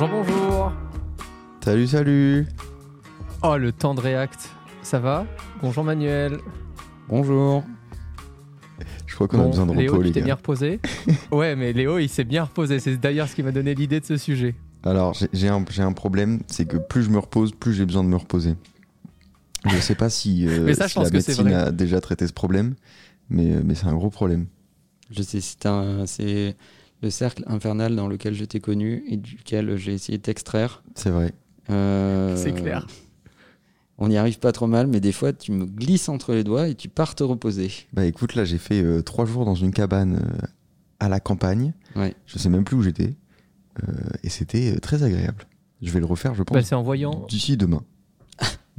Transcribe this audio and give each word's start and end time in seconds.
Bonjour, 0.00 0.24
bonjour. 0.24 0.72
Salut, 1.62 1.86
salut. 1.86 2.46
Oh, 3.42 3.56
le 3.58 3.70
temps 3.70 3.94
de 3.94 4.00
React. 4.00 4.48
Ça 4.82 4.98
va? 4.98 5.26
Bonjour 5.62 5.84
Manuel. 5.84 6.38
Bonjour. 7.08 7.62
Je 9.06 9.14
crois 9.14 9.28
qu'on 9.28 9.42
a 9.42 9.46
besoin 9.48 9.66
de 9.66 9.72
Léo, 9.74 9.92
repos, 9.92 10.02
tu 10.02 10.06
les 10.08 10.12
t'es 10.14 10.20
gars. 10.20 10.24
bien 10.26 10.34
reposé? 10.36 10.80
Ouais, 11.30 11.54
mais 11.54 11.74
Léo, 11.74 11.98
il 11.98 12.08
s'est 12.08 12.24
bien 12.24 12.44
reposé. 12.44 12.78
C'est 12.80 12.96
d'ailleurs 12.96 13.28
ce 13.28 13.34
qui 13.34 13.42
m'a 13.42 13.52
donné 13.52 13.74
l'idée 13.74 14.00
de 14.00 14.06
ce 14.06 14.16
sujet. 14.16 14.54
Alors, 14.84 15.12
j'ai- 15.12 15.28
j'ai 15.34 15.48
un, 15.48 15.62
j'ai 15.68 15.82
un 15.82 15.92
problème, 15.92 16.40
c'est 16.46 16.64
que 16.66 16.78
plus 16.78 17.02
je 17.02 17.10
me 17.10 17.18
repose, 17.18 17.52
plus 17.52 17.74
j'ai 17.74 17.84
besoin 17.84 18.02
de 18.02 18.08
me 18.08 18.16
reposer. 18.16 18.54
Je 19.66 19.76
sais 19.76 19.94
pas 19.94 20.08
si, 20.08 20.46
euh, 20.48 20.60
Mais 20.64 20.72
ça, 20.74 20.86
je 20.86 20.92
si 20.92 20.94
pense 20.94 21.04
la 21.04 21.10
que 21.10 21.20
c'est 21.20 21.32
médecine 21.32 21.48
vrai. 21.48 21.68
a 21.68 21.70
déjà 21.72 22.00
traité 22.00 22.26
ce 22.26 22.32
problème, 22.32 22.74
mais, 23.28 23.52
euh, 23.56 23.60
mais 23.62 23.74
c'est 23.74 23.86
un 23.86 23.94
gros 23.94 24.08
problème. 24.08 24.46
Je 25.10 25.22
sais, 25.22 25.40
c'est 25.42 25.66
un- 25.66 26.06
c'est 26.06 26.56
le 27.02 27.10
cercle 27.10 27.44
infernal 27.46 27.96
dans 27.96 28.08
lequel 28.08 28.34
je 28.34 28.44
t'ai 28.44 28.60
connu 28.60 29.04
et 29.08 29.16
duquel 29.16 29.76
j'ai 29.76 29.94
essayé 29.94 30.18
de 30.18 30.22
t'extraire. 30.22 30.82
C'est 30.94 31.10
vrai. 31.10 31.32
Euh, 31.70 32.36
C'est 32.36 32.52
clair. 32.52 32.86
On 33.98 34.08
n'y 34.08 34.16
arrive 34.16 34.38
pas 34.38 34.52
trop 34.52 34.66
mal, 34.66 34.86
mais 34.86 35.00
des 35.00 35.12
fois, 35.12 35.32
tu 35.32 35.52
me 35.52 35.66
glisses 35.66 36.08
entre 36.08 36.32
les 36.32 36.42
doigts 36.44 36.68
et 36.68 36.74
tu 36.74 36.88
pars 36.88 37.14
te 37.14 37.22
reposer. 37.22 37.70
Bah 37.92 38.06
écoute, 38.06 38.34
là 38.34 38.44
j'ai 38.46 38.56
fait 38.58 38.82
euh, 38.82 39.02
trois 39.02 39.26
jours 39.26 39.44
dans 39.44 39.54
une 39.54 39.72
cabane 39.72 40.16
euh, 40.16 40.46
à 41.00 41.08
la 41.10 41.20
campagne. 41.20 41.74
Ouais. 41.96 42.14
Je 42.26 42.38
sais 42.38 42.48
même 42.48 42.64
plus 42.64 42.76
où 42.76 42.82
j'étais. 42.82 43.14
Euh, 43.82 43.92
et 44.22 44.30
c'était 44.30 44.74
euh, 44.74 44.78
très 44.80 45.02
agréable. 45.02 45.46
Je 45.82 45.90
vais 45.92 46.00
le 46.00 46.06
refaire, 46.06 46.34
je 46.34 46.42
pense, 46.42 46.54
Bah, 46.54 46.62
c'est 46.62 46.74
en 46.74 46.82
voyant. 46.82 47.26
d'ici 47.28 47.56
demain. 47.56 47.82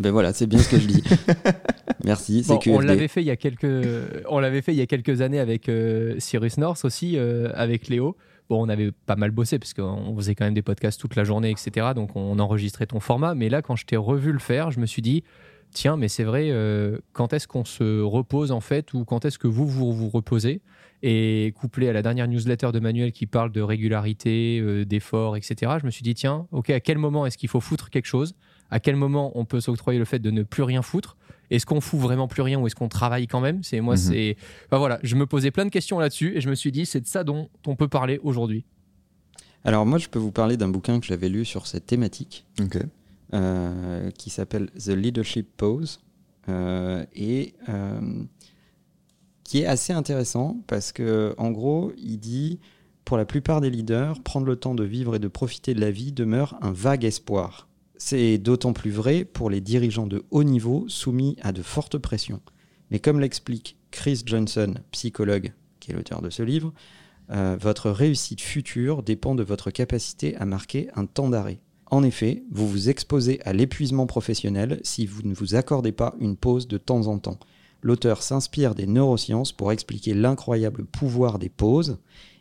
Ben 0.02 0.12
voilà, 0.12 0.34
c'est 0.34 0.48
bien 0.48 0.60
ce 0.60 0.70
que 0.70 0.80
je 0.80 0.88
dis. 0.88 1.04
Merci, 2.04 2.44
Bon, 2.48 2.60
on 2.68 2.80
l'avait 2.80 3.08
fait 3.08 3.22
il 3.22 3.28
y 3.28 3.32
a 3.32 3.36
quelques, 3.36 3.68
on 4.28 4.40
l'avait 4.40 4.62
fait 4.62 4.74
il 4.74 4.78
y 4.78 4.82
a 4.82 4.88
quelques 4.88 5.22
années 5.22 5.40
avec 5.40 5.70
euh, 5.70 6.16
Cyrus 6.18 6.58
North 6.58 6.84
aussi, 6.84 7.18
euh, 7.18 7.52
avec 7.54 7.88
Léo. 7.88 8.18
Bon, 8.50 8.66
on 8.66 8.70
avait 8.70 8.92
pas 8.92 9.16
mal 9.16 9.32
bossé 9.32 9.60
parce 9.60 9.74
qu'on 9.74 10.16
faisait 10.18 10.36
quand 10.36 10.46
même 10.46 10.56
des 10.56 10.64
podcasts 10.64 11.00
toute 11.00 11.16
la 11.16 11.24
journée, 11.24 11.52
etc. 11.52 11.90
Donc 11.96 12.16
on 12.16 12.40
enregistrait 12.40 12.88
ton 12.88 13.00
format. 13.00 13.36
Mais 13.36 13.50
là, 13.50 13.62
quand 13.62 13.76
je 13.76 13.86
t'ai 13.86 13.98
revu 13.98 14.32
le 14.32 14.40
faire, 14.40 14.72
je 14.72 14.80
me 14.80 14.86
suis 14.86 15.02
dit, 15.02 15.24
tiens, 15.72 15.98
mais 15.98 16.08
c'est 16.08 16.24
vrai, 16.24 16.50
euh, 16.52 16.98
quand 17.14 17.34
est-ce 17.34 17.48
qu'on 17.48 17.66
se 17.66 18.02
repose 18.02 18.52
en 18.52 18.60
fait, 18.60 18.94
ou 18.94 19.06
quand 19.06 19.26
est-ce 19.26 19.40
que 19.40 19.48
vous 19.48 19.68
vous, 19.68 19.94
vous 19.94 20.10
reposez? 20.10 20.62
Et 21.04 21.54
couplé 21.60 21.90
à 21.90 21.94
la 21.94 22.02
dernière 22.02 22.28
newsletter 22.28 22.72
de 22.72 22.80
Manuel 22.80 23.12
qui 23.12 23.26
parle 23.26 23.52
de 23.52 23.62
régularité, 23.62 24.60
euh, 24.60 24.86
d'effort, 24.86 25.36
etc. 25.36 25.74
Je 25.80 25.86
me 25.86 25.92
suis 25.92 26.04
dit, 26.04 26.14
tiens, 26.14 26.48
ok, 26.52 26.70
à 26.70 26.80
quel 26.80 26.98
moment 26.98 27.26
est-ce 27.26 27.38
qu'il 27.38 27.50
faut 27.50 27.62
foutre 27.62 27.90
quelque 27.90 28.06
chose? 28.06 28.36
À 28.72 28.80
quel 28.80 28.96
moment 28.96 29.32
on 29.36 29.46
peut 29.46 29.60
s'octroyer 29.60 30.00
le 30.00 30.06
fait 30.06 30.20
de 30.20 30.32
ne 30.32 30.44
plus 30.44 30.64
rien 30.64 30.82
foutre? 30.82 31.18
Est-ce 31.50 31.66
qu'on 31.66 31.82
fout 31.82 32.00
vraiment 32.00 32.28
plus 32.30 32.42
rien 32.42 32.60
ou 32.60 32.66
est-ce 32.68 32.76
qu'on 32.76 32.88
travaille 32.88 33.28
quand 33.28 33.42
même? 33.42 33.62
C'est 33.64 33.82
moi, 33.82 33.96
Mhm. 33.96 33.98
c'est. 34.00 34.38
Enfin, 34.68 34.78
voilà, 34.80 35.00
je 35.04 35.16
me 35.16 35.26
posais 35.26 35.52
plein 35.52 35.66
de 35.66 35.70
questions 35.70 36.00
là-dessus 36.00 36.36
et 36.38 36.42
je 36.42 36.50
me 36.50 36.56
suis 36.56 36.72
dit, 36.72 36.86
c'est 36.86 37.02
de 37.02 37.08
ça 37.08 37.24
dont 37.26 37.50
on 37.68 37.76
peut 37.76 37.90
parler 37.90 38.20
aujourd'hui. 38.24 38.64
Alors 39.66 39.86
moi, 39.86 39.98
je 40.00 40.08
peux 40.08 40.18
vous 40.18 40.32
parler 40.32 40.56
d'un 40.58 40.70
bouquin 40.70 41.00
que 41.00 41.06
j'avais 41.06 41.30
lu 41.30 41.44
sur 41.46 41.68
cette 41.68 41.86
thématique. 41.86 42.46
Euh, 43.34 44.10
qui 44.12 44.30
s'appelle 44.30 44.70
The 44.72 44.90
Leadership 44.90 45.48
Pose 45.56 46.02
euh, 46.50 47.06
et 47.16 47.54
euh, 47.70 48.24
qui 49.46 49.60
est 49.62 49.66
assez 49.66 49.94
intéressant 49.94 50.58
parce 50.68 50.92
que 50.92 51.34
en 51.38 51.52
gros 51.52 51.94
il 51.98 52.18
dit 52.18 52.60
pour 53.06 53.16
la 53.16 53.24
plupart 53.24 53.62
des 53.62 53.70
leaders 53.70 54.22
prendre 54.22 54.46
le 54.48 54.58
temps 54.58 54.76
de 54.76 54.84
vivre 54.84 55.16
et 55.16 55.20
de 55.20 55.30
profiter 55.30 55.74
de 55.74 55.80
la 55.80 55.92
vie 55.92 56.12
demeure 56.12 56.58
un 56.62 56.74
vague 56.74 57.06
espoir. 57.06 57.70
C'est 58.04 58.40
d'autant 58.40 58.74
plus 58.74 58.90
vrai 58.90 59.26
pour 59.26 59.52
les 59.52 59.62
dirigeants 59.62 60.08
de 60.08 60.24
haut 60.32 60.44
niveau 60.44 60.86
soumis 60.88 61.38
à 61.44 61.52
de 61.52 61.62
fortes 61.62 62.00
pressions. 62.00 62.42
Mais 62.90 62.98
comme 63.00 63.20
l'explique 63.20 63.78
Chris 63.92 64.24
Johnson, 64.26 64.74
psychologue, 64.90 65.54
qui 65.80 65.92
est 65.92 65.94
l'auteur 65.94 66.24
de 66.24 66.32
ce 66.32 66.42
livre, 66.42 66.74
euh, 67.30 67.56
votre 67.62 67.92
réussite 67.92 68.42
future 68.42 69.04
dépend 69.04 69.36
de 69.36 69.44
votre 69.44 69.70
capacité 69.70 70.36
à 70.38 70.48
marquer 70.48 70.90
un 70.96 71.06
temps 71.06 71.30
d'arrêt. 71.30 71.60
En 71.92 72.02
effet, 72.02 72.42
vous 72.50 72.68
vous 72.68 72.90
exposez 72.90 73.40
à 73.46 73.54
l'épuisement 73.54 74.08
professionnel 74.08 74.80
si 74.82 75.06
vous 75.06 75.22
ne 75.22 75.36
vous 75.36 75.54
accordez 75.54 75.92
pas 75.92 76.16
une 76.20 76.38
pause 76.38 76.68
de 76.68 76.80
temps 76.80 77.06
en 77.06 77.20
temps. 77.20 77.40
L'auteur 77.84 78.24
s'inspire 78.24 78.74
des 78.74 78.88
neurosciences 78.88 79.52
pour 79.54 79.72
expliquer 79.72 80.16
l'incroyable 80.16 80.86
pouvoir 80.86 81.38
des 81.38 81.50
pauses 81.50 82.00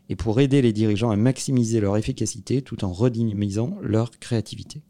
et 0.08 0.16
pour 0.16 0.40
aider 0.40 0.62
les 0.62 0.72
dirigeants 0.72 1.10
à 1.10 1.16
maximiser 1.16 1.80
leur 1.80 1.98
efficacité 1.98 2.62
tout 2.62 2.82
en 2.82 2.92
redynamisant 2.92 3.76
leur 3.82 4.10
créativité. 4.18 4.80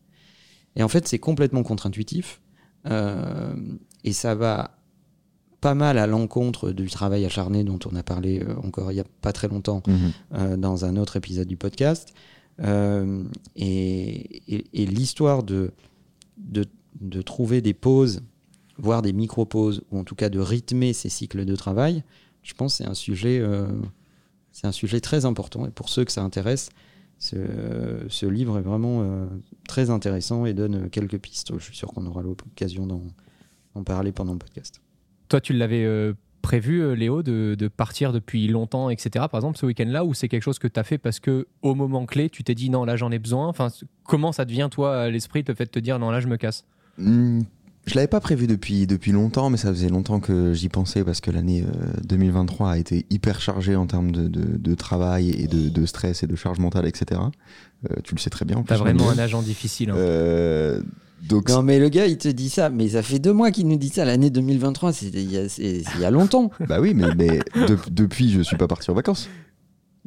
Et 0.77 0.83
en 0.83 0.89
fait, 0.89 1.07
c'est 1.09 1.19
complètement 1.19 1.63
contre-intuitif 1.63 2.41
euh, 2.87 3.53
et 4.05 4.13
ça 4.13 4.35
va 4.35 4.77
pas 5.61 5.75
mal 5.75 5.99
à 5.99 6.07
l'encontre 6.07 6.71
du 6.73 6.89
travail 6.89 7.25
acharné 7.27 7.65
dont 7.65 7.79
on 7.91 7.95
a 7.95 8.03
parlé 8.03 8.41
euh, 8.41 8.55
encore 8.65 8.91
il 8.93 8.95
n'y 8.95 9.01
a 9.01 9.05
pas 9.21 9.33
très 9.33 9.49
longtemps 9.49 9.83
Mhm. 9.87 9.95
euh, 10.35 10.57
dans 10.57 10.85
un 10.87 10.97
autre 10.97 11.17
épisode 11.17 11.47
du 11.49 11.57
podcast. 11.59 12.15
Euh, 12.63 13.25
et 13.57 14.55
et- 14.55 14.83
et 14.83 14.87
l'histoire 14.87 15.43
de, 15.43 15.73
de, 16.39 16.65
de 17.01 17.21
trouver 17.23 17.61
des 17.61 17.75
pauses, 17.75 18.23
voire 18.79 19.03
des 19.03 19.13
micro-pauses, 19.13 19.83
ou 19.91 19.99
en 19.99 20.05
tout 20.05 20.15
cas 20.15 20.31
de 20.31 20.39
rythmer 20.41 20.93
ces 20.95 21.09
cycles 21.11 21.45
de 21.45 21.57
travail, 21.57 22.03
je 22.43 22.55
pense 22.55 22.79
que 22.79 22.85
c'est 22.85 22.91
un 22.91 22.95
sujet, 22.95 23.43
c'est 24.53 24.67
un 24.67 24.73
sujet 24.73 25.01
très 25.01 25.27
important. 25.27 25.67
Et 25.67 25.71
pour 25.71 25.89
ceux 25.91 26.05
que 26.07 26.13
ça 26.13 26.23
intéresse, 26.23 26.71
ce, 27.19 27.37
ce 28.09 28.25
livre 28.27 28.57
est 28.59 28.63
vraiment 28.63 29.05
très 29.71 29.89
intéressant 29.89 30.47
et 30.47 30.53
donne 30.53 30.91
quelques 30.91 31.19
pistes. 31.19 31.53
Je 31.57 31.63
suis 31.63 31.77
sûr 31.77 31.89
qu'on 31.89 32.05
aura 32.05 32.23
l'occasion 32.23 32.89
d'en 32.89 33.85
parler 33.85 34.11
pendant 34.11 34.33
le 34.33 34.41
podcast. 34.41 34.83
Toi, 35.29 35.41
tu 35.41 35.53
l'avais 35.53 35.85
euh, 35.85 36.13
prévu, 36.43 36.83
euh, 36.83 36.95
Léo, 36.95 37.23
de, 37.23 37.55
de 37.57 37.69
partir 37.69 38.13
depuis 38.13 38.49
longtemps, 38.49 38.91
etc. 38.91 39.27
Par 39.31 39.37
exemple, 39.37 39.59
ce 39.59 39.67
week-end-là, 39.67 40.05
ou 40.05 40.13
c'est 40.13 40.27
quelque 40.27 40.43
chose 40.43 40.59
que 40.59 40.67
tu 40.67 40.81
as 40.81 40.83
fait 40.83 40.99
parce 40.99 41.21
que 41.21 41.47
au 41.63 41.77
moment 41.77 42.05
clé, 42.05 42.29
tu 42.31 42.43
t'es 42.43 42.57
dit 42.57 42.69
non, 42.69 42.85
là 42.85 42.97
j'en 42.97 43.13
ai 43.13 43.21
besoin? 43.21 43.47
Enfin, 43.47 43.69
comment 44.03 44.33
ça 44.33 44.45
devient, 44.45 44.67
toi, 44.73 45.03
à 45.03 45.09
l'esprit, 45.09 45.45
le 45.47 45.55
fait 45.55 45.67
de 45.67 45.71
te 45.71 45.79
dire 45.79 46.01
non, 46.01 46.11
là 46.11 46.19
je 46.19 46.27
me 46.27 46.37
casse? 46.37 46.67
Hmm, 46.99 47.43
Je 47.87 47.95
l'avais 47.95 48.07
pas 48.09 48.21
prévu 48.21 48.47
depuis, 48.47 48.87
depuis 48.87 49.11
longtemps, 49.11 49.51
mais 49.51 49.57
ça 49.57 49.69
faisait 49.71 49.89
longtemps 49.89 50.21
que 50.21 50.53
j'y 50.53 50.69
pensais 50.69 51.03
parce 51.03 51.21
que 51.21 51.31
l'année 51.31 51.65
euh, 51.67 52.01
2023 52.07 52.73
a 52.73 52.79
été 52.79 53.07
hyper 53.11 53.41
chargée 53.41 53.75
en 53.75 53.87
termes 53.87 54.13
de, 54.13 54.29
de- 54.29 54.57
de 54.59 54.75
travail 54.75 55.31
et 55.31 55.47
de, 55.49 55.69
de 55.71 55.87
stress 55.87 56.23
et 56.23 56.27
de 56.27 56.37
charge 56.37 56.59
mentale, 56.59 56.87
etc. 56.87 57.21
Euh, 57.91 57.95
tu 58.05 58.15
le 58.15 58.21
sais 58.21 58.31
très 58.31 58.45
bien. 58.45 58.59
en 58.59 58.63
T'as 58.63 58.77
vraiment 58.77 59.11
un 59.11 59.19
agent 59.19 59.43
difficile. 59.43 59.91
hein. 59.91 59.97
Euh, 59.97 60.83
donc, 61.29 61.49
Non, 61.49 61.63
mais 61.63 61.79
le 61.79 61.89
gars, 61.89 62.07
il 62.07 62.17
te 62.19 62.29
dit 62.29 62.49
ça, 62.51 62.71
mais 62.71 62.91
ça 62.91 63.03
fait 63.03 63.19
deux 63.19 63.33
mois 63.33 63.51
qu'il 63.51 63.67
nous 63.67 63.77
dit 63.79 63.89
ça. 63.89 64.05
L'année 64.05 64.31
2023, 64.31 64.93
c'était 64.93 65.23
il 65.23 65.33
y 65.33 65.37
a- 65.39 65.49
c'est 65.49 65.83
il 65.95 66.01
y 66.01 66.05
a 66.05 66.11
longtemps. 66.11 66.51
bah 66.69 66.81
oui, 66.81 66.93
mais, 66.95 67.15
mais 67.17 67.41
de- 67.67 67.79
depuis, 67.91 68.31
je 68.31 68.43
suis 68.43 68.57
pas 68.57 68.69
parti 68.69 68.91
en 68.91 68.95
vacances. 68.95 69.29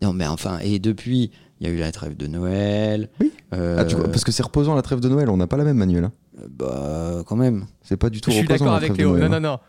Non, 0.01 0.14
mais 0.14 0.26
enfin, 0.28 0.59
et 0.64 0.79
depuis, 0.79 1.31
il 1.64 1.70
y 1.70 1.72
a 1.72 1.76
eu 1.76 1.78
la 1.80 1.92
trêve 1.94 2.18
de 2.18 2.28
Noël. 2.28 3.10
Oui. 3.22 3.32
Euh, 3.54 3.78
Ah, 3.80 3.86
tu 3.86 3.96
vois, 3.96 4.10
parce 4.12 4.26
que 4.26 4.32
c'est 4.34 4.44
reposant 4.44 4.76
la 4.76 4.82
trêve 4.82 5.00
de 5.00 5.08
Noël, 5.08 5.30
on 5.30 5.38
n'a 5.38 5.48
pas 5.48 5.56
la 5.58 5.64
même 5.64 5.78
manuel. 5.78 6.04
hein. 6.04 6.12
Bah, 6.50 7.24
quand 7.26 7.38
même. 7.38 7.66
C'est 7.84 7.96
pas 7.96 8.10
du 8.10 8.20
tout 8.20 8.32
Je 8.32 8.38
suis 8.38 8.48
d'accord 8.48 8.68
la 8.68 8.74
avec 8.76 8.90
trêve 8.94 8.98
de 8.98 9.04
Léo. 9.04 9.12
Noël. 9.18 9.30
Non, 9.32 9.38
hein. 9.38 9.40
non, 9.40 9.50
non. 9.52 9.60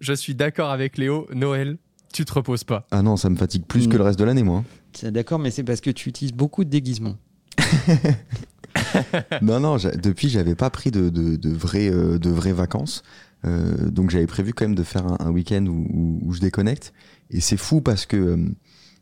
Je 0.00 0.12
suis 0.14 0.34
d'accord 0.34 0.70
avec 0.70 0.96
Léo. 0.96 1.26
Noël, 1.34 1.76
tu 2.12 2.24
te 2.24 2.32
reposes 2.32 2.64
pas. 2.64 2.86
Ah 2.90 3.02
non, 3.02 3.16
ça 3.18 3.28
me 3.28 3.36
fatigue 3.36 3.64
plus 3.66 3.86
Mm. 3.86 3.90
que 3.92 3.96
le 3.98 4.02
reste 4.04 4.18
de 4.18 4.24
l'année, 4.24 4.42
moi. 4.44 4.58
hein. 4.60 4.64
C'est 4.94 5.10
d'accord, 5.12 5.38
mais 5.38 5.50
c'est 5.50 5.62
parce 5.64 5.82
que 5.82 5.90
tu 5.90 6.08
utilises 6.08 6.32
beaucoup 6.32 6.64
de 6.64 6.70
déguisements. 6.70 7.16
non, 9.42 9.60
non, 9.60 9.76
depuis, 10.02 10.28
j'avais 10.28 10.54
pas 10.54 10.70
pris 10.70 10.90
de, 10.90 11.08
de, 11.10 11.36
de 11.36 11.50
vraies, 11.50 11.90
euh, 11.92 12.18
de 12.18 12.30
vraies 12.30 12.52
vacances. 12.52 13.02
Euh, 13.44 13.90
donc 13.90 14.10
j'avais 14.10 14.26
prévu 14.26 14.52
quand 14.54 14.64
même 14.64 14.74
de 14.74 14.82
faire 14.82 15.06
un, 15.06 15.16
un 15.20 15.30
week-end 15.30 15.64
où, 15.66 15.86
où- 15.92 16.20
où 16.22 16.32
je 16.32 16.40
déconnecte. 16.40 16.92
Et 17.30 17.40
c'est 17.40 17.56
fou 17.58 17.80
parce 17.80 18.06
que 18.06 18.16
euh, 18.16 18.36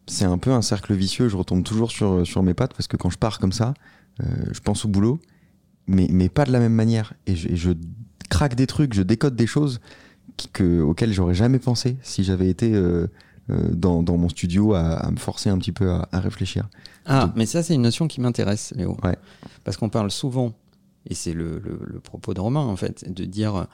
c'est 0.06 0.24
un 0.24 0.38
peu 0.38 0.50
un 0.52 0.62
cercle 0.62 0.94
vicieux. 0.94 1.28
Je 1.28 1.36
retombe 1.36 1.62
toujours 1.64 1.90
sur, 1.90 2.26
sur 2.26 2.42
mes 2.42 2.54
pattes 2.54 2.72
parce 2.74 2.86
que 2.88 2.96
quand 2.96 3.10
je 3.10 3.18
pars 3.18 3.38
comme 3.38 3.52
ça, 3.52 3.74
euh, 4.22 4.26
je 4.52 4.60
pense 4.60 4.84
au 4.84 4.88
boulot, 4.88 5.20
mais, 5.86 6.06
mais 6.10 6.28
pas 6.28 6.44
de 6.44 6.52
la 6.52 6.58
même 6.60 6.74
manière. 6.74 7.14
Et 7.26 7.34
je, 7.36 7.48
et 7.48 7.56
je 7.56 7.70
craque 8.30 8.54
des 8.54 8.66
trucs, 8.66 8.94
je 8.94 9.02
décode 9.02 9.36
des 9.36 9.46
choses 9.46 9.80
qui- 10.36 10.48
que, 10.48 10.80
auxquelles 10.80 11.12
j'aurais 11.12 11.34
jamais 11.34 11.58
pensé 11.58 11.96
si 12.02 12.24
j'avais 12.24 12.48
été 12.48 12.72
euh, 12.74 13.06
euh, 13.50 13.68
dans, 13.74 14.02
dans 14.02 14.16
mon 14.16 14.28
studio 14.28 14.74
à, 14.74 14.94
à 14.94 15.10
me 15.10 15.16
forcer 15.18 15.50
un 15.50 15.58
petit 15.58 15.72
peu 15.72 15.90
à, 15.90 16.08
à 16.12 16.20
réfléchir. 16.20 16.68
Ah, 17.06 17.26
Donc- 17.26 17.36
mais 17.36 17.46
ça, 17.46 17.62
c'est 17.62 17.74
une 17.74 17.82
notion 17.82 18.08
qui 18.08 18.20
m'intéresse, 18.20 18.72
Léo. 18.76 18.96
Ouais. 19.04 19.16
Parce 19.64 19.76
qu'on 19.76 19.90
parle 19.90 20.10
souvent, 20.10 20.54
et 21.06 21.14
c'est 21.14 21.34
le, 21.34 21.58
le- 21.62 21.80
le 21.84 22.00
propos 22.00 22.32
de 22.34 22.40
Romain, 22.40 22.60
en 22.60 22.76
fait, 22.76 23.04
de 23.12 23.24
dire 23.24 23.66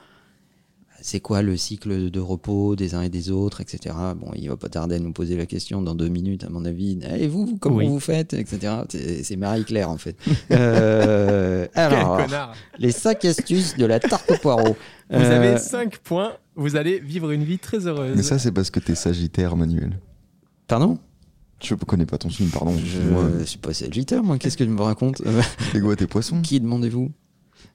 c'est 1.01 1.19
quoi 1.19 1.41
le 1.41 1.57
cycle 1.57 2.09
de 2.11 2.19
repos 2.19 2.75
des 2.75 2.93
uns 2.95 3.01
et 3.01 3.09
des 3.09 3.31
autres, 3.31 3.59
etc. 3.61 3.95
Bon, 4.15 4.31
il 4.35 4.47
va 4.49 4.55
pas 4.57 4.69
tarder 4.69 4.95
à 4.95 4.99
nous 4.99 5.11
poser 5.11 5.35
la 5.35 5.45
question 5.45 5.81
dans 5.81 5.95
deux 5.95 6.07
minutes, 6.09 6.43
à 6.43 6.49
mon 6.49 6.63
avis. 6.63 6.99
Et 7.17 7.27
vous, 7.27 7.57
comment 7.59 7.77
Oui. 7.77 7.87
vous 7.87 7.99
faites, 7.99 8.33
etc. 8.33 8.73
C'est 8.89 9.23
c'est 9.23 9.35
Marie-Claire, 9.35 9.89
en 9.89 9.97
fait. 9.97 10.15
Euh, 10.51 11.67
alors, 11.75 12.21
les 12.79 12.91
cinq 12.91 13.25
astuces 13.25 13.75
de 13.77 13.85
la 13.85 13.99
tarte 13.99 14.29
au 14.31 14.37
poireau. 14.37 14.75
Vous 15.09 15.17
Euh, 15.19 15.35
avez 15.51 15.57
5 15.57 15.97
points, 15.97 16.31
vous 16.55 16.77
allez 16.77 16.99
vivre 17.01 17.31
une 17.31 17.43
vie 17.43 17.59
très 17.59 17.85
heureuse. 17.85 18.13
Mais 18.15 18.23
ça, 18.23 18.39
c'est 18.39 18.53
parce 18.53 18.69
que 18.71 18.79
t'es 18.79 18.95
sagittaire, 18.95 19.57
Manuel. 19.57 19.99
Pardon? 20.67 20.97
Je 21.61 21.75
connais 21.75 22.05
pas 22.05 22.17
ton 22.17 22.29
signe, 22.29 22.47
pardon. 22.47 22.73
Je 22.77 23.01
Moi, 23.01 23.25
ne 23.39 23.43
suis 23.43 23.57
pas 23.59 23.73
sagittaire, 23.73 24.23
moi. 24.23 24.37
Qu'est-ce 24.37 24.55
que 24.55 24.63
tu 24.63 24.69
me 24.69 24.81
racontes? 24.81 25.21
Les 25.73 25.81
goûts 25.81 25.91
à 25.91 25.95
tes 25.97 26.07
poissons? 26.07 26.41
Qui 26.41 26.61
demandez-vous? 26.61 27.11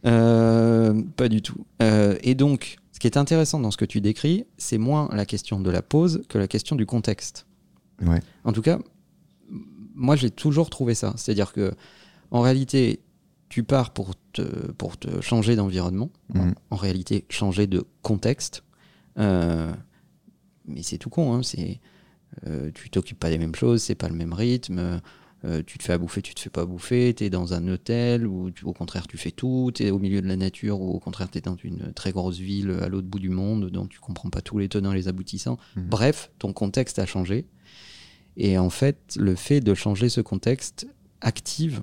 Euh, 0.06 1.02
Pas 1.17 1.28
du 1.28 1.43
tout. 1.43 1.67
Euh, 1.82 2.17
et 2.23 2.34
donc, 2.34 2.76
ce 2.96 2.98
qui 2.98 3.06
est 3.06 3.19
intéressant 3.19 3.60
dans 3.60 3.70
ce 3.70 3.76
que 3.76 3.84
tu 3.84 4.00
décris, 4.00 4.46
c'est 4.56 4.78
moins 4.78 5.10
la 5.12 5.26
question 5.26 5.60
de 5.60 5.69
la 5.70 5.82
pause 5.82 6.22
que 6.31 6.38
la 6.38 6.48
question 6.48 6.76
du 6.76 6.87
contexte. 6.87 7.46
Ouais. 8.00 8.22
En 8.44 8.54
tout 8.54 8.62
cas, 8.62 8.78
moi 9.94 10.16
j'ai 10.16 10.31
toujours 10.31 10.70
trouvé 10.70 10.94
ça. 10.94 11.12
C'est-à-dire 11.19 11.52
que, 11.52 11.75
en 12.31 12.40
réalité, 12.40 13.00
tu 13.50 13.64
pars 13.64 13.93
pour 13.93 14.14
te, 14.32 14.72
pour 14.72 14.96
te 14.96 15.20
changer 15.20 15.56
d'environnement. 15.56 16.10
Mhm. 16.32 16.54
En 16.70 16.76
réalité, 16.76 17.26
changer 17.28 17.66
de 17.66 17.84
contexte. 18.00 18.64
Euh, 19.19 19.75
mais 20.66 20.82
c'est 20.82 20.96
tout 20.96 21.10
con. 21.10 21.34
Hein, 21.34 21.42
c'est, 21.42 21.81
euh, 22.46 22.70
tu 22.72 22.88
t'occupes 22.88 23.20
pas 23.20 23.28
des 23.28 23.37
mêmes 23.37 23.54
choses, 23.54 23.82
c'est 23.82 23.94
pas 23.94 24.08
le 24.08 24.14
même 24.14 24.32
rythme. 24.32 25.02
Euh, 25.44 25.62
tu 25.65 25.77
te 25.77 25.85
fais 25.85 25.93
à 25.93 25.99
bouffer, 25.99 26.23
tu 26.23 26.35
te 26.35 26.41
fais 26.41 26.50
pas 26.50 26.65
bouffer, 26.65 27.12
tu 27.15 27.25
es 27.25 27.31
dans 27.31 27.53
un 27.53 27.69
hôtel 27.69 28.27
ou 28.27 28.50
au 28.65 28.73
contraire 28.73 29.06
tu 29.06 29.19
fais 29.19 29.31
tout, 29.31 29.71
tu 29.75 29.85
es 29.85 29.91
au 29.91 29.99
milieu 29.99 30.23
de 30.23 30.27
la 30.27 30.37
nature 30.37 30.81
ou 30.81 30.91
au 30.91 30.99
contraire 30.99 31.31
tu 31.31 31.38
es 31.38 31.41
dans 31.43 31.56
une 31.56 31.93
très 31.93 32.11
grosse 32.11 32.38
ville 32.38 32.71
à 32.81 32.88
l'autre 32.88 33.06
bout 33.06 33.19
du 33.19 33.29
monde 33.29 33.71
dont 33.71 33.87
tu 33.87 34.00
comprends 34.00 34.31
pas 34.31 34.41
tous 34.41 34.59
les 34.59 34.69
tenants 34.69 34.93
et 34.93 34.97
les 34.97 35.09
aboutissants. 35.09 35.59
Mhm. 35.77 35.88
Bref, 35.88 36.31
ton 36.38 36.53
contexte 36.53 36.99
a 36.99 37.06
changé. 37.06 37.47
Et 38.38 38.59
en 38.59 38.71
fait, 38.71 39.17
le 39.19 39.35
fait 39.35 39.61
de 39.61 39.75
changer 39.75 40.09
ce 40.09 40.21
contexte 40.21 40.87
active 41.21 41.83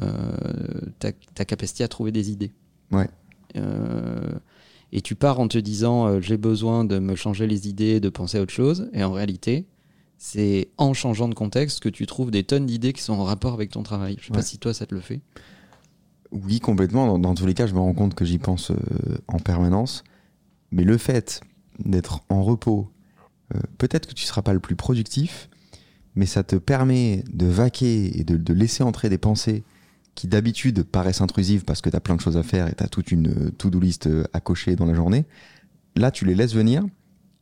euh, 0.00 0.32
ta, 0.98 1.12
ta 1.12 1.44
capacité 1.44 1.84
à 1.84 1.88
trouver 1.88 2.12
des 2.12 2.30
idées. 2.30 2.52
Ouais. 2.90 3.08
Euh, 3.56 4.32
et 4.92 5.02
tu 5.02 5.14
pars 5.14 5.40
en 5.40 5.48
te 5.48 5.58
disant 5.58 6.20
j'ai 6.20 6.38
besoin 6.38 6.84
de 6.84 6.98
me 6.98 7.14
changer 7.14 7.46
les 7.46 7.68
idées, 7.68 8.00
de 8.00 8.08
penser 8.08 8.38
à 8.38 8.42
autre 8.42 8.52
chose. 8.52 8.88
Et 8.94 9.04
en 9.04 9.12
réalité, 9.12 9.66
c'est 10.24 10.68
en 10.78 10.94
changeant 10.94 11.28
de 11.28 11.34
contexte 11.34 11.80
que 11.80 11.88
tu 11.88 12.06
trouves 12.06 12.30
des 12.30 12.44
tonnes 12.44 12.64
d'idées 12.66 12.92
qui 12.92 13.02
sont 13.02 13.14
en 13.14 13.24
rapport 13.24 13.54
avec 13.54 13.70
ton 13.72 13.82
travail. 13.82 14.16
Je 14.20 14.26
sais 14.26 14.30
Ouais. 14.30 14.36
pas 14.36 14.42
si 14.42 14.56
toi 14.56 14.72
ça 14.72 14.86
te 14.86 14.94
le 14.94 15.00
fait. 15.00 15.20
Oui, 16.30 16.60
complètement. 16.60 17.06
Dans, 17.08 17.18
dans 17.18 17.34
tous 17.34 17.44
les 17.44 17.54
cas, 17.54 17.66
je 17.66 17.74
me 17.74 17.80
rends 17.80 17.92
compte 17.92 18.14
que 18.14 18.24
j'y 18.24 18.38
pense 18.38 18.70
euh, 18.70 18.76
en 19.26 19.40
permanence. 19.40 20.04
Mais 20.70 20.84
le 20.84 20.96
fait 20.96 21.40
d'être 21.80 22.20
en 22.28 22.44
repos, 22.44 22.88
euh, 23.52 23.58
peut-être 23.78 24.06
que 24.06 24.14
tu 24.14 24.22
ne 24.24 24.28
seras 24.28 24.42
pas 24.42 24.52
le 24.52 24.60
plus 24.60 24.76
productif, 24.76 25.50
mais 26.14 26.26
ça 26.26 26.44
te 26.44 26.54
permet 26.54 27.24
de 27.32 27.46
vaquer 27.46 28.16
et 28.16 28.22
de, 28.22 28.36
de 28.36 28.52
laisser 28.54 28.84
entrer 28.84 29.08
des 29.08 29.18
pensées 29.18 29.64
qui 30.14 30.28
d'habitude 30.28 30.84
paraissent 30.84 31.20
intrusives 31.20 31.64
parce 31.64 31.80
que 31.80 31.90
tu 31.90 31.96
as 31.96 32.00
plein 32.00 32.14
de 32.14 32.20
choses 32.20 32.36
à 32.36 32.44
faire 32.44 32.68
et 32.68 32.74
tu 32.76 32.84
as 32.84 32.88
toute 32.88 33.10
une 33.10 33.26
euh, 33.28 33.50
to-do 33.58 33.80
list 33.80 34.08
à 34.32 34.38
cocher 34.40 34.76
dans 34.76 34.86
la 34.86 34.94
journée. 34.94 35.24
Là, 35.96 36.12
tu 36.12 36.26
les 36.26 36.36
laisses 36.36 36.54
venir 36.54 36.84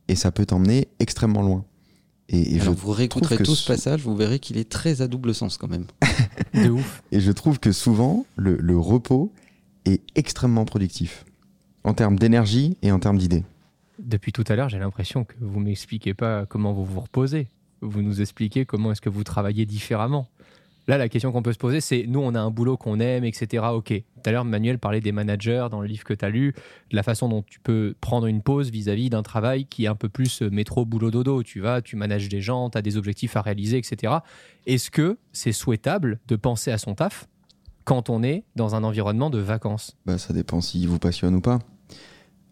et 0.07 0.15
ça 0.15 0.31
peut 0.31 0.47
t'emmener 0.47 0.87
extrêmement 0.97 1.43
loin. 1.43 1.63
Et, 2.31 2.55
et 2.55 2.61
Alors 2.61 2.73
je 2.73 2.79
vous 2.79 2.91
réécouterez 2.91 3.37
tout 3.37 3.55
ce 3.55 3.63
ce- 3.63 3.67
passage, 3.67 4.01
vous 4.01 4.15
verrez 4.15 4.39
qu'il 4.39 4.57
est 4.57 4.69
très 4.69 5.01
à 5.01 5.07
double 5.07 5.33
sens 5.35 5.57
quand 5.57 5.67
même. 5.67 5.85
De 6.53 6.69
ouf. 6.69 7.03
Et 7.11 7.19
je 7.19 7.31
trouve 7.31 7.59
que 7.59 7.71
souvent, 7.71 8.25
le, 8.37 8.55
le 8.57 8.77
repos 8.77 9.31
est 9.85 10.01
extrêmement 10.15 10.65
productif. 10.65 11.25
En 11.83 11.93
termes 11.93 12.17
d'énergie 12.17 12.77
et 12.81 12.91
en 12.91 12.99
termes 12.99 13.17
d'idées. 13.17 13.43
Depuis 13.99 14.31
tout 14.31 14.43
à 14.47 14.55
l'heure, 14.55 14.69
j'ai 14.69 14.79
l'impression 14.79 15.23
que 15.25 15.33
vous 15.41 15.59
m'expliquez 15.59 16.13
pas 16.13 16.45
comment 16.45 16.73
vous 16.73 16.85
vous 16.85 17.01
reposez. 17.01 17.47
Vous 17.81 18.01
nous 18.01 18.21
expliquez 18.21 18.65
comment 18.65 18.91
est-ce 18.91 19.01
que 19.01 19.09
vous 19.09 19.23
travaillez 19.23 19.65
différemment. 19.65 20.27
Là, 20.87 20.97
la 20.97 21.09
question 21.09 21.31
qu'on 21.31 21.43
peut 21.43 21.53
se 21.53 21.57
poser, 21.59 21.79
c'est 21.79 22.05
nous, 22.07 22.19
on 22.19 22.33
a 22.33 22.39
un 22.39 22.49
boulot 22.49 22.75
qu'on 22.75 22.99
aime, 22.99 23.23
etc. 23.23 23.63
Ok. 23.71 23.87
Tout 23.93 24.29
à 24.29 24.31
l'heure, 24.31 24.45
Manuel 24.45 24.79
parlait 24.79 24.99
des 24.99 25.11
managers 25.11 25.67
dans 25.69 25.79
le 25.81 25.87
livre 25.87 26.03
que 26.03 26.13
tu 26.13 26.25
as 26.25 26.29
lu, 26.29 26.53
de 26.89 26.95
la 26.95 27.03
façon 27.03 27.29
dont 27.29 27.43
tu 27.43 27.59
peux 27.59 27.93
prendre 28.01 28.25
une 28.27 28.41
pause 28.41 28.71
vis-à-vis 28.71 29.09
d'un 29.09 29.21
travail 29.23 29.65
qui 29.65 29.85
est 29.85 29.87
un 29.87 29.95
peu 29.95 30.09
plus 30.09 30.41
euh, 30.41 30.49
métro, 30.49 30.85
boulot, 30.85 31.11
dodo. 31.11 31.43
Tu 31.43 31.59
vas, 31.59 31.81
tu 31.81 31.95
manages 31.95 32.29
des 32.29 32.41
gens, 32.41 32.69
tu 32.69 32.77
as 32.77 32.81
des 32.81 32.97
objectifs 32.97 33.35
à 33.37 33.41
réaliser, 33.41 33.77
etc. 33.77 34.13
Est-ce 34.65 34.89
que 34.91 35.17
c'est 35.33 35.51
souhaitable 35.51 36.19
de 36.27 36.35
penser 36.35 36.71
à 36.71 36.77
son 36.77 36.95
taf 36.95 37.27
quand 37.83 38.09
on 38.09 38.23
est 38.23 38.43
dans 38.55 38.75
un 38.75 38.83
environnement 38.83 39.29
de 39.29 39.39
vacances? 39.39 39.95
Bah, 40.05 40.17
ça 40.17 40.33
dépend 40.33 40.61
s'il 40.61 40.87
vous 40.87 40.99
passionne 40.99 41.35
ou 41.35 41.41
pas. 41.41 41.59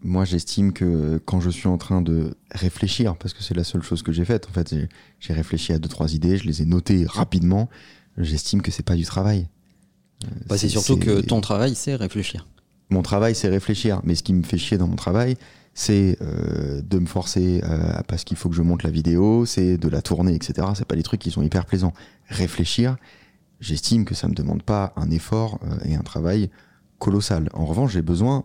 Moi, 0.01 0.23
j'estime 0.23 0.71
que 0.71 1.17
quand 1.25 1.41
je 1.41 1.49
suis 1.49 1.67
en 1.67 1.77
train 1.77 2.01
de 2.01 2.33
réfléchir, 2.51 3.17
parce 3.17 3.33
que 3.33 3.43
c'est 3.43 3.53
la 3.53 3.65
seule 3.65 3.81
chose 3.81 4.01
que 4.01 4.13
j'ai 4.13 4.23
faite, 4.23 4.47
en 4.49 4.53
fait, 4.53 4.73
j'ai- 5.19 5.33
réfléchi 5.33 5.73
à 5.73 5.77
deux, 5.79 5.89
trois 5.89 6.13
idées, 6.13 6.37
je 6.37 6.45
les 6.45 6.61
ai 6.61 6.65
notées 6.65 7.05
rapidement, 7.05 7.69
j'estime 8.23 8.61
que 8.61 8.71
c'est 8.71 8.83
pas 8.83 8.95
du 8.95 9.05
travail. 9.05 9.47
Euh, 10.23 10.27
Bah, 10.47 10.57
c'est 10.57 10.69
surtout 10.69 10.97
que 10.97 11.21
ton 11.21 11.41
travail, 11.41 11.75
c'est 11.75 11.95
réfléchir. 11.95 12.47
Mon 12.89 13.01
travail, 13.01 13.35
c'est 13.35 13.49
réfléchir, 13.49 14.01
mais 14.03 14.15
ce 14.15 14.23
qui 14.23 14.33
me 14.33 14.43
fait 14.43 14.57
chier 14.57 14.77
dans 14.77 14.87
mon 14.87 14.95
travail, 14.95 15.37
c'est 15.75 16.17
euh, 16.21 16.81
de 16.81 16.99
me 16.99 17.05
forcer 17.05 17.61
euh, 17.63 18.01
parce 18.07 18.23
qu'il 18.23 18.35
faut 18.35 18.49
que 18.49 18.55
je 18.55 18.61
monte 18.63 18.83
la 18.83 18.89
vidéo, 18.89 19.45
c'est 19.45 19.77
de 19.77 19.87
la 19.87 20.01
tourner, 20.01 20.33
etc. 20.33 20.67
C'est 20.75 20.85
pas 20.87 20.95
des 20.95 21.03
trucs 21.03 21.21
qui 21.21 21.31
sont 21.31 21.41
hyper 21.43 21.65
plaisants. 21.65 21.93
Réfléchir, 22.27 22.97
j'estime 23.59 24.05
que 24.05 24.15
ça 24.15 24.27
me 24.27 24.33
demande 24.33 24.63
pas 24.63 24.91
un 24.95 25.09
effort 25.11 25.59
euh, 25.63 25.77
et 25.85 25.95
un 25.95 26.01
travail 26.01 26.49
colossal. 26.97 27.49
En 27.53 27.65
revanche, 27.65 27.93
j'ai 27.93 28.01
besoin 28.01 28.43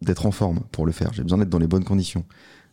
d'être 0.00 0.24
en 0.24 0.30
forme 0.30 0.60
pour 0.72 0.86
le 0.86 0.92
faire. 0.92 1.12
J'ai 1.12 1.22
besoin 1.22 1.38
d'être 1.38 1.50
dans 1.50 1.58
les 1.58 1.66
bonnes 1.66 1.84
conditions. 1.84 2.24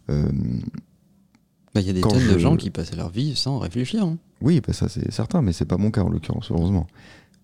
Bah, 0.07 1.81
Il 1.81 1.87
y 1.87 1.89
a 1.89 1.93
des 1.93 2.01
tonnes 2.01 2.27
de 2.33 2.37
gens 2.37 2.55
qui 2.55 2.69
passaient 2.69 2.95
leur 2.95 3.09
vie 3.09 3.35
sans 3.35 3.59
réfléchir. 3.59 4.03
hein. 4.05 4.17
Oui, 4.41 4.61
bah 4.61 4.73
ça 4.73 4.89
c'est 4.89 5.11
certain, 5.11 5.41
mais 5.41 5.53
c'est 5.53 5.65
pas 5.65 5.77
mon 5.77 5.91
cas 5.91 6.01
en 6.01 6.09
l'occurrence, 6.09 6.51
heureusement. 6.51 6.87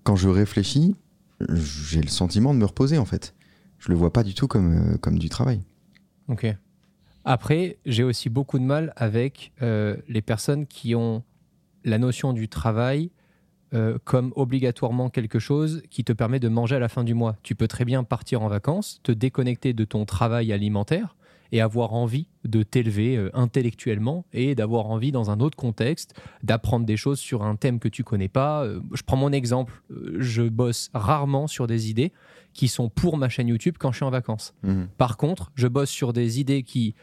Quand 0.04 0.16
je 0.16 0.30
réfléchis, 0.30 0.96
j'ai 1.50 2.02
le 2.02 2.10
sentiment 2.10 2.54
de 2.54 2.60
me 2.60 2.66
reposer 2.66 2.98
en 2.98 3.06
fait. 3.06 3.34
Je 3.80 3.90
le 3.90 3.96
vois 3.96 4.14
pas 4.14 4.24
du 4.24 4.34
tout 4.34 4.48
comme, 4.48 4.94
euh, 4.94 4.98
comme 4.98 5.20
du 5.20 5.30
travail. 5.30 5.62
Ok. 6.30 6.46
Après, 7.26 7.78
j'ai 7.86 8.04
aussi 8.04 8.30
beaucoup 8.30 8.60
de 8.60 8.64
mal 8.64 8.94
avec 8.96 9.52
euh, 9.62 9.98
les 10.08 10.22
personnes 10.22 10.66
qui 10.68 10.96
ont 10.96 11.24
la 11.84 11.98
notion 11.98 12.34
du 12.34 12.48
travail 12.48 13.12
euh, 13.74 13.98
comme 14.04 14.34
obligatoirement 14.36 15.10
quelque 15.10 15.40
chose 15.40 15.82
qui 15.90 16.04
te 16.04 16.14
permet 16.14 16.40
de 16.40 16.48
manger 16.48 16.76
à 16.76 16.80
la 16.80 16.90
fin 16.90 17.04
du 17.04 17.14
mois. 17.14 17.36
Tu 17.44 17.56
peux 17.56 17.68
très 17.68 17.86
bien 17.86 18.04
partir 18.04 18.42
en 18.42 18.48
vacances, 18.48 19.00
te 19.04 19.12
déconnecter 19.12 19.74
de 19.74 19.84
ton 19.84 20.06
travail 20.06 20.54
alimentaire 20.54 21.16
et 21.54 21.62
avoir 21.62 21.94
envie 21.94 22.28
de 22.44 22.64
t'élever 22.64 23.16
euh, 23.16 23.30
intellectuellement 23.36 24.26
et 24.34 24.56
d'avoir 24.56 24.88
envie 24.88 25.12
dans 25.12 25.30
un 25.30 25.40
autre 25.40 25.56
contexte 25.56 26.20
d'apprendre 26.42 26.86
des 26.86 26.98
choses 26.98 27.20
sur 27.20 27.44
un 27.44 27.56
thème 27.56 27.80
que 27.80 27.88
tu 27.88 28.04
connais 28.04 28.28
pas. 28.28 28.64
Euh, 28.64 28.82
je 28.94 29.04
prends 29.04 29.16
mon 29.18 29.32
exemple, 29.32 29.72
Euh, 29.92 30.18
je 30.20 30.42
bosse 30.44 30.90
rarement 30.94 31.48
sur 31.48 31.68
des 31.68 31.90
idées 31.92 32.12
qui 32.54 32.68
sont 32.68 32.90
pour 32.90 33.18
ma 33.18 33.30
chaîne 33.30 33.48
YouTube 33.48 33.76
quand 33.80 33.92
je 33.92 33.98
suis 33.98 34.06
en 34.06 34.10
vacances. 34.10 34.54
Par 34.98 35.16
contre, 35.18 35.52
je 35.56 35.68
bosse 35.68 35.90
sur 35.90 36.12
des 36.12 36.40
idées 36.40 36.64
qui, 36.64 36.96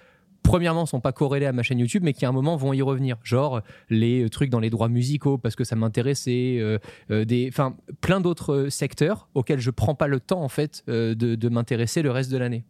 premièrement, 0.43 0.85
sont 0.87 1.01
pas 1.01 1.13
corrélées 1.13 1.47
à 1.47 1.53
ma 1.53 1.63
chaîne 1.63 1.79
YouTube, 1.79 2.03
mais 2.05 2.13
qui 2.13 2.25
à 2.25 2.29
un 2.29 2.33
moment 2.33 2.57
vont 2.57 2.73
y 2.73 2.83
revenir. 2.83 3.19
Genre 3.23 3.61
les 3.89 4.29
trucs 4.31 4.51
dans 4.51 4.61
les 4.61 4.71
droits 4.71 4.89
musicaux 4.89 5.39
parce 5.39 5.55
que 5.55 5.65
ça 5.65 5.77
m'intéressait, 5.77 6.59
euh, 6.59 6.79
euh, 7.11 7.25
des, 7.25 7.49
enfin, 7.49 7.77
plein 8.01 8.21
d'autres 8.21 8.69
secteurs 8.69 9.29
auxquels 9.35 9.61
je 9.61 9.71
prends 9.71 9.95
pas 9.95 10.09
le 10.09 10.19
temps 10.19 10.43
en 10.43 10.49
fait 10.49 10.83
euh, 10.89 11.15
de, 11.15 11.37
de 11.37 11.49
m'intéresser 11.49 12.03
le 12.03 12.11
reste 12.11 12.33
de 12.33 12.39
l'année. 12.39 12.65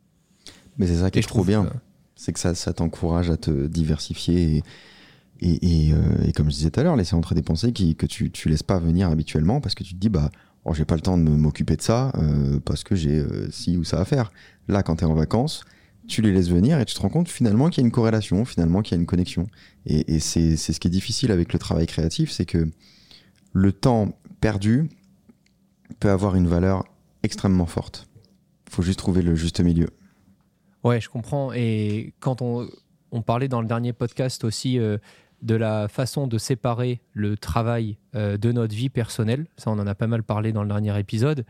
Mais 0.80 0.86
c'est 0.88 0.96
ça 0.96 1.10
qui 1.10 1.18
est 1.20 1.22
je 1.22 1.28
trop 1.28 1.38
trouve 1.40 1.46
bien. 1.46 1.64
que- 1.66 1.76
c'est 2.16 2.32
que 2.32 2.40
ça, 2.40 2.54
ça 2.54 2.72
t'encourage 2.72 3.30
à 3.30 3.36
te 3.36 3.66
diversifier 3.68 4.56
et, 4.56 4.62
et, 5.40 5.86
et, 5.88 5.92
euh, 5.94 6.24
et 6.26 6.32
comme 6.32 6.50
je 6.50 6.56
disais 6.56 6.70
tout 6.70 6.80
à 6.80 6.82
l'heure, 6.82 6.96
laisser 6.96 7.14
entrer 7.14 7.34
des 7.34 7.42
pensées 7.42 7.72
qui, 7.72 7.94
que 7.96 8.06
tu, 8.06 8.30
tu 8.30 8.48
laisses 8.48 8.62
pas 8.62 8.78
venir 8.78 9.08
habituellement 9.10 9.60
parce 9.60 9.74
que 9.74 9.84
tu 9.84 9.94
te 9.94 9.98
dis, 9.98 10.08
bah, 10.10 10.30
oh, 10.64 10.74
j'ai 10.74 10.84
pas 10.84 10.96
le 10.96 11.00
temps 11.00 11.16
de 11.16 11.22
m'occuper 11.22 11.76
de 11.76 11.82
ça 11.82 12.12
euh, 12.16 12.58
parce 12.64 12.82
que 12.84 12.94
j'ai 12.96 13.20
euh, 13.20 13.50
ci 13.50 13.76
ou 13.76 13.84
ça 13.84 14.00
à 14.00 14.04
faire. 14.04 14.32
Là, 14.68 14.82
quand 14.82 14.96
tu 14.96 15.04
es 15.04 15.06
en 15.06 15.14
vacances, 15.14 15.64
tu 16.08 16.20
les 16.22 16.32
laisses 16.32 16.50
venir 16.50 16.78
et 16.80 16.84
tu 16.84 16.94
te 16.94 17.00
rends 17.00 17.08
compte 17.08 17.28
finalement 17.28 17.70
qu'il 17.70 17.82
y 17.82 17.84
a 17.84 17.86
une 17.86 17.92
corrélation, 17.92 18.44
finalement 18.44 18.82
qu'il 18.82 18.96
y 18.96 18.98
a 18.98 19.00
une 19.00 19.06
connexion. 19.06 19.46
Et, 19.86 20.14
et 20.14 20.18
c'est 20.18 20.56
c'est 20.56 20.72
ce 20.72 20.80
qui 20.80 20.88
est 20.88 20.90
difficile 20.90 21.30
avec 21.30 21.52
le 21.52 21.58
travail 21.58 21.86
créatif, 21.86 22.30
c'est 22.30 22.46
que 22.46 22.68
le 23.52 23.72
temps 23.72 24.12
perdu 24.40 24.88
peut 26.00 26.10
avoir 26.10 26.36
une 26.36 26.48
valeur 26.48 26.84
extrêmement 27.22 27.66
forte. 27.66 28.08
faut 28.68 28.82
juste 28.82 28.98
trouver 28.98 29.22
le 29.22 29.34
juste 29.34 29.60
milieu. 29.60 29.88
Ouais, 30.84 31.00
je 31.00 31.08
comprends. 31.08 31.52
Et 31.52 32.14
quand 32.20 32.42
on, 32.42 32.68
on 33.12 33.22
parlait 33.22 33.48
dans 33.48 33.60
le 33.60 33.66
dernier 33.66 33.92
podcast 33.92 34.44
aussi 34.44 34.78
euh, 34.78 34.98
de 35.42 35.54
la 35.54 35.88
façon 35.88 36.26
de 36.26 36.38
séparer 36.38 37.00
le 37.12 37.36
travail 37.36 37.98
euh, 38.14 38.36
de 38.36 38.52
notre 38.52 38.74
vie 38.74 38.90
personnelle, 38.90 39.46
ça 39.56 39.70
on 39.70 39.78
en 39.78 39.86
a 39.86 39.94
pas 39.94 40.06
mal 40.06 40.22
parlé 40.22 40.52
dans 40.52 40.62
le 40.62 40.68
dernier 40.68 40.98
épisode. 40.98 41.44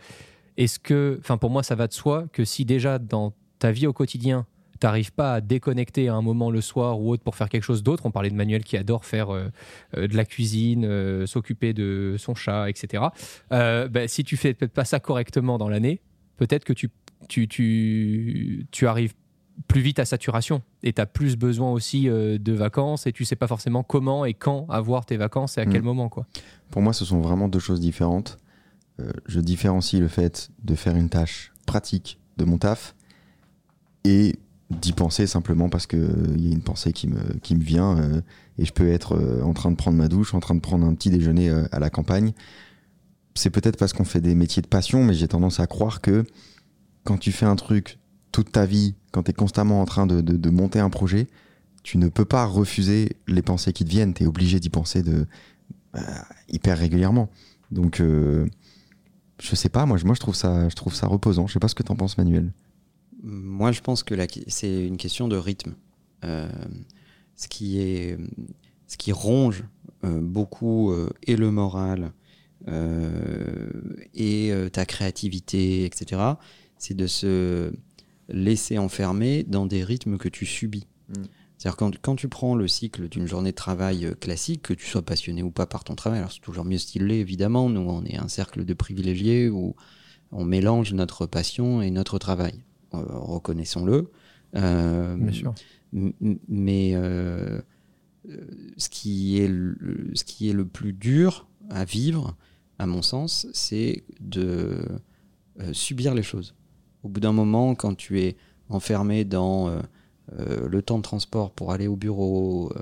Est-ce 0.57 0.79
que, 0.79 1.19
enfin 1.21 1.39
pour 1.39 1.51
moi 1.51 1.63
ça 1.63 1.75
va 1.75 1.87
de 1.87 1.93
soi 1.93 2.27
que 2.33 2.45
si 2.45 2.65
déjà 2.65 2.99
dans 2.99 3.35
ta 3.59 3.73
vie 3.73 3.87
au 3.87 3.93
quotidien, 3.93 4.47
t'arrives 4.79 5.13
pas 5.13 5.35
à 5.35 5.41
déconnecter 5.43 6.09
à 6.09 6.15
un 6.15 6.23
moment 6.23 6.51
le 6.51 6.63
soir 6.63 7.01
ou 7.01 7.11
autre 7.11 7.23
pour 7.23 7.37
faire 7.37 7.51
quelque 7.51 7.65
chose 7.65 7.83
d'autre? 7.83 8.07
On 8.07 8.11
parlait 8.11 8.31
de 8.31 8.35
Manuel 8.35 8.65
qui 8.65 8.79
adore 8.79 9.05
faire 9.05 9.31
euh, 9.31 9.49
de 9.95 10.17
la 10.17 10.25
cuisine, 10.25 11.27
s'occuper 11.27 11.75
de 11.75 12.17
son 12.19 12.35
chat, 12.35 12.71
etc. 12.71 13.05
Bah, 13.51 14.09
si 14.09 14.25
tu 14.25 14.39
fais 14.39 14.55
peut-être 14.55 14.73
pas 14.73 14.87
ça 14.87 14.99
correctement 14.99 15.59
dans 15.59 15.69
l'année, 15.69 16.01
peut-être 16.39 16.65
que 16.65 16.73
tu, 16.73 16.89
tu, 17.29 17.49
tu, 17.49 18.67
tu 18.71 18.87
arrives 18.87 19.15
plus 19.69 19.81
vite 19.81 19.99
à 19.99 20.05
saturation 20.05 20.63
et 20.83 20.93
tu 20.93 21.01
as 21.01 21.07
plus 21.07 21.37
besoin 21.37 21.71
aussi 21.71 22.09
euh, 22.09 22.39
de 22.39 22.53
vacances 22.53 23.07
et 23.07 23.13
tu 23.13 23.25
sais 23.25 23.37
pas 23.37 23.47
forcément 23.47 23.83
comment 23.83 24.25
et 24.25 24.35
quand 24.35 24.67
avoir 24.71 25.05
tes 25.05 25.17
vacances 25.17 25.59
et 25.59 25.61
à 25.61 25.67
quel 25.67 25.83
Mm. 25.83 25.85
moment 25.85 26.09
quoi. 26.09 26.27
Pour 26.71 26.83
moi, 26.83 26.93
ce 26.93 27.05
sont 27.05 27.21
vraiment 27.21 27.49
deux 27.49 27.59
choses 27.59 27.81
différentes. 27.81 28.39
Euh, 29.01 29.11
je 29.27 29.41
différencie 29.41 30.01
le 30.01 30.09
fait 30.09 30.51
de 30.65 30.75
faire 30.75 30.97
une 30.97 31.09
tâche 31.09 31.53
pratique 31.67 32.19
de 32.39 32.45
mon 32.45 32.59
taf 32.59 32.95
et 34.05 34.37
d'y 34.71 34.93
penser 34.93 35.27
simplement 35.27 35.69
parce 35.69 35.87
qu'il 35.87 36.37
y 36.39 36.49
a 36.49 36.53
une 36.53 36.63
pensée 36.63 36.93
qui 36.93 37.09
me, 37.09 37.21
qui 37.43 37.55
me 37.57 37.63
vient 37.63 37.99
euh, 37.99 38.21
et 38.57 38.65
je 38.65 38.73
peux 38.73 38.89
être 38.89 39.17
euh, 39.17 39.43
en 39.43 39.53
train 39.53 39.71
de 39.71 39.77
prendre 39.77 39.97
ma 39.99 40.09
douche, 40.09 40.33
en 40.33 40.41
train 40.41 40.55
de 40.55 40.61
prendre 40.61 40.87
un 40.87 40.95
petit 40.95 41.11
déjeuner 41.11 41.51
euh, 41.51 41.65
à 41.73 41.81
la 41.81 41.91
campagne. 41.91 42.33
C'est 43.35 43.51
peut-être 43.51 43.77
parce 43.77 43.93
qu'on 43.93 44.05
fait 44.05 44.21
des 44.21 44.35
métiers 44.35 44.63
de 44.63 44.69
passion, 44.69 45.03
mais 45.05 45.15
j'ai 45.15 45.29
tendance 45.29 45.61
à 45.61 45.67
croire 45.67 46.01
que 46.01 46.25
quand 47.05 47.19
tu 47.19 47.33
fais 47.33 47.47
un 47.47 47.57
truc 47.57 47.99
toute 48.33 48.53
ta 48.53 48.67
vie, 48.67 48.95
quand 49.13 49.25
tu 49.25 49.31
es 49.31 49.35
constamment 49.35 49.81
en 49.81 49.85
train 49.85 50.07
de, 50.07 50.51
monter 50.51 50.79
un 50.79 50.91
projet, 50.91 51.27
tu 51.83 51.99
ne 51.99 52.09
peux 52.09 52.25
pas 52.25 52.45
refuser 52.45 53.17
les 53.27 53.43
pensées 53.43 53.73
qui 53.73 53.85
te 53.85 53.91
viennent. 53.91 54.15
Tu 54.15 54.25
es 54.25 54.27
obligé 54.27 54.61
d'y 54.61 54.69
penser 54.69 55.03
de, 55.03 55.27
euh, 55.97 56.01
hyper 56.49 56.79
régulièrement. 56.79 57.31
Donc, 57.71 58.01
euh, 58.01 58.47
je 59.41 59.55
sais 59.55 59.69
pas, 59.69 59.87
moi, 59.87 59.99
moi 60.05 60.15
je, 60.15 60.21
trouve 60.21 60.35
ça, 60.35 60.69
je 60.69 60.77
trouve 60.77 60.95
ça 60.95 61.07
reposant. 61.07 61.47
Je 61.47 61.55
sais 61.55 61.59
pas 61.59 61.69
ce 61.69 61.75
que 61.75 61.83
t'en 61.83 61.97
penses, 61.97 62.19
Manuel. 62.19 62.53
Moi, 63.23 63.73
je 63.73 63.81
pense 63.81 64.03
que 64.03 64.15
c'est 64.47 64.87
une 64.87 64.97
question 64.97 65.29
de 65.29 65.37
rythme. 65.37 65.75
Euh, 66.25 66.51
ce, 67.35 67.49
qui 67.49 67.81
est, 67.81 68.19
ce 68.87 68.97
qui 68.97 69.13
ronge 69.13 69.65
euh, 70.05 70.21
beaucoup 70.21 70.95
et 71.23 71.37
le 71.37 71.51
moral 71.51 72.13
et 74.15 74.53
ta 74.73 74.85
créativité, 74.85 75.87
etc., 75.87 76.21
c'est 76.81 76.95
de 76.95 77.07
se 77.07 77.73
laisser 78.29 78.79
enfermer 78.79 79.45
dans 79.45 79.67
des 79.67 79.85
rythmes 79.85 80.19
que 80.19 80.29
tu 80.29 80.47
subis. 80.47 80.87
Mm. 81.09 81.23
C'est-à-dire 81.57 81.77
quand, 81.77 82.01
quand 82.01 82.17
tu 82.17 82.29
prends 82.29 82.55
le 82.55 82.67
cycle 82.67 83.09
d'une 83.09 83.27
journée 83.27 83.51
de 83.51 83.57
travail 83.57 84.07
euh, 84.07 84.15
classique, 84.15 84.63
que 84.63 84.73
tu 84.75 84.87
sois 84.87 85.03
passionné 85.03 85.43
ou 85.43 85.51
pas 85.51 85.67
par 85.67 85.85
ton 85.85 85.95
travail, 85.95 86.19
alors 86.21 86.33
c'est 86.33 86.41
toujours 86.41 86.65
mieux 86.65 86.79
stylé 86.79 87.17
évidemment, 87.17 87.69
nous 87.69 87.83
on 87.83 88.03
est 88.05 88.17
un 88.17 88.29
cercle 88.29 88.65
de 88.65 88.75
privilégiés 88.75 89.49
où 89.51 89.77
on 90.33 90.45
mélange 90.45 90.95
notre 90.95 91.27
passion 91.27 91.83
et 91.83 91.91
notre 91.91 92.19
travail, 92.19 92.65
Euh, 92.95 93.05
reconnaissons-le. 93.07 94.11
Euh, 94.57 95.17
Bien 95.17 95.33
sûr. 95.33 95.55
Mais 95.93 96.93
euh, 96.95 97.61
ce, 98.77 98.89
qui 98.89 99.39
est 99.41 99.49
le, 99.49 100.11
ce 100.15 100.25
qui 100.25 100.49
est 100.49 100.53
le 100.53 100.65
plus 100.65 100.93
dur 100.93 101.49
à 101.69 101.85
vivre, 101.85 102.37
à 102.79 102.87
mon 102.87 103.03
sens, 103.03 103.47
c'est 103.53 104.05
de 104.21 104.79
euh, 105.61 105.73
subir 105.73 106.15
les 106.15 106.23
choses. 106.23 106.55
Au 107.03 107.09
bout 107.09 107.21
d'un 107.21 107.33
moment, 107.33 107.75
quand 107.75 107.95
tu 107.95 108.21
es 108.21 108.37
enfermé 108.69 109.25
dans 109.25 109.69
euh, 109.69 109.81
euh, 110.39 110.69
le 110.69 110.83
temps 110.83 110.99
de 110.99 111.03
transport 111.03 111.51
pour 111.51 111.73
aller 111.73 111.87
au 111.89 111.97
bureau, 111.97 112.73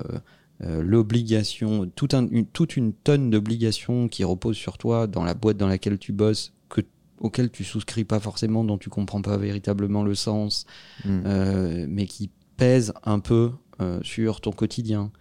euh, 0.63 0.81
l'obligation, 0.83 1.89
tout 1.95 2.09
un- 2.11 2.27
une- 2.27 2.45
toute 2.45 2.75
une 2.77 2.91
tonne 2.93 3.29
d'obligations 3.29 4.07
qui 4.09 4.23
reposent 4.23 4.57
sur 4.57 4.77
toi 4.77 5.07
dans 5.07 5.23
la 5.23 5.33
boîte 5.33 5.57
dans 5.57 5.67
laquelle 5.67 5.97
tu 5.97 6.11
bosses, 6.11 6.53
que, 6.67 6.81
auxquelles 7.19 7.49
tu 7.49 7.63
souscris 7.63 8.03
pas 8.03 8.19
forcément, 8.19 8.63
dont 8.65 8.77
tu 8.77 8.89
comprends 8.89 9.21
pas 9.21 9.37
véritablement 9.37 10.03
le 10.03 10.15
sens, 10.15 10.65
Mm. 11.05 11.21
euh, 11.25 11.85
mais 11.89 12.05
qui 12.05 12.29
pèse 12.57 12.93
un 13.03 13.19
peu 13.19 13.51
euh, 13.81 13.99
sur 14.03 14.41
ton 14.41 14.51
quotidien. 14.51 15.11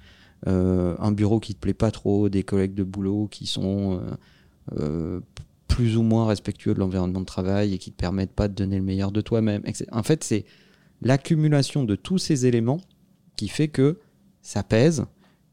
Euh, 0.48 0.96
un 0.98 1.12
bureau 1.12 1.38
qui 1.38 1.54
te 1.54 1.60
plaît 1.60 1.72
pas 1.74 1.92
trop, 1.92 2.28
des 2.28 2.42
collègues 2.42 2.74
de 2.74 2.82
boulot 2.84 3.28
qui 3.30 3.46
sont 3.46 4.00
plus 5.78 5.96
ou 5.96 6.02
moins 6.02 6.26
respectueux 6.26 6.74
de 6.74 6.80
l'environnement 6.80 7.20
de 7.20 7.24
travail 7.24 7.72
et 7.72 7.78
qui 7.78 7.92
te 7.92 7.96
permettent 7.96 8.32
pas 8.32 8.48
de 8.48 8.52
donner 8.52 8.78
le 8.78 8.82
meilleur 8.82 9.12
de 9.12 9.20
toi-même. 9.20 9.62
En 9.92 10.02
fait, 10.02 10.24
c'est 10.24 10.44
l'accumulation 11.02 11.84
de 11.84 11.94
tous 11.94 12.18
ces 12.18 12.46
éléments 12.46 12.80
qui 13.36 13.46
fait 13.46 13.68
que 13.68 14.00
ça 14.42 14.64
pèse 14.64 15.04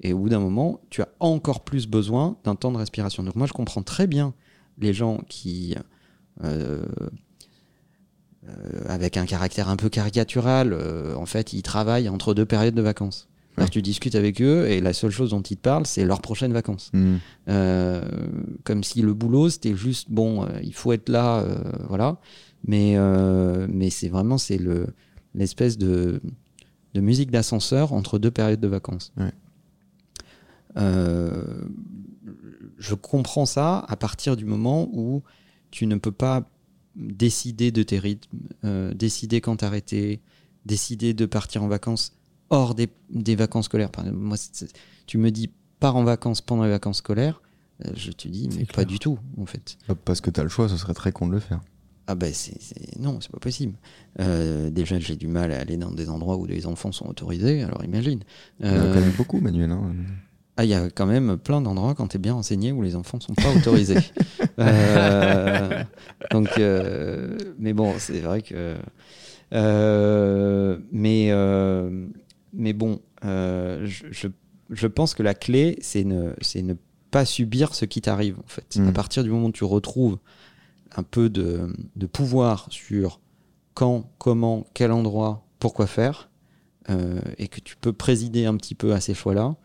et 0.02 0.14
au 0.14 0.18
bout 0.18 0.30
d'un 0.30 0.40
moment, 0.40 0.82
tu 0.90 1.04
as 1.04 1.10
encore 1.20 1.64
plus 1.64 1.86
besoin 1.86 2.38
d'un 2.44 2.56
temps 2.56 2.72
de 2.72 2.78
respiration. 2.78 3.22
Donc 3.22 3.36
moi, 3.36 3.46
je 3.46 3.54
comprends 3.54 3.84
très 3.84 4.08
bien 4.08 4.34
les 4.80 4.96
gens 4.96 5.20
qui 5.30 5.76
euh, 6.44 6.84
euh, 8.48 8.82
avec 8.88 9.18
un 9.18 9.28
caractère 9.28 9.70
un 9.70 9.76
peu 9.76 9.90
caricatural, 9.90 10.74
euh, 10.74 11.14
en 11.14 11.28
fait, 11.28 11.54
ils 11.54 11.62
travaillent 11.62 12.10
entre 12.10 12.34
deux 12.34 12.48
périodes 12.48 12.74
de 12.74 12.82
vacances. 12.82 13.30
Alors, 13.58 13.70
tu 13.70 13.82
discutes 13.82 14.16
avec 14.16 14.42
eux 14.42 14.68
et 14.68 14.82
la 14.82 14.94
seule 14.94 15.12
chose 15.12 15.30
dont 15.30 15.42
ils 15.42 15.56
te 15.56 15.62
parlent, 15.62 15.86
c'est 15.86 16.04
leurs 16.04 16.22
prochaines 16.22 16.54
vacances. 16.54 16.92
Mm. 16.94 17.16
Euh, 17.48 18.02
comme 18.64 18.84
si 18.84 19.02
le 19.02 19.14
boulot, 19.14 19.50
c'était 19.50 19.76
juste, 19.76 20.12
bon, 20.12 20.44
euh, 20.44 20.60
il 20.64 20.74
faut 20.74 20.92
être 20.92 21.10
là, 21.10 21.40
euh, 21.40 21.58
voilà. 21.88 22.20
Mais, 22.68 22.98
mais 23.70 23.92
c'est 23.92 24.10
vraiment, 24.10 24.40
c'est 24.40 24.58
le, 24.58 24.88
l'espèce 25.36 25.78
de, 25.78 26.20
de 26.96 27.02
musique 27.02 27.30
d'ascenseur 27.30 27.94
entre 27.94 28.18
deux 28.18 28.32
périodes 28.32 28.60
de 28.60 28.68
vacances. 28.68 29.14
Ouais. 29.18 29.32
Je 32.78 32.96
comprends 32.96 33.46
ça 33.46 33.86
à 33.88 33.96
partir 33.96 34.36
du 34.36 34.46
moment 34.46 34.90
où 34.92 35.22
tu 35.70 35.86
ne 35.86 35.96
peux 35.96 36.12
pas 36.12 36.50
décider 36.96 37.72
de 37.72 37.84
tes 37.84 38.00
rythmes, 38.00 38.36
décider 38.96 39.42
quand 39.42 39.58
t'arrêter, 39.58 40.22
décider 40.66 41.14
de 41.14 41.28
partir 41.28 41.62
en 41.62 41.68
vacances 41.68 42.18
hors 42.50 42.76
des, 42.76 42.90
des 43.10 43.36
vacances 43.36 43.66
scolaires. 43.66 43.90
Par 43.92 44.06
exemple, 44.06 44.22
moi, 44.24 44.38
tu 45.08 45.18
me 45.18 45.32
dis 45.32 45.50
pars 45.80 45.96
en 45.96 46.04
vacances 46.04 46.42
pendant 46.42 46.64
les 46.64 46.70
vacances 46.72 46.98
scolaires, 46.98 47.42
euh, 47.86 47.90
je 47.96 48.12
te 48.12 48.28
dis 48.28 48.50
mais 48.56 48.66
pas 48.66 48.86
du 48.86 49.00
tout 49.00 49.20
en 49.38 49.46
fait. 49.46 49.78
Parce 50.06 50.22
que 50.22 50.30
t'as 50.30 50.44
le 50.44 50.50
choix, 50.50 50.70
ce 50.70 50.78
serait 50.78 50.94
très 50.94 51.12
con 51.12 51.28
de 51.28 51.34
le 51.34 51.40
faire. 51.40 51.60
Ah 52.08 52.14
ben 52.16 52.32
c'est, 52.34 52.62
c'est- 52.62 53.00
non, 53.00 53.20
c'est 53.20 53.32
pas 53.32 53.40
possible. 53.40 53.74
Euh, 54.20 54.70
déjà 54.70 55.00
j'ai 55.00 55.16
du 55.16 55.28
mal 55.28 55.52
à 55.52 55.60
aller 55.60 55.76
dans 55.76 55.92
des 55.92 56.08
endroits 56.10 56.38
où 56.38 56.46
les 56.46 56.68
enfants 56.68 56.92
sont 56.92 57.08
autorisés, 57.08 57.64
alors 57.64 57.84
imagine. 57.84 58.20
Il 58.60 58.68
y 58.68 58.70
en 58.70 58.74
a 58.74 58.78
Euh, 58.78 58.94
quand 58.94 59.02
même 59.02 59.12
beaucoup, 59.12 59.40
Manuel. 59.42 59.72
hein. 59.72 59.92
ah, 60.58 60.64
il 60.66 60.70
y 60.70 60.76
a 60.76 60.90
quand 60.92 61.08
même 61.08 61.36
plein 61.38 61.62
d'endroits 61.62 61.96
quand 61.96 62.08
tu 62.08 62.18
es 62.18 62.20
bien 62.20 62.34
renseigné 62.36 62.72
où 62.72 62.82
les 62.84 62.96
enfants 62.96 63.20
sont 63.20 63.34
pas 63.34 63.52
autorisés. 63.52 63.98
Euh, 64.60 65.84
donc, 66.32 66.58
euh, 66.58 67.38
mais 67.60 67.74
bon, 67.74 67.94
c'est 68.00 68.22
vrai 68.22 68.42
que. 68.42 68.78
euh, 69.54 70.78
mais, 70.92 71.28
euh, 71.32 72.08
mais 72.56 72.74
bon, 72.74 73.02
euh, 73.24 73.86
je, 73.86 74.06
je, 74.12 74.28
je 74.70 74.88
pense 74.88 75.14
que 75.14 75.24
la 75.24 75.34
clé, 75.34 75.78
c'est 75.82 76.04
ne, 76.04 76.34
pas 77.12 77.26
subir 77.26 77.76
ce 77.76 77.86
qui 77.86 78.02
t'arrive, 78.02 78.40
en 78.40 78.48
fait. 78.48 78.78
Mm. 78.78 78.88
À 78.88 78.92
partir 78.92 79.24
du 79.24 79.30
moment 79.30 79.48
où 79.48 79.52
tu 79.52 79.64
retrouves 79.64 80.18
un 80.96 81.04
peu 81.04 81.30
de, 81.30 81.74
de 81.96 82.06
pouvoir 82.06 82.68
sur 82.70 83.20
quand, 83.74 84.10
comment, 84.18 84.66
quel 84.74 84.92
endroit, 84.92 85.46
pourquoi 85.60 85.88
faire, 85.88 86.30
euh, 86.90 87.20
et 87.38 87.48
que 87.48 87.60
tu 87.60 87.76
peux 87.78 87.94
présider 87.94 88.46
un 88.46 88.56
petit 88.58 88.76
peu 88.76 88.94
à 88.94 89.02
ces 89.02 89.14
choix-là, 89.14 89.56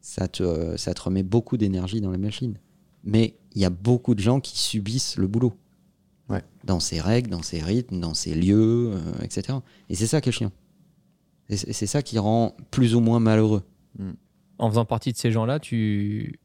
ça 0.00 0.28
te, 0.28 0.76
ça 0.76 0.94
te 0.94 1.02
remet 1.02 1.22
beaucoup 1.22 1.56
d'énergie 1.56 2.00
dans 2.00 2.10
la 2.10 2.18
machine. 2.18 2.58
Mais 3.04 3.36
il 3.54 3.60
y 3.60 3.64
a 3.64 3.70
beaucoup 3.70 4.14
de 4.14 4.20
gens 4.20 4.40
qui 4.40 4.58
subissent 4.58 5.16
le 5.16 5.26
boulot. 5.26 5.54
Ouais. 6.28 6.42
Dans 6.64 6.80
ses 6.80 7.00
règles, 7.00 7.30
dans 7.30 7.42
ses 7.42 7.60
rythmes, 7.60 8.00
dans 8.00 8.14
ses 8.14 8.34
lieux, 8.34 8.92
euh, 8.92 9.22
etc. 9.22 9.58
Et 9.88 9.94
c'est 9.94 10.06
ça 10.06 10.20
qui 10.20 10.28
est 10.28 10.32
chiant. 10.32 10.52
Et 11.50 11.56
c'est 11.56 11.86
ça 11.86 12.02
qui 12.02 12.18
rend 12.18 12.54
plus 12.70 12.94
ou 12.94 13.00
moins 13.00 13.20
malheureux. 13.20 13.62
En 14.58 14.68
faisant 14.68 14.84
partie 14.84 15.12
de 15.12 15.16
ces 15.16 15.30
gens-là, 15.30 15.58
tu 15.60 16.38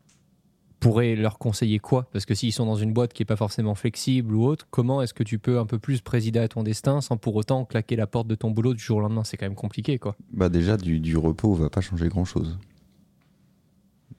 pourrais 0.79 1.15
leur 1.15 1.39
conseiller 1.39 1.79
quoi? 1.79 2.09
Parce 2.11 2.25
que 2.25 2.35
s'ils 2.35 2.51
sont 2.51 2.65
dans 2.65 2.75
une 2.75 2.93
boîte 2.93 3.13
qui 3.13 3.23
est 3.23 3.25
pas 3.25 3.35
forcément 3.35 3.73
flexible 3.73 4.35
ou 4.35 4.45
autre, 4.45 4.67
comment 4.69 5.01
est-ce 5.01 5.13
que 5.13 5.23
tu 5.23 5.39
peux 5.39 5.57
un 5.59 5.65
peu 5.65 5.79
plus 5.79 6.01
présider 6.01 6.39
à 6.39 6.47
ton 6.47 6.61
destin 6.63 6.99
sans 7.01 7.17
pour 7.17 7.35
autant 7.35 7.63
claquer 7.65 7.95
la 7.95 8.05
porte 8.05 8.27
de 8.27 8.35
ton 8.35 8.51
boulot 8.51 8.73
du 8.73 8.83
jour 8.83 8.97
au 8.97 9.01
lendemain? 9.01 9.23
C'est 9.23 9.37
quand 9.37 9.45
même 9.45 9.55
compliqué, 9.55 9.97
quoi. 9.97 10.15
Bah 10.31 10.49
déjà, 10.49 10.77
du, 10.77 10.99
du 10.99 11.15
repos 11.15 11.53
va 11.53 11.69
pas 11.69 11.81
changer 11.81 12.09
grand-chose. 12.09 12.57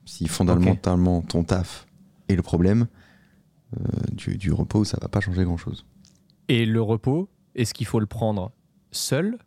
Si 0.06 0.26
fondamentalement 0.26 1.22
ton 1.22 1.44
taf 1.44 1.86
est 2.28 2.36
le 2.36 2.42
problème, 2.42 2.86
euh, 3.76 3.84
du, 4.12 4.36
du 4.36 4.52
repos, 4.52 4.84
ça 4.84 4.98
va 5.00 5.08
pas 5.08 5.20
changer 5.20 5.44
grand-chose. 5.44 5.84
Et 6.48 6.66
le 6.66 6.82
repos, 6.82 7.28
est-ce 7.54 7.72
qu'il 7.74 7.86
faut 7.86 8.00
le 8.00 8.06
prendre 8.06 8.52
seul? 8.90 9.38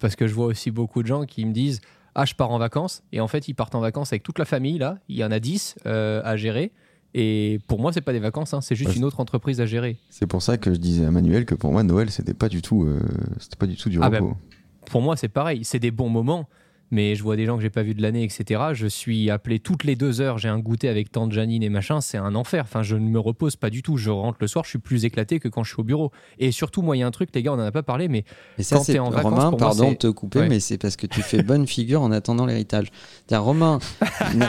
Parce 0.00 0.16
que 0.16 0.26
je 0.26 0.34
vois 0.34 0.46
aussi 0.46 0.70
beaucoup 0.70 1.02
de 1.02 1.06
gens 1.06 1.24
qui 1.24 1.44
me 1.44 1.52
disent 1.52 1.80
Ah, 2.14 2.24
je 2.24 2.34
pars 2.34 2.50
en 2.50 2.58
vacances. 2.58 3.02
Et 3.12 3.20
en 3.20 3.28
fait, 3.28 3.46
ils 3.46 3.54
partent 3.54 3.74
en 3.74 3.80
vacances 3.80 4.12
avec 4.12 4.22
toute 4.22 4.38
la 4.38 4.44
famille, 4.44 4.78
là. 4.78 4.98
Il 5.08 5.16
y 5.16 5.24
en 5.24 5.30
a 5.30 5.38
10 5.38 5.76
euh, 5.86 6.22
à 6.24 6.36
gérer. 6.36 6.72
Et 7.12 7.58
pour 7.66 7.80
moi, 7.80 7.92
c'est 7.92 8.00
pas 8.00 8.12
des 8.12 8.20
vacances, 8.20 8.54
hein, 8.54 8.60
c'est 8.60 8.76
juste 8.76 8.94
une 8.94 9.04
autre 9.04 9.18
entreprise 9.18 9.60
à 9.60 9.66
gérer. 9.66 9.96
C'est 10.10 10.28
pour 10.28 10.42
ça 10.42 10.58
que 10.58 10.72
je 10.72 10.78
disais 10.78 11.04
à 11.04 11.10
Manuel 11.10 11.44
que 11.44 11.56
pour 11.56 11.72
moi, 11.72 11.82
Noël, 11.82 12.08
c'était 12.10 12.34
pas 12.34 12.48
du 12.48 12.62
tout, 12.62 12.84
euh, 12.84 13.00
c'était 13.40 13.56
pas 13.56 13.66
du 13.66 13.76
tout 13.76 13.88
du 13.88 13.98
Ah 14.00 14.10
bah, 14.10 14.18
repos. 14.18 14.36
Pour 14.86 15.02
moi, 15.02 15.16
c'est 15.16 15.28
pareil. 15.28 15.64
C'est 15.64 15.80
des 15.80 15.90
bons 15.90 16.08
moments. 16.08 16.48
Mais 16.90 17.14
je 17.14 17.22
vois 17.22 17.36
des 17.36 17.46
gens 17.46 17.56
que 17.56 17.62
j'ai 17.62 17.70
pas 17.70 17.82
vus 17.82 17.94
de 17.94 18.02
l'année, 18.02 18.22
etc. 18.24 18.60
Je 18.72 18.86
suis 18.86 19.30
appelé 19.30 19.58
toutes 19.58 19.84
les 19.84 19.96
deux 19.96 20.20
heures, 20.20 20.38
j'ai 20.38 20.48
un 20.48 20.58
goûter 20.58 20.88
avec 20.88 21.12
tant 21.12 21.26
de 21.26 21.32
Janine 21.32 21.62
et 21.62 21.68
machin, 21.68 22.00
c'est 22.00 22.18
un 22.18 22.34
enfer. 22.34 22.64
Enfin, 22.64 22.82
je 22.82 22.96
ne 22.96 23.08
me 23.08 23.18
repose 23.18 23.56
pas 23.56 23.70
du 23.70 23.82
tout. 23.82 23.96
Je 23.96 24.10
rentre 24.10 24.38
le 24.40 24.46
soir, 24.46 24.64
je 24.64 24.70
suis 24.70 24.78
plus 24.78 25.04
éclaté 25.04 25.38
que 25.40 25.48
quand 25.48 25.62
je 25.64 25.72
suis 25.72 25.80
au 25.80 25.84
bureau. 25.84 26.10
Et 26.38 26.50
surtout, 26.52 26.82
moi, 26.82 26.96
il 26.96 27.00
y 27.00 27.02
a 27.02 27.06
un 27.06 27.10
truc, 27.10 27.30
les 27.34 27.42
gars, 27.42 27.52
on 27.52 27.56
en 27.56 27.58
a 27.60 27.72
pas 27.72 27.82
parlé, 27.82 28.08
mais 28.08 28.24
Mais 28.58 28.64
ça, 28.64 28.76
Quand 28.76 28.82
c'est 28.84 28.92
t'es 28.94 28.98
en 28.98 29.10
vacances, 29.10 29.24
Romain, 29.32 29.50
pour 29.50 29.58
moi, 29.60 29.68
pardon 29.68 29.84
c'est- 29.84 29.90
de 29.92 29.96
te 29.98 30.06
couper, 30.08 30.38
Ouais. 30.40 30.48
mais 30.48 30.60
c'est 30.60 30.78
parce 30.78 30.96
que 30.96 31.06
tu 31.06 31.22
fais 31.22 31.42
bonne 31.42 31.66
figure 31.66 32.02
en 32.02 32.10
attendant 32.12 32.46
l'héritage. 32.46 32.88
Tiens, 33.26 33.38
Romain, 33.40 33.78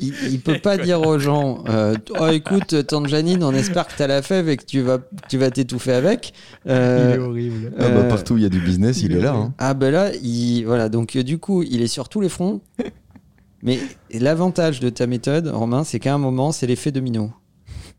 il, 0.00 0.14
il 0.30 0.40
peut 0.40 0.58
pas 0.58 0.76
dire 0.78 1.00
aux 1.02 1.18
gens 1.18 1.64
euh, 1.68 1.94
Oh, 2.18 2.28
écoute, 2.28 2.86
tante 2.86 3.06
Janine, 3.08 3.42
on 3.44 3.52
espère 3.52 3.86
que 3.86 3.96
tu 3.96 4.02
as 4.02 4.06
la 4.06 4.22
fève 4.22 4.48
et 4.48 4.56
que 4.56 4.64
tu 4.64 4.80
vas 4.80 4.98
tu 5.28 5.38
vas 5.38 5.50
t'étouffer 5.50 5.92
avec. 5.92 6.32
Euh, 6.66 7.18
horrible. 7.18 7.72
Ah 7.78 7.88
bah, 7.88 7.96
euh, 7.96 8.08
partout 8.08 8.34
où 8.34 8.36
il 8.36 8.42
y 8.42 8.46
a 8.46 8.50
du 8.50 8.60
business, 8.60 9.02
il, 9.02 9.06
il 9.12 9.16
est 9.16 9.20
est 9.20 9.22
là. 9.22 9.34
hein. 9.34 9.54
Ah 9.58 9.74
ben 9.74 9.90
là, 9.90 10.10
il, 10.22 10.64
voilà, 10.64 10.88
donc 10.88 11.16
euh, 11.16 11.22
du 11.22 11.38
coup, 11.42 11.62
il 11.62 11.82
est 11.82 11.86
sur 11.86 12.08
tous 12.08 12.22
les 12.22 12.30
fronts. 12.30 12.62
Mais 13.62 13.78
l'avantage 14.10 14.80
de 14.80 14.88
ta 14.88 15.06
méthode, 15.06 15.48
Romain, 15.48 15.84
c'est 15.84 16.00
qu'à 16.00 16.14
un 16.14 16.18
moment, 16.18 16.50
c'est 16.52 16.66
l'effet 16.66 16.90
domino. 16.90 17.30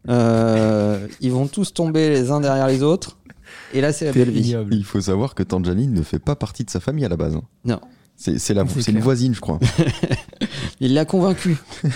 Euh, 0.09 1.07
ils 1.21 1.31
vont 1.31 1.47
tous 1.47 1.73
tomber 1.73 2.09
les 2.09 2.31
uns 2.31 2.41
derrière 2.41 2.67
les 2.67 2.83
autres. 2.83 3.19
Et 3.73 3.79
là, 3.81 3.93
c'est 3.93 4.05
la 4.05 4.11
belle 4.11 4.31
vie. 4.31 4.55
Il 4.71 4.83
faut 4.83 4.99
savoir 4.99 5.35
que 5.35 5.43
Tante 5.43 5.65
Janine 5.65 5.93
ne 5.93 6.01
fait 6.01 6.19
pas 6.19 6.35
partie 6.35 6.65
de 6.65 6.69
sa 6.69 6.79
famille 6.79 7.05
à 7.05 7.09
la 7.09 7.15
base. 7.17 7.35
hein. 7.35 7.43
Non, 7.63 7.79
C'est 8.17 8.87
une 8.87 8.99
voisine, 8.99 9.33
je 9.35 9.39
crois. 9.41 9.59
il 10.79 10.93
l'a 10.93 11.05
convaincu. 11.05 11.55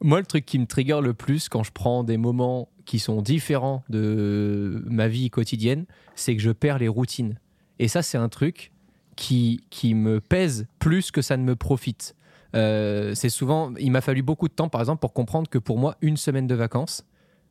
Moi, 0.00 0.20
le 0.20 0.26
truc 0.26 0.46
qui 0.46 0.58
me 0.60 0.66
trigger 0.66 1.00
le 1.02 1.12
plus 1.12 1.48
quand 1.48 1.64
je 1.64 1.72
prends 1.72 2.04
des 2.04 2.18
moments 2.18 2.68
qui 2.84 3.00
sont 3.00 3.20
différents 3.20 3.82
de 3.88 4.84
ma 4.86 5.08
vie 5.08 5.28
quotidienne, 5.28 5.86
c'est 6.14 6.36
que 6.36 6.42
je 6.42 6.52
perds 6.52 6.78
les 6.78 6.88
routines. 6.88 7.38
Et 7.80 7.88
ça, 7.88 8.02
c'est 8.02 8.18
un 8.18 8.28
truc 8.28 8.70
qui, 9.18 9.64
qui 9.70 9.94
me 9.94 10.20
pèse 10.20 10.68
plus 10.78 11.10
que 11.10 11.22
ça 11.22 11.36
ne 11.36 11.42
me 11.42 11.56
profite. 11.56 12.14
Euh, 12.54 13.14
c'est 13.16 13.28
souvent, 13.28 13.74
il 13.78 13.90
m'a 13.90 14.00
fallu 14.00 14.22
beaucoup 14.22 14.46
de 14.46 14.52
temps, 14.52 14.68
par 14.68 14.80
exemple, 14.80 15.00
pour 15.00 15.12
comprendre 15.12 15.50
que 15.50 15.58
pour 15.58 15.76
moi, 15.76 15.96
une 16.00 16.16
semaine 16.16 16.46
de 16.46 16.54
vacances, 16.54 17.04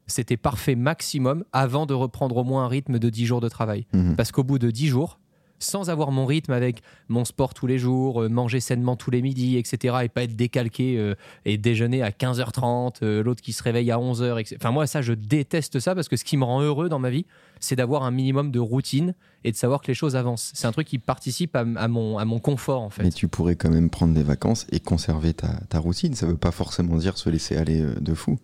c'était 0.07 0.37
parfait 0.37 0.75
maximum 0.75 1.43
avant 1.51 1.85
de 1.85 1.93
reprendre 1.93 2.37
au 2.37 2.45
moins 2.45 2.63
un 2.63 2.67
rythme 2.69 2.99
de 2.99 3.09
10 3.09 3.25
jours 3.25 3.41
de 3.41 3.49
travail. 3.49 3.85
Mhm. 3.91 4.15
Parce 4.15 4.31
qu'au 4.31 4.45
bout 4.45 4.59
de 4.59 4.71
10 4.71 4.87
jours, 4.87 5.19
sans 5.59 5.89
avoir 5.89 6.11
mon 6.11 6.25
rythme 6.25 6.53
avec 6.53 6.81
mon 7.09 7.25
sport 7.25 7.53
tous 7.53 7.67
les 7.67 7.77
jours, 7.77 8.23
euh, 8.23 8.29
manger 8.29 8.59
sainement 8.59 8.95
tous 8.95 9.11
les 9.11 9.21
midis, 9.21 9.57
etc., 9.57 9.97
et 10.03 10.09
pas 10.09 10.23
être 10.23 10.35
décalqué 10.35 10.97
euh, 10.97 11.15
et 11.45 11.57
déjeuner 11.57 12.01
à 12.03 12.11
15h30, 12.11 12.97
euh, 13.03 13.23
l'autre 13.23 13.41
qui 13.41 13.53
se 13.53 13.63
réveille 13.63 13.91
à 13.91 13.97
11h. 13.97 14.39
etc. 14.39 14.57
Enfin, 14.59 14.71
moi, 14.71 14.87
ça, 14.87 15.01
je 15.01 15.13
déteste 15.13 15.79
ça 15.79 15.95
parce 15.95 16.07
que 16.07 16.17
ce 16.17 16.23
qui 16.23 16.37
me 16.37 16.43
rend 16.43 16.61
heureux 16.61 16.89
dans 16.89 16.99
ma 16.99 17.09
vie, 17.09 17.25
c'est 17.59 17.75
d'avoir 17.75 18.03
un 18.03 18.11
minimum 18.11 18.51
de 18.51 18.59
routine 18.59 19.15
et 19.43 19.51
de 19.51 19.57
savoir 19.57 19.81
que 19.81 19.87
les 19.87 19.93
choses 19.93 20.15
avancent. 20.15 20.51
C'est 20.53 20.67
un 20.67 20.71
truc 20.71 20.87
qui 20.87 20.99
participe 20.99 21.55
à, 21.55 21.65
à 21.75 21.87
mon, 21.87 22.17
à 22.17 22.25
mon 22.25 22.39
confort, 22.39 22.81
en 22.81 22.89
fait. 22.89 23.03
Mais 23.03 23.11
tu 23.11 23.27
pourrais 23.27 23.55
quand 23.55 23.69
même 23.69 23.89
prendre 23.89 24.13
des 24.13 24.23
vacances 24.23 24.67
et 24.71 24.79
conserver 24.79 25.33
ta, 25.33 25.59
ta 25.69 25.79
routine. 25.79 26.13
Ça 26.13 26.25
veut 26.25 26.37
pas 26.37 26.51
forcément 26.51 26.97
dire 26.97 27.17
se 27.17 27.29
laisser 27.29 27.57
aller 27.57 27.83
de 27.99 28.13
fou. 28.13 28.37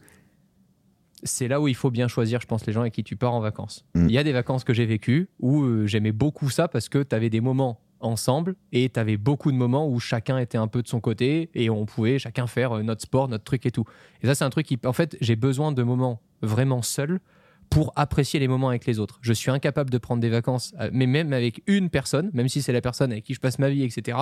C'est 1.23 1.47
là 1.47 1.61
où 1.61 1.67
il 1.67 1.75
faut 1.75 1.91
bien 1.91 2.07
choisir, 2.07 2.41
je 2.41 2.47
pense, 2.47 2.65
les 2.65 2.73
gens 2.73 2.81
avec 2.81 2.93
qui 2.93 3.03
tu 3.03 3.15
pars 3.15 3.33
en 3.33 3.39
vacances. 3.39 3.85
Mm. 3.95 4.07
Il 4.07 4.11
y 4.11 4.17
a 4.17 4.23
des 4.23 4.31
vacances 4.31 4.63
que 4.63 4.73
j'ai 4.73 4.85
vécues 4.85 5.29
où 5.39 5.63
euh, 5.63 5.87
j'aimais 5.87 6.11
beaucoup 6.11 6.49
ça 6.49 6.67
parce 6.67 6.89
que 6.89 7.03
tu 7.03 7.15
avais 7.15 7.29
des 7.29 7.41
moments 7.41 7.79
ensemble 7.99 8.55
et 8.71 8.89
tu 8.89 8.99
avais 8.99 9.17
beaucoup 9.17 9.51
de 9.51 9.57
moments 9.57 9.87
où 9.87 9.99
chacun 9.99 10.37
était 10.37 10.57
un 10.57 10.67
peu 10.67 10.83
de 10.83 10.87
son 10.87 10.99
côté 10.99 11.49
et 11.53 11.69
on 11.69 11.85
pouvait 11.85 12.19
chacun 12.19 12.47
faire 12.47 12.73
euh, 12.73 12.83
notre 12.83 13.01
sport, 13.01 13.27
notre 13.27 13.43
truc 13.43 13.65
et 13.65 13.71
tout. 13.71 13.85
Et 14.21 14.27
ça, 14.27 14.35
c'est 14.35 14.43
un 14.43 14.49
truc 14.49 14.65
qui, 14.65 14.79
en 14.85 14.93
fait, 14.93 15.17
j'ai 15.21 15.35
besoin 15.35 15.71
de 15.71 15.83
moments 15.83 16.21
vraiment 16.41 16.81
seuls 16.81 17.19
pour 17.69 17.91
apprécier 17.95 18.39
les 18.39 18.47
moments 18.47 18.69
avec 18.69 18.85
les 18.85 18.99
autres. 18.99 19.17
Je 19.21 19.33
suis 19.33 19.49
incapable 19.49 19.89
de 19.89 19.97
prendre 19.97 20.21
des 20.21 20.29
vacances, 20.29 20.75
euh, 20.79 20.89
mais 20.93 21.07
même 21.07 21.33
avec 21.33 21.63
une 21.67 21.89
personne, 21.89 22.29
même 22.33 22.49
si 22.49 22.61
c'est 22.61 22.73
la 22.73 22.81
personne 22.81 23.11
avec 23.11 23.23
qui 23.23 23.33
je 23.33 23.39
passe 23.39 23.57
ma 23.57 23.69
vie, 23.69 23.83
etc. 23.83 24.17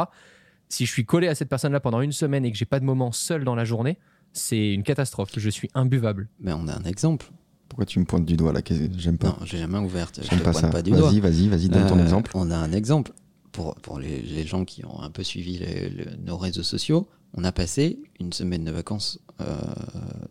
Si 0.70 0.86
je 0.86 0.92
suis 0.92 1.06
collé 1.06 1.28
à 1.28 1.36
cette 1.36 1.50
personne-là 1.50 1.82
pendant 1.82 2.02
une 2.02 2.14
semaine 2.14 2.46
et 2.46 2.52
que 2.52 2.58
j'ai 2.58 2.66
pas 2.66 2.80
de 2.80 2.86
moment 2.86 3.12
seul 3.12 3.44
dans 3.44 3.56
la 3.56 3.66
journée, 3.66 3.98
c'est 4.34 4.74
une 4.74 4.84
catastrophe. 4.84 5.32
Je 5.38 5.50
suis 5.50 5.70
imbuvable. 5.74 6.30
Mais 6.40 6.54
on 6.54 6.68
a 6.68 6.74
un 6.76 6.84
exemple. 6.84 7.32
Pourquoi 7.70 7.86
tu 7.86 8.00
me 8.00 8.06
pointes 8.06 8.26
du 8.26 8.36
doigt 8.36 8.52
là 8.54 8.62
J'aime 8.98 9.18
pas. 9.18 9.30
Non, 9.30 9.38
j'ai 9.46 9.58
jamais 9.58 9.78
ouverte. 9.80 10.20
Je 10.24 10.30
J'aime 10.30 10.40
te 10.40 10.44
pas 10.44 10.52
pointe 10.52 10.66
ça. 10.66 10.70
pas 10.70 10.82
du 10.82 10.92
doigt. 10.92 11.10
Vas-y, 11.10 11.20
vas-y, 11.22 11.48
vas-y, 11.48 11.70
donne 11.70 11.88
ton 11.88 11.98
Euh, 12.00 12.04
exemple. 12.04 12.32
On 12.36 12.52
a 12.52 12.58
un 12.58 12.72
exemple. 12.74 13.14
Pour, 13.54 13.76
pour 13.76 14.00
les, 14.00 14.22
les 14.22 14.46
gens 14.46 14.64
qui 14.66 14.86
ont 14.86 15.02
un 15.02 15.10
peu 15.10 15.24
suivi 15.24 15.58
les- 15.58 16.06
nos 16.26 16.38
réseaux 16.38 16.64
sociaux, 16.64 17.08
on 17.34 17.44
a 17.44 17.52
passé 17.52 18.00
une 18.20 18.32
semaine 18.34 18.64
de 18.64 18.72
vacances 18.72 19.20
euh, 19.42 19.46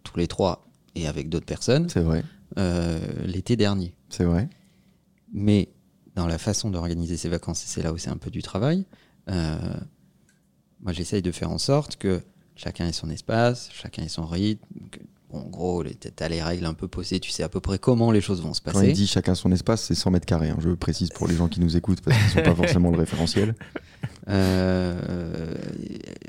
tous 0.04 0.18
les 0.18 0.26
trois 0.26 0.66
et 0.94 1.06
avec 1.06 1.28
d'autres 1.28 1.44
personnes 1.46 1.88
C'est 1.90 2.00
vrai, 2.00 2.24
euh, 2.58 2.98
l'été 3.26 3.56
dernier. 3.56 3.94
c'est 4.08 4.24
vrai. 4.24 4.48
Mais 5.32 5.68
dans 6.14 6.26
la 6.26 6.38
façon 6.38 6.70
d'organiser 6.70 7.16
ces 7.18 7.28
vacances, 7.28 7.62
et 7.62 7.66
c'est 7.68 7.82
là 7.82 7.92
où 7.92 7.98
c'est 7.98 8.10
un 8.10 8.16
peu 8.16 8.30
du 8.30 8.42
travail, 8.42 8.86
euh, 9.28 9.58
moi 10.80 10.92
j'essaye 10.92 11.22
de 11.22 11.30
faire 11.30 11.50
en 11.50 11.58
sorte 11.58 11.96
que 11.96 12.22
chacun 12.62 12.86
ait 12.86 12.92
son 12.92 13.08
espace, 13.10 13.70
chacun 13.72 14.02
ait 14.02 14.08
son 14.08 14.26
rythme. 14.26 14.64
que- 14.90 14.98
bon, 15.30 15.40
en 15.40 15.48
gros, 15.48 15.82
tu 15.84 16.08
as 16.22 16.28
les 16.28 16.42
règles 16.42 16.66
un 16.66 16.74
peu 16.74 16.88
posées, 16.88 17.20
tu 17.20 17.30
sais 17.30 17.42
à 17.42 17.48
peu 17.48 17.60
près 17.60 17.78
comment 17.78 18.10
les 18.12 18.20
choses 18.20 18.42
vont 18.42 18.52
se 18.54 18.60
Quand 18.60 18.72
passer. 18.72 18.88
il 18.88 18.92
dit 18.94 19.06
chacun 19.06 19.34
son 19.34 19.50
espace, 19.52 19.82
c'est 19.84 19.94
100 19.94 20.10
mètres 20.10 20.26
carrés. 20.26 20.50
hein. 20.50 20.56
Je 20.60 20.70
précise 20.70 21.08
pour 21.10 21.26
les 21.28 21.36
gens 21.36 21.48
qui 21.48 21.60
nous 21.60 21.76
écoutent 21.76 22.00
parce 22.02 22.16
qu'ils 22.18 22.30
sont 22.30 22.42
pas 22.42 22.54
forcément 22.54 22.90
le 22.90 22.98
référentiel. 22.98 23.54
Euh, 24.28 25.54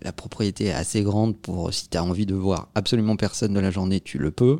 la 0.01 0.11
propriété 0.11 0.65
est 0.65 0.71
assez 0.73 1.03
grande 1.03 1.37
pour 1.37 1.73
si 1.73 1.87
tu 1.87 1.97
as 1.97 2.03
envie 2.03 2.25
de 2.25 2.33
voir 2.35 2.69
absolument 2.75 3.15
personne 3.15 3.53
de 3.53 3.59
la 3.59 3.69
journée, 3.71 3.99
tu 3.99 4.17
le 4.17 4.31
peux. 4.31 4.59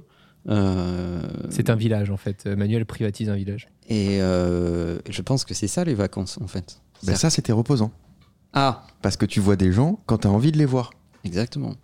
Euh, 0.50 1.22
C'est 1.50 1.70
un 1.70 1.76
village 1.76 2.10
en 2.12 2.18
fait. 2.18 2.46
Manuel 2.46 2.86
privatise 2.86 3.30
un 3.30 3.36
village. 3.36 3.70
Et 3.90 4.22
euh, 4.22 5.00
je 5.10 5.22
pense 5.22 5.44
que 5.46 5.54
c'est 5.54 5.68
ça 5.68 5.84
les 5.84 5.94
vacances 5.94 6.38
en 6.42 6.48
fait. 6.48 6.82
Ben 7.04 7.16
ça, 7.16 7.30
c'était 7.30 7.52
reposant. 7.52 7.92
Ah, 8.54 8.86
Parce 9.02 9.18
que 9.18 9.26
tu 9.26 9.40
vois 9.40 9.56
des 9.56 9.72
gens 9.72 10.00
quand 10.06 10.20
tu 10.20 10.28
as 10.28 10.32
envie 10.32 10.52
de 10.52 10.58
les 10.58 10.66
voir. 10.66 10.92
Exactement. 11.24 11.76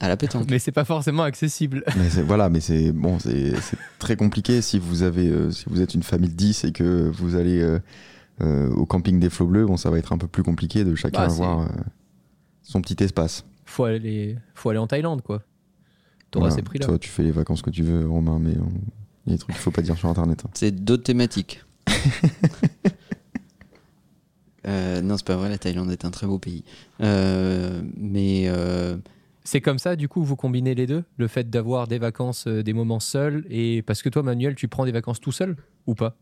À 0.00 0.06
la 0.08 0.16
pétanque. 0.16 0.46
Mais 0.48 0.58
c'est 0.60 0.70
pas 0.72 0.84
forcément 0.84 1.24
accessible. 1.24 1.82
Mais 1.96 2.08
voilà, 2.22 2.48
mais 2.48 2.60
c'est 2.60 2.92
bon, 2.92 3.18
c'est 3.18 3.52
très 3.98 4.14
compliqué 4.16 4.62
si 4.62 4.78
vous 4.78 5.02
avez, 5.02 5.26
euh, 5.28 5.50
si 5.50 5.64
vous 5.68 5.80
êtes 5.80 5.94
une 5.94 6.04
famille 6.04 6.30
de 6.30 6.34
10 6.36 6.64
et 6.64 6.72
que 6.72 7.10
vous 7.12 7.34
allez 7.34 7.60
euh, 7.60 7.80
euh, 8.40 8.70
au 8.74 8.86
camping 8.86 9.18
des 9.18 9.28
flots 9.28 9.48
bleus, 9.48 9.66
bon, 9.66 9.76
ça 9.76 9.90
va 9.90 9.98
être 9.98 10.12
un 10.12 10.18
peu 10.18 10.28
plus 10.28 10.44
compliqué 10.44 10.84
de 10.84 10.94
chacun 10.94 11.18
Bah, 11.26 11.32
avoir 11.32 11.60
euh, 11.62 11.66
son 12.62 12.80
petit 12.80 13.02
espace. 13.02 13.44
Faut 13.64 13.84
aller, 13.84 14.36
faut 14.54 14.70
aller 14.70 14.78
en 14.78 14.86
Thaïlande 14.86 15.22
quoi. 15.22 15.42
T'auras 16.30 16.44
Voilà. 16.46 16.54
ces 16.56 16.62
prix-là. 16.62 16.86
Toi, 16.86 16.98
tu 16.98 17.08
fais 17.08 17.24
les 17.24 17.32
vacances 17.32 17.62
que 17.62 17.70
tu 17.70 17.82
veux, 17.82 18.06
Romain, 18.08 18.38
mais 18.38 18.52
euh, 18.52 18.60
il 19.26 19.32
y 19.32 19.34
a 19.34 19.36
des 19.36 19.38
trucs 19.38 19.56
qu'il 19.56 19.62
faut 19.62 19.70
pas 19.72 19.82
dire 19.82 19.96
sur 19.96 20.08
Internet. 20.08 20.42
hein. 20.46 20.50
C'est 20.54 20.70
d'autres 20.84 21.02
thématiques. 21.02 21.64
Euh, 24.68 25.00
non, 25.00 25.16
c'est 25.16 25.26
pas 25.26 25.36
vrai, 25.36 25.48
la 25.48 25.58
Thaïlande 25.58 25.90
est 25.90 26.04
un 26.04 26.10
très 26.10 26.26
beau 26.26 26.38
pays. 26.38 26.62
Euh, 27.00 27.80
mais 27.96 28.44
euh, 28.48 28.96
C'est 29.44 29.60
comme 29.60 29.78
ça, 29.78 29.96
du 29.96 30.08
coup, 30.08 30.22
vous 30.22 30.36
combinez 30.36 30.74
les 30.74 30.86
deux 30.86 31.04
Le 31.16 31.26
fait 31.26 31.48
d'avoir 31.48 31.88
des 31.88 31.98
vacances, 31.98 32.46
des 32.46 32.72
moments 32.72 33.00
seuls, 33.00 33.46
et 33.48 33.82
parce 33.82 34.02
que 34.02 34.08
toi, 34.08 34.22
Manuel, 34.22 34.54
tu 34.54 34.68
prends 34.68 34.84
des 34.84 34.92
vacances 34.92 35.20
tout 35.20 35.32
seul 35.32 35.56
ou 35.86 35.94
pas? 35.94 36.16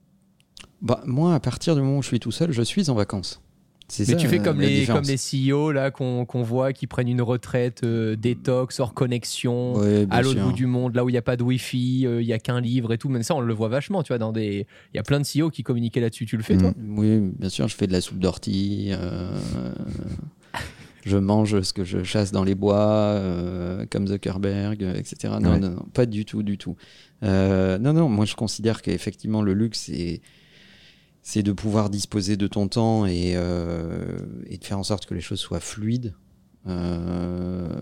Bah, 0.81 1.03
moi, 1.07 1.35
à 1.35 1.41
partir 1.41 1.75
du 1.75 1.83
moment 1.83 1.99
où 1.99 2.03
je 2.03 2.09
suis 2.09 2.21
tout 2.21 2.31
seul, 2.33 2.53
je 2.53 2.63
suis 2.63 2.89
en 2.89 2.95
vacances. 2.95 3.43
Mais 3.99 4.05
ça, 4.05 4.15
tu 4.17 4.27
fais 4.27 4.41
euh, 4.41 4.43
comme 4.43 4.61
les, 4.61 4.81
différence. 4.81 5.07
comme 5.07 5.17
les 5.17 5.53
CEO 5.53 5.71
là 5.71 5.91
qu'on 5.93 6.25
qu'on 6.25 6.43
voit 6.43 6.73
qui 6.73 6.87
prennent 6.89 7.09
une 7.09 7.23
retraite 7.23 7.83
euh, 7.85 8.17
détox, 8.17 8.81
hors 8.81 8.95
connexion, 8.95 9.75
Ouais, 9.75 10.07
à 10.11 10.23
l'autre 10.23 10.41
bout 10.43 10.53
du 10.53 10.67
monde, 10.67 10.95
là 10.97 11.05
où 11.05 11.09
il 11.09 11.13
n'y 11.13 11.19
a 11.19 11.23
pas 11.23 11.37
de 11.37 11.43
wifi, 11.45 12.05
euh, 12.05 12.21
il 12.21 12.27
y 12.27 12.33
a 12.33 12.39
qu'un 12.41 12.61
livre 12.61 12.93
et 12.93 12.99
tout. 12.99 13.09
Mais 13.09 13.23
ça, 13.23 13.35
on 13.37 13.41
le 13.41 13.55
voit 13.55 13.69
vachement, 13.69 14.03
tu 14.03 14.09
vois. 14.09 14.19
Dans 14.19 14.33
des, 14.33 14.67
il 14.93 14.97
y 14.97 15.01
a 15.01 15.03
plein 15.05 15.21
de 15.21 15.25
CEO 15.25 15.51
qui 15.51 15.63
communiquaient 15.63 16.01
là-dessus. 16.01 16.27
Tu 16.27 16.37
le 16.37 16.43
fais, 16.43 16.57
toi 16.57 16.73
Oui, 16.97 17.21
bien 17.39 17.49
sûr, 17.49 17.69
je 17.69 17.77
fais 17.77 17.87
de 17.87 17.93
la 17.93 18.01
soupe 18.01 18.19
d'ortie. 18.19 18.89
euh, 18.91 19.31
je 21.05 21.17
mange 21.19 21.61
ce 21.63 21.73
que 21.73 21.85
je 21.85 22.03
chasse 22.03 22.33
dans 22.33 22.43
les 22.43 22.57
bois, 22.57 22.81
euh, 22.81 23.87
comme 23.91 24.09
Zuckerberg, 24.09 24.83
euh, 24.83 24.95
etc. 24.97 25.35
Non, 25.41 25.53
Ouais. 25.53 25.59
non, 25.61 25.71
non, 25.71 25.85
pas 25.95 26.05
du 26.07 26.25
tout, 26.25 26.43
du 26.43 26.59
tout. 26.59 26.75
Euh, 27.23 27.79
non, 27.79 27.93
non, 27.93 28.09
moi 28.09 28.25
je 28.25 28.35
considère 28.35 28.83
qu'effectivement 28.83 29.41
le 29.43 29.55
luxe, 29.55 29.85
c'est, 29.87 30.21
c'est 31.27 31.43
de 31.43 31.51
pouvoir 31.51 31.91
disposer 31.91 32.37
de 32.37 32.47
ton 32.47 32.69
temps 32.69 33.05
et, 33.05 33.33
euh, 33.35 34.17
et 34.47 34.59
de 34.59 34.65
faire 34.65 34.79
en 34.79 34.85
sorte 34.85 35.07
que 35.07 35.15
les 35.15 35.21
choses 35.21 35.41
soient 35.41 35.59
fluides. 35.59 36.15
Euh, 36.69 37.81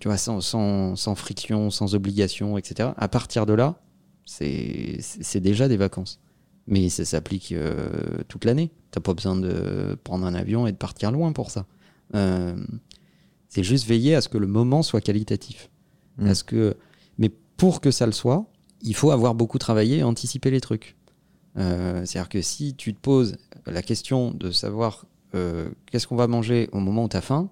tu 0.00 0.08
vois, 0.08 0.16
sans, 0.16 0.40
sans, 0.40 0.96
sans 0.96 1.14
friction, 1.16 1.68
sans 1.68 1.94
obligation, 1.94 2.56
etc. 2.56 2.92
À 2.96 3.08
partir 3.08 3.44
de 3.44 3.52
là, 3.52 3.78
c'est, 4.24 5.02
déjà 5.34 5.68
des 5.68 5.76
vacances. 5.76 6.18
Mais 6.66 6.88
ça 6.88 7.04
s'applique 7.04 7.52
euh, 7.52 7.90
toute 8.26 8.46
l'année. 8.46 8.70
T'as 8.90 9.00
pas 9.00 9.12
besoin 9.12 9.36
de 9.36 9.94
prendre 10.02 10.24
un 10.24 10.32
avion 10.32 10.66
et 10.66 10.72
de 10.72 10.78
partir 10.78 11.12
loin 11.12 11.32
pour 11.32 11.50
ça. 11.50 11.66
C'est 12.14 13.64
juste 13.64 13.86
veiller 13.86 14.14
à 14.14 14.22
ce 14.22 14.30
que 14.30 14.38
le 14.38 14.46
moment 14.46 14.82
soit 14.82 15.02
qualitatif. 15.02 15.68
Mm. 16.16 16.32
Ce 16.32 16.42
que... 16.42 16.74
Mais 17.18 17.28
pour 17.58 17.82
que 17.82 17.90
ça 17.90 18.06
le 18.06 18.12
soit, 18.12 18.50
il 18.80 18.94
faut 18.94 19.10
avoir 19.10 19.34
beaucoup 19.34 19.58
travaillé 19.58 19.98
et 19.98 20.02
anticiper 20.04 20.50
les 20.50 20.62
trucs. 20.62 20.96
Euh, 21.58 22.04
C'est-à-dire 22.04 22.28
que 22.28 22.42
si 22.42 22.74
tu 22.74 22.94
te 22.94 23.00
poses 23.00 23.36
la 23.66 23.82
question 23.82 24.30
de 24.30 24.50
savoir 24.50 25.06
euh, 25.34 25.70
qu'est-ce 25.86 26.06
qu'on 26.06 26.16
va 26.16 26.26
manger 26.26 26.68
au 26.72 26.80
moment 26.80 27.04
où 27.04 27.08
tu 27.08 27.16
as 27.16 27.20
faim, 27.20 27.50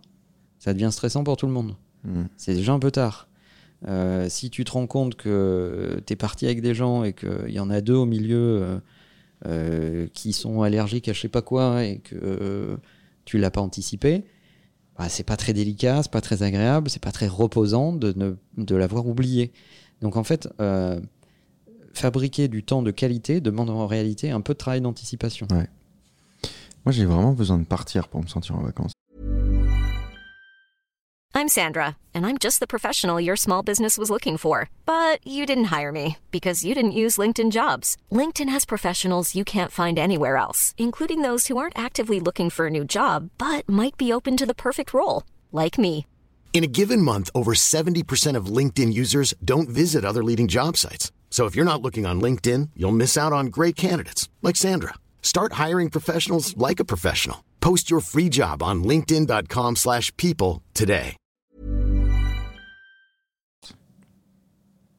ça 0.59 0.73
devient 0.75 0.91
stressant 0.93 1.25
pour 1.25 1.37
tout 1.37 1.47
le 1.47 1.53
monde 1.53 1.75
Mm. 2.05 2.25
c'est 2.37 2.53
déjà 2.53 2.75
un 2.75 2.79
peu 2.79 2.91
tard. 2.91 3.29
Euh, 3.89 4.29
si 4.29 4.51
tu 4.51 4.63
te 4.65 4.73
rends 4.73 4.87
compte 4.87 5.15
que 5.15 6.03
tu 6.07 6.13
es 6.13 6.17
parti 6.17 6.45
avec 6.45 6.61
des 6.61 6.75
gens 6.75 7.03
et 7.03 7.15
qu'il 7.15 7.49
y 7.49 7.59
en 7.61 7.71
a 7.71 7.81
deux 7.81 7.95
au 7.95 8.05
milieu 8.05 8.81
qui 10.13 10.35
sont 10.35 10.61
allergiques 10.61 11.09
à 11.09 11.15
je 11.15 11.21
sais 11.23 11.29
pas 11.29 11.41
quoi 11.41 11.83
et 11.85 11.99
que 11.99 12.79
tu 13.25 13.39
l'as 13.39 13.51
pas 13.51 13.63
anticipé, 13.63 14.25
bah, 14.99 15.09
c'est 15.09 15.25
pas 15.25 15.39
très 15.39 15.55
délicat, 15.55 16.03
c'est 16.03 16.13
pas 16.13 16.21
très 16.21 16.43
agréable, 16.43 16.91
c'est 16.91 17.03
pas 17.03 17.11
très 17.13 17.27
reposant 17.27 17.95
de, 17.95 18.13
ne, 18.17 18.35
de 18.63 18.77
l'avoir 18.77 19.07
oublié. 19.07 19.51
Donc 20.03 20.17
en 20.17 20.25
fait, 20.25 20.49
fabriquer 21.99 22.49
du 22.49 22.63
temps 22.63 22.83
de 22.83 22.91
qualité 22.91 23.41
demande 23.41 23.71
en 23.71 23.87
réalité 23.87 24.31
un 24.31 24.41
peu 24.41 24.55
de 24.55 24.59
travail 24.59 24.81
d'anticipation. 24.81 25.47
Moi, 25.49 26.93
j'ai 26.93 27.05
vraiment 27.05 27.33
besoin 27.33 27.59
de 27.59 27.65
partir 27.65 28.09
pour 28.09 28.23
me 28.23 28.27
sentir 28.27 28.57
en 28.57 28.63
vacances. 28.63 28.93
I'm 31.37 31.49
Sandra, 31.49 31.97
and 32.15 32.25
I'm 32.25 32.39
just 32.39 32.61
the 32.61 32.67
professional 32.67 33.21
your 33.21 33.37
small 33.37 33.65
business 33.65 33.99
was 33.99 34.09
looking 34.09 34.37
for. 34.39 34.71
But 34.87 35.19
you 35.27 35.45
didn't 35.47 35.73
hire 35.77 35.91
me 35.91 36.17
because 36.31 36.65
you 36.65 36.77
didn't 36.77 37.01
use 37.03 37.19
LinkedIn 37.19 37.51
jobs. 37.51 37.97
LinkedIn 38.13 38.49
has 38.49 38.65
professionals 38.65 39.35
you 39.35 39.45
can't 39.45 39.73
find 39.73 39.99
anywhere 39.99 40.37
else, 40.37 40.77
including 40.79 41.23
those 41.23 41.49
who 41.49 41.57
aren't 41.57 41.77
actively 41.77 42.21
looking 42.21 42.51
for 42.51 42.69
a 42.69 42.71
new 42.71 42.85
job 42.85 43.31
but 43.37 43.69
might 43.69 43.97
be 43.97 44.13
open 44.13 44.37
to 44.37 44.47
the 44.47 44.55
perfect 44.55 44.95
role, 44.95 45.25
like 45.51 45.77
me. 45.77 46.07
In 46.53 46.63
a 46.63 46.69
given 46.69 47.03
month, 47.03 47.31
over 47.35 47.53
70% 47.53 48.37
of 48.37 48.47
LinkedIn 48.47 48.95
users 48.95 49.35
don't 49.45 49.69
visit 49.69 50.05
other 50.05 50.23
leading 50.23 50.47
job 50.47 50.77
sites. 50.77 51.11
So 51.35 51.47
if 51.47 51.57
you're 51.57 51.65
not 51.65 51.83
looking 51.83 52.07
on 52.07 52.21
LinkedIn, 52.21 52.69
you'll 52.77 52.93
miss 52.95 53.19
out 53.19 53.33
on 53.33 53.47
great 53.47 53.75
candidates 53.75 54.29
like 54.45 54.55
Sandra. 54.55 54.95
Start 55.21 55.55
hiring 55.55 55.91
professionals 55.91 56.57
like 56.57 56.79
a 56.79 56.85
professional. 56.85 57.39
Post 57.61 57.91
your 57.91 57.99
free 58.01 58.29
job 58.31 58.63
on 58.63 58.85
linkedin.com/people 58.85 59.75
slash 59.75 60.13
people 60.17 60.63
today. 60.75 61.17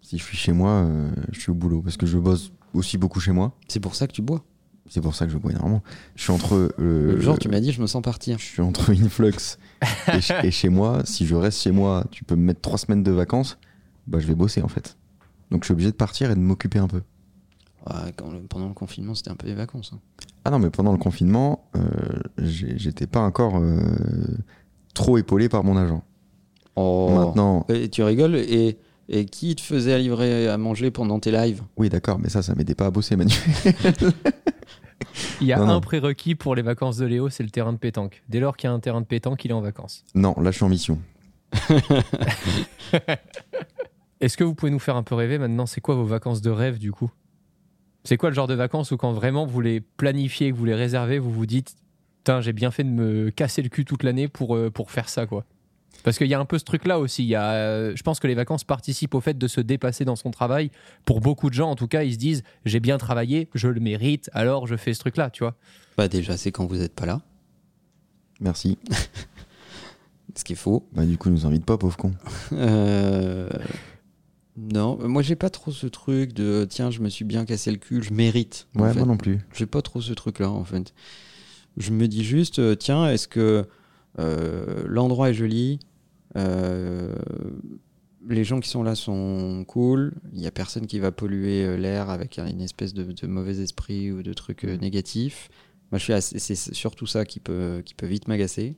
Si 0.02 0.18
je 0.18 0.24
suis 0.26 0.36
chez 0.38 0.52
moi, 0.52 0.72
euh, 0.72 1.10
je 1.32 1.40
suis 1.40 1.52
au 1.52 1.56
boulot 1.56 1.82
parce 1.82 1.96
que 1.96 2.06
je 2.06 2.18
bosse 2.18 2.52
aussi 2.74 2.98
beaucoup 2.98 3.22
chez 3.22 3.32
moi. 3.32 3.54
C'est 3.70 3.80
pour 3.80 3.96
ça 3.96 4.06
que 4.06 4.12
tu 4.12 4.22
bois. 4.22 4.44
C'est 4.90 5.00
pour 5.02 5.16
ça 5.16 5.26
que 5.28 5.32
je 5.32 5.38
bois 5.38 5.52
énormément. 5.54 5.84
Je 6.18 6.24
suis 6.24 6.34
entre. 6.34 6.74
euh, 6.80 7.18
jour, 7.22 7.40
tu 7.40 7.48
m'as 7.48 7.62
dit, 7.62 7.72
je 7.72 7.82
me 7.82 7.88
sens 7.88 8.02
partir. 8.02 8.40
Je 8.40 8.44
suis 8.44 8.62
entre 8.62 8.92
Influx 8.94 9.58
et, 10.10 10.20
ch- 10.22 10.44
et 10.44 10.52
chez 10.52 10.68
moi. 10.68 11.02
Si 11.06 11.26
je 11.26 11.34
reste 11.36 11.62
chez 11.62 11.72
moi, 11.72 12.04
tu 12.12 12.26
peux 12.26 12.36
me 12.36 12.44
mettre 12.44 12.60
trois 12.60 12.78
semaines 12.78 13.04
de 13.04 13.12
vacances. 13.12 13.58
Bah, 14.06 14.20
je 14.20 14.28
vais 14.28 14.36
bosser 14.36 14.62
en 14.62 14.68
fait. 14.68 14.98
Donc 15.52 15.64
je 15.64 15.68
suis 15.68 15.74
obligé 15.74 15.92
de 15.92 15.96
partir 15.96 16.32
et 16.32 16.36
de 16.36 16.40
m'occuper 16.40 16.80
un 16.80 16.88
peu. 16.88 17.02
Ouais, 17.88 18.12
quand 18.18 18.32
le- 18.32 18.42
pendant 18.42 18.68
le 18.68 18.74
confinement, 18.74 19.14
c'était 19.16 19.30
un 19.32 19.36
peu 19.36 19.48
les 19.48 19.54
vacances. 19.54 19.92
hein. 19.94 20.00
Ah 20.44 20.50
non, 20.52 20.60
mais 20.60 20.70
pendant 20.70 20.92
le 20.92 20.98
confinement, 20.98 21.70
euh, 21.76 21.82
j'étais 22.38 23.08
pas 23.08 23.22
encore 23.22 23.58
euh, 23.58 23.80
trop 24.94 25.18
épaulé 25.18 25.50
par 25.50 25.64
mon 25.64 25.78
agent. 25.78 26.04
Oh. 26.76 27.10
Maintenant, 27.14 27.66
Et 27.70 27.90
tu 27.90 28.04
rigoles 28.04 28.36
et, 28.36 28.78
et 29.08 29.26
qui 29.26 29.56
te 29.56 29.62
faisait 29.62 29.98
livrer 30.00 30.48
à 30.50 30.58
manger 30.58 30.92
pendant 30.92 31.20
tes 31.20 31.32
lives? 31.32 31.62
Oui, 31.78 31.90
d'accord, 31.90 32.20
mais 32.20 32.30
ça, 32.30 32.42
ça 32.42 32.54
m'aidait 32.56 32.76
pas 32.76 32.88
à 32.88 32.92
bosser, 32.92 33.16
Manu. 33.16 33.34
Il 35.42 35.48
y 35.48 35.54
a 35.54 35.58
Non, 35.58 35.64
un 35.64 35.68
non. 35.76 35.82
prérequis 35.82 36.36
pour 36.36 36.56
les 36.56 36.62
vacances 36.64 36.98
de 36.98 37.06
Léo, 37.06 37.30
c'est 37.30 37.44
le 37.44 37.50
terrain 37.50 37.74
de 37.74 37.78
pétanque. 37.78 38.24
Dès 38.30 38.40
lors 38.40 38.58
qu'il 38.58 38.68
y 38.70 38.72
a 38.72 38.74
un 38.74 38.80
terrain 38.80 39.02
de 39.02 39.06
pétanque, 39.06 39.44
il 39.46 39.52
est 39.52 39.54
en 39.54 39.62
vacances. 39.62 40.04
non, 40.16 40.34
là, 40.42 40.52
je 40.52 40.56
suis 40.58 40.66
en 40.66 40.70
mission. 40.70 41.00
Est-ce 44.22 44.38
que 44.38 44.44
vous 44.44 44.56
pouvez 44.56 44.72
nous 44.72 44.80
faire 44.80 44.96
un 44.96 45.04
peu 45.04 45.16
rêver 45.16 45.38
maintenant 45.38 45.66
C'est 45.66 45.82
quoi 45.82 45.96
vos 45.96 46.06
vacances 46.06 46.42
de 46.42 46.50
rêve 46.50 46.80
du 46.80 46.92
coup? 46.92 47.12
C'est 48.04 48.18
quoi 48.18 48.30
le 48.30 48.36
genre 48.36 48.48
de 48.48 48.54
vacances 48.54 48.92
où 48.92 48.98
quand 48.98 49.12
vraiment 49.12 49.46
vous 49.46 49.62
les 49.62 49.82
planifiez, 49.82 50.52
que 50.52 50.56
vous 50.56 50.66
les 50.66 50.76
réservez, 50.76 51.20
vous 51.20 51.32
vous 51.32 51.46
dites 51.46 51.76
Putain, 52.18 52.42
j'ai 52.42 52.54
bien 52.54 52.72
fait 52.72 52.84
de 52.84 52.90
me 52.90 53.30
casser 53.30 53.62
le 53.62 53.70
cul 53.70 53.86
toute 53.86 54.04
l'année 54.04 54.28
pour, 54.28 54.56
euh, 54.56 54.72
pour 54.72 54.92
faire 54.92 55.10
ça 55.10 55.26
quoi? 55.26 55.46
Parce 56.04 56.18
qu'il 56.18 56.28
y 56.28 56.34
a 56.34 56.40
un 56.40 56.46
peu 56.46 56.60
ce 56.60 56.64
truc-là 56.64 57.00
aussi. 57.00 57.24
Il 57.24 57.30
y 57.30 57.36
a, 57.36 57.54
euh, 57.54 57.94
je 57.96 58.04
pense 58.04 58.20
que 58.20 58.28
les 58.28 58.36
vacances 58.36 58.64
participent 58.64 59.16
au 59.16 59.22
fait 59.22 59.38
de 59.38 59.48
se 59.48 59.62
dépasser 59.62 60.06
dans 60.06 60.16
son 60.16 60.30
travail. 60.30 60.70
Pour 61.04 61.22
beaucoup 61.22 61.50
de 61.50 61.56
gens, 61.56 61.70
en 61.70 61.76
tout 61.76 61.88
cas, 61.88 62.04
ils 62.04 62.14
se 62.14 62.18
disent 62.18 62.44
J'ai 62.66 62.80
bien 62.80 62.98
travaillé, 62.98 63.50
je 63.56 63.68
le 63.68 63.80
mérite, 63.80 64.30
alors 64.34 64.68
je 64.68 64.76
fais 64.76 64.94
ce 64.94 65.00
truc-là, 65.00 65.30
tu 65.30 65.44
vois. 65.44 65.56
Bah 65.98 66.08
déjà, 66.08 66.38
c'est 66.38 66.52
quand 66.52 66.66
vous 66.66 66.78
n'êtes 66.78 66.94
pas 66.94 67.06
là, 67.06 67.22
Merci. 68.40 68.78
ce 70.36 70.44
qui 70.44 70.54
est 70.54 70.58
faux. 70.58 70.88
Bah, 70.94 71.06
du 71.06 71.18
coup, 71.18 71.30
nous 71.30 71.46
invite 71.46 71.66
pas, 71.66 71.78
pauvre 71.78 71.98
con. 71.98 72.14
Euh, 72.52 73.50
Non, 74.58 74.98
moi 75.08 75.22
j'ai 75.22 75.36
pas 75.36 75.50
trop 75.50 75.72
ce 75.72 75.86
truc 75.88 76.32
de 76.34 76.66
tiens, 76.70 76.90
je 76.92 77.02
me 77.02 77.10
suis 77.10 77.26
bien 77.26 77.44
cassé 77.46 77.72
le 77.72 77.78
cul, 77.78 78.02
je 78.02 78.14
mérite. 78.14 78.68
Ouais, 78.76 78.94
moi 79.00 79.06
non 79.06 79.18
plus. 79.18 79.40
J'ai 79.54 79.66
pas 79.66 79.82
trop 79.82 80.00
ce 80.02 80.14
truc-là 80.14 80.50
en 80.50 80.64
fait. 80.64 80.94
Je 81.78 81.92
me 81.92 82.08
dis 82.08 82.24
juste, 82.24 82.60
euh, 82.60 82.74
tiens, 82.76 83.10
est-ce 83.10 83.28
que 83.28 83.66
euh, 84.18 84.84
l'endroit 84.88 85.30
est 85.30 85.34
joli 85.34 85.80
euh, 86.38 87.14
Les 88.30 88.46
gens 88.46 88.62
qui 88.62 88.70
sont 88.70 88.82
là 88.82 88.96
sont 88.96 89.66
cool. 89.68 90.14
Il 90.34 90.40
y 90.42 90.48
a 90.48 90.52
personne 90.52 90.88
qui 90.88 91.00
va 91.00 91.12
polluer 91.12 91.66
euh, 91.66 91.76
l'air 91.76 92.10
avec 92.10 92.38
une 92.40 92.62
espèce 92.62 92.94
de, 92.94 93.04
de 93.04 93.28
mauvais 93.28 93.60
esprit 93.60 94.10
ou 94.14 94.24
de 94.24 94.32
trucs 94.34 94.64
euh, 94.64 94.78
négatifs. 94.78 95.50
Moi, 95.92 96.00
je 96.00 96.04
suis 96.06 96.14
assez- 96.14 96.40
c'est 96.40 96.56
surtout 96.74 97.08
ça 97.08 97.26
qui 97.26 97.42
peut, 97.42 97.82
qui 97.86 97.94
peut 97.94 98.08
vite 98.08 98.30
m'agacer. 98.30 98.76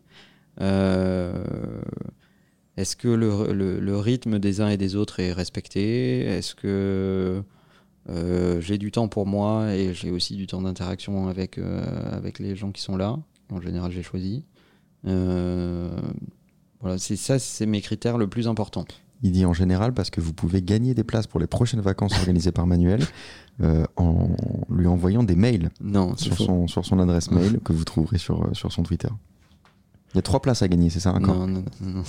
Euh, 0.59 1.43
est-ce 2.77 2.95
que 2.95 3.07
le, 3.07 3.51
le- 3.53 3.79
le 3.79 3.97
rythme 3.97 4.39
des 4.39 4.61
uns 4.61 4.69
et 4.69 4.77
des 4.77 4.95
autres 4.95 5.19
est 5.19 5.33
respecté? 5.33 6.21
Est-ce 6.21 6.55
que 6.55 7.41
euh, 8.09 8.61
j'ai 8.61 8.77
du 8.77 8.91
temps 8.91 9.07
pour 9.07 9.25
moi 9.25 9.73
et 9.73 9.93
j'ai 9.93 10.11
aussi 10.11 10.35
du 10.35 10.47
temps 10.47 10.61
d'interaction 10.61 11.27
avec, 11.27 11.57
euh, 11.57 11.83
avec 12.15 12.39
les 12.39 12.55
gens 12.55 12.71
qui 12.71 12.81
sont 12.81 12.95
là? 12.95 13.17
En 13.51 13.59
général, 13.61 13.91
j'ai 13.91 14.03
choisi. 14.03 14.43
Euh, 15.05 15.89
voilà, 16.81 16.97
c'est 16.97 17.15
ça, 17.15 17.39
c'est 17.39 17.65
mes 17.65 17.81
critères 17.81 18.17
le 18.17 18.27
plus 18.27 18.47
important. 18.47 18.85
Il 19.23 19.31
dit 19.31 19.45
en 19.45 19.53
général 19.53 19.93
parce 19.93 20.09
que 20.11 20.21
vous 20.21 20.31
pouvez 20.33 20.61
gagner 20.61 20.93
des 20.93 21.03
places 21.03 21.25
pour 21.25 21.39
les 21.39 21.47
prochaines 21.47 21.81
vacances 21.81 22.13
organisées 22.19 22.51
par 22.51 22.67
Manuel 22.67 23.03
euh, 23.61 23.83
en 23.95 24.29
lui 24.69 24.85
envoyant 24.87 25.23
des 25.23 25.35
mails 25.35 25.69
Non, 25.81 26.15
sur 26.15 26.37
son, 26.37 26.67
sur 26.67 26.85
son 26.85 26.99
adresse 26.99 27.31
mail 27.31 27.59
que 27.63 27.73
vous 27.73 27.83
trouverez 27.83 28.19
sur, 28.19 28.55
sur 28.55 28.71
son 28.71 28.83
Twitter. 28.83 29.09
Il 30.13 30.17
y 30.17 30.19
a 30.19 30.21
trois 30.21 30.41
places 30.41 30.61
à 30.61 30.67
gagner, 30.67 30.89
c'est 30.91 30.99
ça 30.99 31.13
encore 31.13 31.35
Non, 31.35 31.47
non, 31.47 31.63
non, 31.81 31.89
non. 31.89 32.03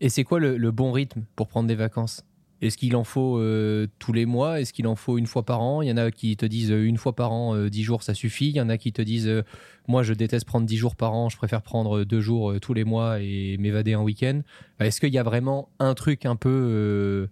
Et 0.00 0.08
c'est 0.08 0.24
quoi 0.24 0.38
le, 0.40 0.56
le 0.56 0.70
bon 0.70 0.92
rythme 0.92 1.22
pour 1.36 1.48
prendre 1.48 1.68
des 1.68 1.74
vacances? 1.74 2.24
Est-ce 2.60 2.76
qu'il 2.76 2.96
en 2.96 3.04
faut 3.04 3.38
euh, 3.38 3.86
tous 4.00 4.12
les 4.12 4.26
mois? 4.26 4.60
Est-ce 4.60 4.72
qu'il 4.72 4.88
en 4.88 4.96
faut 4.96 5.16
une 5.16 5.26
fois 5.28 5.44
par 5.44 5.60
an? 5.60 5.80
Il 5.80 5.88
y 5.88 5.92
en 5.92 5.96
a 5.96 6.10
qui 6.10 6.36
te 6.36 6.44
disent 6.44 6.72
euh, 6.72 6.84
une 6.84 6.96
fois 6.96 7.14
par 7.14 7.30
an, 7.30 7.54
euh, 7.54 7.70
10 7.70 7.84
jours, 7.84 8.02
ça 8.02 8.14
suffit. 8.14 8.48
Il 8.48 8.56
y 8.56 8.60
en 8.60 8.68
a 8.68 8.78
qui 8.78 8.92
te 8.92 9.00
disent 9.00 9.28
euh, 9.28 9.44
moi, 9.86 10.02
je 10.02 10.12
déteste 10.12 10.44
prendre 10.44 10.66
10 10.66 10.76
jours 10.76 10.96
par 10.96 11.14
an, 11.14 11.28
je 11.28 11.36
préfère 11.36 11.62
prendre 11.62 11.98
euh, 11.98 12.04
deux 12.04 12.20
jours 12.20 12.50
euh, 12.50 12.58
tous 12.58 12.74
les 12.74 12.82
mois 12.82 13.20
et 13.20 13.56
m'évader 13.58 13.92
un 13.92 14.02
week-end. 14.02 14.40
Est-ce 14.80 15.00
qu'il 15.00 15.12
y 15.14 15.18
a 15.18 15.22
vraiment 15.22 15.68
un 15.78 15.94
truc 15.94 16.26
un 16.26 16.34
peu 16.34 16.48
euh, 16.50 17.26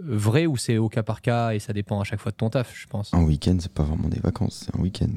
vrai 0.00 0.46
ou 0.46 0.56
c'est 0.56 0.76
au 0.76 0.88
cas 0.88 1.04
par 1.04 1.22
cas 1.22 1.52
et 1.52 1.60
ça 1.60 1.72
dépend 1.72 2.00
à 2.00 2.04
chaque 2.04 2.20
fois 2.20 2.32
de 2.32 2.36
ton 2.36 2.50
taf, 2.50 2.76
je 2.76 2.88
pense? 2.88 3.14
Un 3.14 3.22
week-end, 3.22 3.56
c'est 3.60 3.72
pas 3.72 3.84
vraiment 3.84 4.08
des 4.08 4.20
vacances, 4.20 4.64
c'est 4.66 4.76
un 4.76 4.82
week-end. 4.82 5.10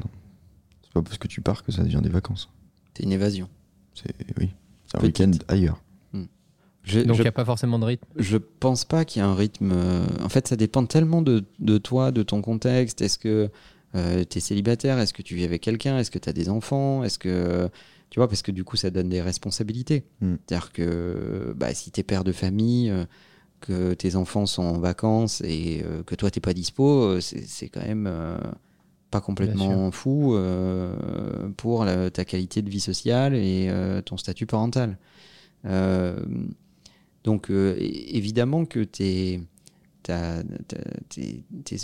C'est 0.83 0.93
pas 0.93 1.01
parce 1.01 1.17
que 1.17 1.27
tu 1.27 1.41
pars 1.41 1.63
que 1.63 1.71
ça 1.71 1.83
devient 1.83 2.01
des 2.03 2.09
vacances. 2.09 2.51
C'est 2.95 3.03
une 3.03 3.11
évasion. 3.11 3.49
C'est 3.95 4.13
oui, 4.39 4.51
c'est 4.85 4.99
un 4.99 5.01
week-end 5.01 5.31
ailleurs. 5.47 5.81
Je, 6.83 6.99
Donc 7.01 7.17
il 7.17 7.21
n'y 7.21 7.27
a 7.27 7.31
pas 7.31 7.45
forcément 7.45 7.77
de 7.79 7.85
rythme. 7.85 8.05
je 8.17 8.37
pense 8.37 8.85
pas 8.85 9.05
qu'il 9.05 9.19
y 9.21 9.23
a 9.23 9.27
un 9.27 9.35
rythme. 9.35 9.71
euh, 9.73 10.03
En 10.23 10.29
fait, 10.29 10.47
ça 10.47 10.55
dépend 10.55 10.85
tellement 10.85 11.21
de, 11.21 11.43
de 11.59 11.77
toi, 11.77 12.11
de 12.11 12.23
ton 12.23 12.41
contexte. 12.41 13.01
Est-ce 13.01 13.19
que 13.19 13.49
tu 13.93 14.37
es 14.37 14.41
célibataire? 14.41 14.97
Est-ce 14.99 15.13
que 15.13 15.21
tu 15.21 15.35
vis 15.35 15.43
avec 15.43 15.61
quelqu'un? 15.61 15.97
Est-ce 15.99 16.09
que 16.11 16.19
tu 16.19 16.29
as 16.29 16.33
des 16.33 16.49
enfants? 16.49 17.03
Est-ce 17.03 17.19
que. 17.19 17.69
Tu 18.09 18.19
vois, 18.19 18.27
parce 18.27 18.41
que 18.41 18.51
du 18.51 18.63
coup, 18.65 18.75
ça 18.77 18.89
donne 18.89 19.07
des 19.09 19.21
responsabilités. 19.21 20.03
Mm. 20.21 20.33
C'est-à-dire 20.47 20.71
que 20.73 21.53
bah, 21.55 21.73
si 21.73 21.91
tu 21.91 21.99
es 21.99 22.03
père 22.03 22.23
de 22.25 22.31
famille, 22.33 22.89
euh, 22.89 23.05
que 23.61 23.93
tes 23.93 24.15
enfants 24.15 24.45
sont 24.47 24.63
en 24.63 24.79
vacances 24.79 25.41
et 25.45 25.83
euh, 25.85 26.01
que 26.03 26.15
toi, 26.15 26.31
t'es 26.31 26.39
pas 26.41 26.53
dispo, 26.53 27.03
euh, 27.03 27.19
c'est 27.21 27.45
c'est 27.47 27.69
quand 27.69 27.85
même 27.85 28.07
euh, 28.07 28.37
pas 29.11 29.21
complètement 29.21 29.91
fou 29.91 30.35
euh, 30.35 30.95
pour 31.57 31.85
la- 31.85 32.09
ta 32.09 32.25
qualité 32.25 32.61
de 32.63 32.69
vie 32.69 32.79
sociale 32.79 33.35
et 33.35 33.67
euh, 33.69 34.01
ton 34.01 34.17
statut 34.17 34.45
parental. 34.47 34.97
Euh, 35.65 36.15
donc, 37.23 37.51
euh, 37.51 37.75
évidemment 37.79 38.65
que 38.65 38.83
tes, 38.83 39.41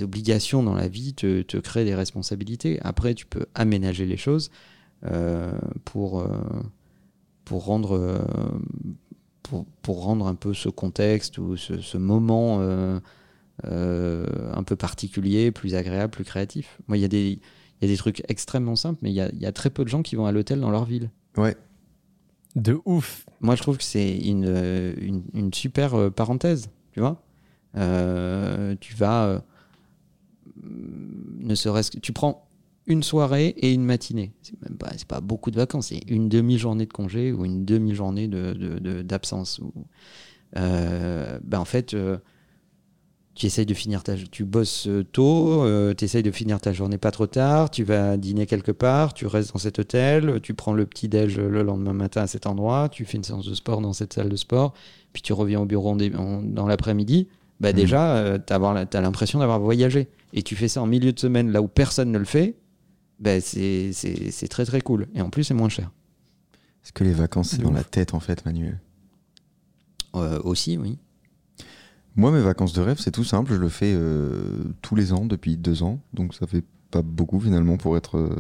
obligations 0.02 0.64
dans 0.64 0.74
la 0.74 0.88
vie 0.88 1.14
te, 1.14 1.58
créent 1.58 1.86
des 1.86 1.96
responsabilités. 1.96 2.80
Après, 2.82 3.14
tu 3.14 3.26
peux 3.26 3.46
aménager 3.54 4.06
les 4.06 4.18
choses 4.18 4.50
euh, 5.06 5.52
pour, 5.86 6.22
euh, 6.22 6.28
pour, 7.46 7.66
rendre, 7.66 8.26
pour, 9.44 10.04
rendre 10.04 10.28
un 10.28 10.36
peu 10.36 10.54
ce 10.54 10.70
contexte 10.70 11.38
ou 11.38 11.56
ce, 11.56 11.98
moment 11.98 12.62
un 13.64 14.64
peu 14.64 14.76
particulier, 14.76 15.52
plus 15.52 15.76
agréable, 15.76 16.12
plus 16.12 16.26
créatif. 16.26 16.80
Moi, 16.88 16.98
il 16.98 17.02
y, 17.02 17.06
a 17.06 17.10
des- 17.10 17.40
y 17.82 17.86
a 17.86 17.88
des 17.88 17.98
trucs 17.98 18.24
extrêmement 18.28 18.76
simples, 18.76 19.00
mais 19.04 19.12
il 19.12 19.16
y 19.16 19.22
a, 19.22 19.32
y 19.34 19.46
a 19.46 19.52
très 19.52 19.70
peu 19.70 19.84
de 19.84 19.90
gens 19.90 20.02
qui 20.02 20.16
vont 20.16 20.26
à 20.26 20.32
l'hôtel 20.32 20.60
dans 20.60 20.72
leur 20.72 20.86
ville. 20.86 21.12
Ouais, 21.38 21.56
De 22.58 22.80
ouf. 22.86 23.28
Moi, 23.40 23.56
je 23.56 23.62
trouve 23.62 23.78
que 23.78 23.84
c'est 23.84 24.18
une, 24.18 24.46
euh, 24.48 24.96
une, 25.00 25.54
super 25.54 25.94
euh, 25.94 26.10
parenthèse, 26.10 26.72
tu 26.92 27.00
vois. 27.00 27.22
Euh, 27.76 28.76
tu 28.80 28.96
vas, 28.96 29.44
ne 30.64 31.54
serait-ce 31.54 31.92
que, 31.92 32.00
tu 32.00 32.14
prends 32.14 32.50
une 32.88 33.04
soirée 33.04 33.50
et 33.58 33.74
une 33.74 33.84
matinée. 33.84 34.34
C'est 34.42 34.60
même 34.68 34.78
pas, 34.78 35.22
beaucoup 35.22 35.52
de 35.52 35.58
vacances, 35.58 35.90
c'est 35.90 36.02
une 36.08 36.30
demi-journée 36.30 36.88
de 36.88 36.94
congé 36.94 37.32
ou 37.32 37.46
une 37.46 37.64
demi-journée 37.64 38.28
de, 38.28 38.54
de- 38.54 38.80
de- 38.80 39.02
d'absence. 39.04 39.62
Euh, 40.56 41.40
ben 41.44 41.60
en 41.60 41.66
fait, 41.66 41.96
tu 43.38 43.46
essayes 43.46 43.68
de 43.68 43.74
finir 43.74 44.02
ta, 44.04 44.16
tu 44.16 44.44
bosses 44.46 44.88
euh, 44.88 45.04
tôt, 45.04 45.64
tu 45.96 46.04
essayes 46.04 46.24
de 46.24 46.32
finir 46.32 46.60
ta 46.60 46.74
journée 46.74 46.98
pas 46.98 47.12
trop 47.12 47.28
tard, 47.28 47.70
tu 47.70 47.84
vas 47.84 48.18
dîner 48.18 48.48
quelque 48.48 48.72
part, 48.72 49.14
tu 49.14 49.28
restes 49.28 49.54
dans 49.54 49.60
cet 49.60 49.78
hôtel, 49.78 50.40
tu 50.42 50.56
prends 50.56 50.74
le 50.74 50.86
petit 50.88 51.08
déj 51.08 51.38
le 51.38 51.62
lendemain 51.62 51.94
matin 51.94 52.24
à 52.24 52.28
cet 52.28 52.48
endroit, 52.48 52.90
tu 52.90 53.06
fais 53.06 53.18
une 53.18 53.24
séance 53.24 53.46
de 53.46 53.54
sport 53.54 53.80
dans 53.82 53.94
cette 53.94 54.14
salle 54.14 54.30
de 54.30 54.36
sport, 54.36 54.74
puis 55.14 55.22
tu 55.22 55.34
reviens 55.34 55.62
au 55.62 55.66
bureau 55.66 55.96
dans 55.96 56.68
l'après-midi. 56.68 57.28
Bah 57.60 57.74
déjà, 57.74 58.38
tu 58.46 58.54
as 58.54 59.02
l'impression 59.02 59.40
d'avoir 59.40 59.60
voyagé. 59.60 60.10
Et 60.34 60.44
tu 60.44 60.56
fais 60.56 60.68
ça 60.68 60.82
en 60.82 60.88
milieu 60.88 61.12
de 61.12 61.20
semaine, 61.20 61.52
là 61.52 61.62
où 61.62 61.68
personne 61.68 62.12
ne 62.12 62.20
le 62.20 62.26
fait, 62.26 62.56
bah 63.20 63.40
c'est 63.42 64.48
très 64.50 64.66
très 64.66 64.82
cool. 64.82 65.08
Et 65.16 65.22
en 65.22 65.30
plus, 65.30 65.44
c'est 65.44 65.54
moins 65.54 65.70
cher. 65.70 65.92
Est-ce 66.84 66.92
que 66.92 67.04
les 67.04 67.14
vacances, 67.14 67.50
c'est 67.50 67.62
dans 67.62 67.72
la 67.72 67.84
tête 67.84 68.14
en 68.14 68.20
fait, 68.20 68.46
Manuel? 68.46 68.80
Aussi, 70.44 70.78
oui. 70.78 70.98
Moi, 72.18 72.32
mes 72.32 72.42
vacances 72.42 72.74
de 72.74 72.82
rêve, 72.82 72.98
c'est 73.00 73.12
tout 73.12 73.24
simple. 73.24 73.54
Je 73.54 73.60
le 73.60 73.70
fais 73.70 73.94
euh, 73.96 74.64
tous 74.82 74.96
les 74.96 75.14
ans 75.14 75.26
depuis 75.26 75.56
deux 75.56 75.84
ans. 75.84 76.00
Donc, 76.16 76.34
ça 76.34 76.48
fait 76.48 76.64
pas 76.90 77.04
beaucoup 77.04 77.40
finalement 77.40 77.78
pour 77.78 77.96
être 77.96 78.18
euh, 78.18 78.32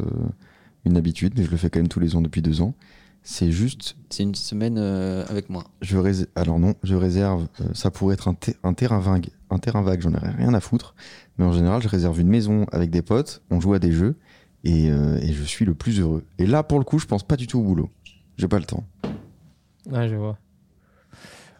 une 0.84 0.98
habitude, 0.98 1.34
mais 1.38 1.44
je 1.44 1.52
le 1.52 1.58
fais 1.58 1.70
quand 1.70 1.78
même 1.78 1.88
tous 1.88 2.00
les 2.00 2.16
ans 2.16 2.22
depuis 2.22 2.42
deux 2.42 2.62
ans. 2.62 2.74
C'est 3.22 3.52
juste. 3.52 3.96
C'est 4.10 4.24
une 4.24 4.34
semaine 4.34 4.80
euh, 4.80 5.24
avec 5.30 5.52
moi. 5.52 5.64
Je 5.82 6.00
Alors, 6.36 6.58
non, 6.58 6.74
je 6.82 6.96
réserve. 6.96 7.48
ça 7.74 7.92
pourrait 7.92 8.16
être 8.16 8.28
un, 8.64 8.74
terrain 8.74 9.00
vague. 9.00 9.30
Un 9.52 9.60
terrain 9.60 9.84
vague, 9.84 10.02
j'en 10.02 10.14
ai 10.14 10.18
rien 10.18 10.56
à 10.56 10.60
foutre. 10.60 10.96
Mais 11.38 11.46
en 11.46 11.52
général, 11.52 11.80
je 11.84 11.88
réserve 11.88 12.20
une 12.20 12.30
maison 12.30 12.66
avec 12.72 12.90
des 12.90 13.04
potes. 13.04 13.44
On 13.52 13.62
joue 13.62 13.76
à 13.76 13.80
des 13.80 13.92
jeux. 13.92 14.16
Et, 14.64 14.88
et 14.88 15.34
je 15.34 15.44
suis 15.44 15.66
le 15.66 15.76
plus 15.76 16.00
heureux. 16.00 16.24
Et 16.40 16.48
là, 16.48 16.64
pour 16.64 16.80
le 16.80 16.84
coup, 16.84 16.98
je 16.98 17.06
pense 17.06 17.24
pas 17.24 17.36
du 17.36 17.46
tout 17.46 17.60
au 17.60 17.64
boulot. 17.64 17.92
J'ai 18.38 18.48
pas 18.48 18.58
le 18.58 18.66
temps. 18.66 18.86
Ouais, 19.92 20.10
je 20.10 20.16
vois. 20.16 20.40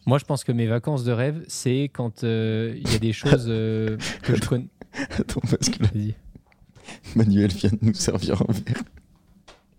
Moi, 0.08 0.16
je 0.16 0.24
pense 0.24 0.42
que 0.42 0.52
mes 0.52 0.66
vacances 0.66 1.04
de 1.04 1.12
rêve, 1.12 1.44
c'est 1.48 1.90
quand 1.92 2.24
euh, 2.24 2.74
il 2.78 2.90
y 2.90 2.94
a 2.94 2.98
des 2.98 3.12
choses 3.12 3.44
euh, 3.46 3.98
que 4.22 4.34
je 4.34 4.40
connais. 4.40 4.70
Attends, 5.18 5.42
parce 5.42 5.68
que 5.68 5.82
là, 5.82 5.90
Manuel 7.14 7.50
vient 7.50 7.68
de 7.68 7.78
nous 7.82 7.92
servir 7.92 8.40
un 8.40 8.52
verre. 8.52 8.82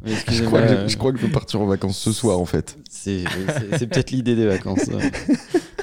Je 0.05 0.43
crois, 0.43 0.61
que 0.61 0.87
je, 0.87 0.97
crois, 0.97 1.13
que 1.13 1.17
je 1.17 1.25
veux 1.25 1.31
partir 1.31 1.61
en 1.61 1.65
vacances 1.65 1.97
ce 1.97 2.11
soir, 2.11 2.39
en 2.39 2.45
fait. 2.45 2.77
C'est 2.91 3.23
peut-être 3.87 4.11
l'idée 4.11 4.35
des 4.35 4.45
vacances. 4.45 4.87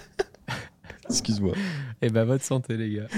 Excuse-moi. 1.11 1.55
Et 2.01 2.07
eh 2.07 2.11
ben, 2.11 2.23
votre 2.23 2.45
santé, 2.45 2.77
les 2.77 2.95
gars. 2.95 3.09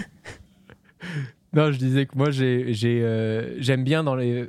Non, 1.53 1.71
je 1.73 1.77
disais 1.77 2.07
que 2.07 2.17
moi, 2.17 2.29
euh, 2.31 3.55
j'aime 3.59 3.85
bien 3.85 4.03
dans 4.03 4.15
les 4.15 4.49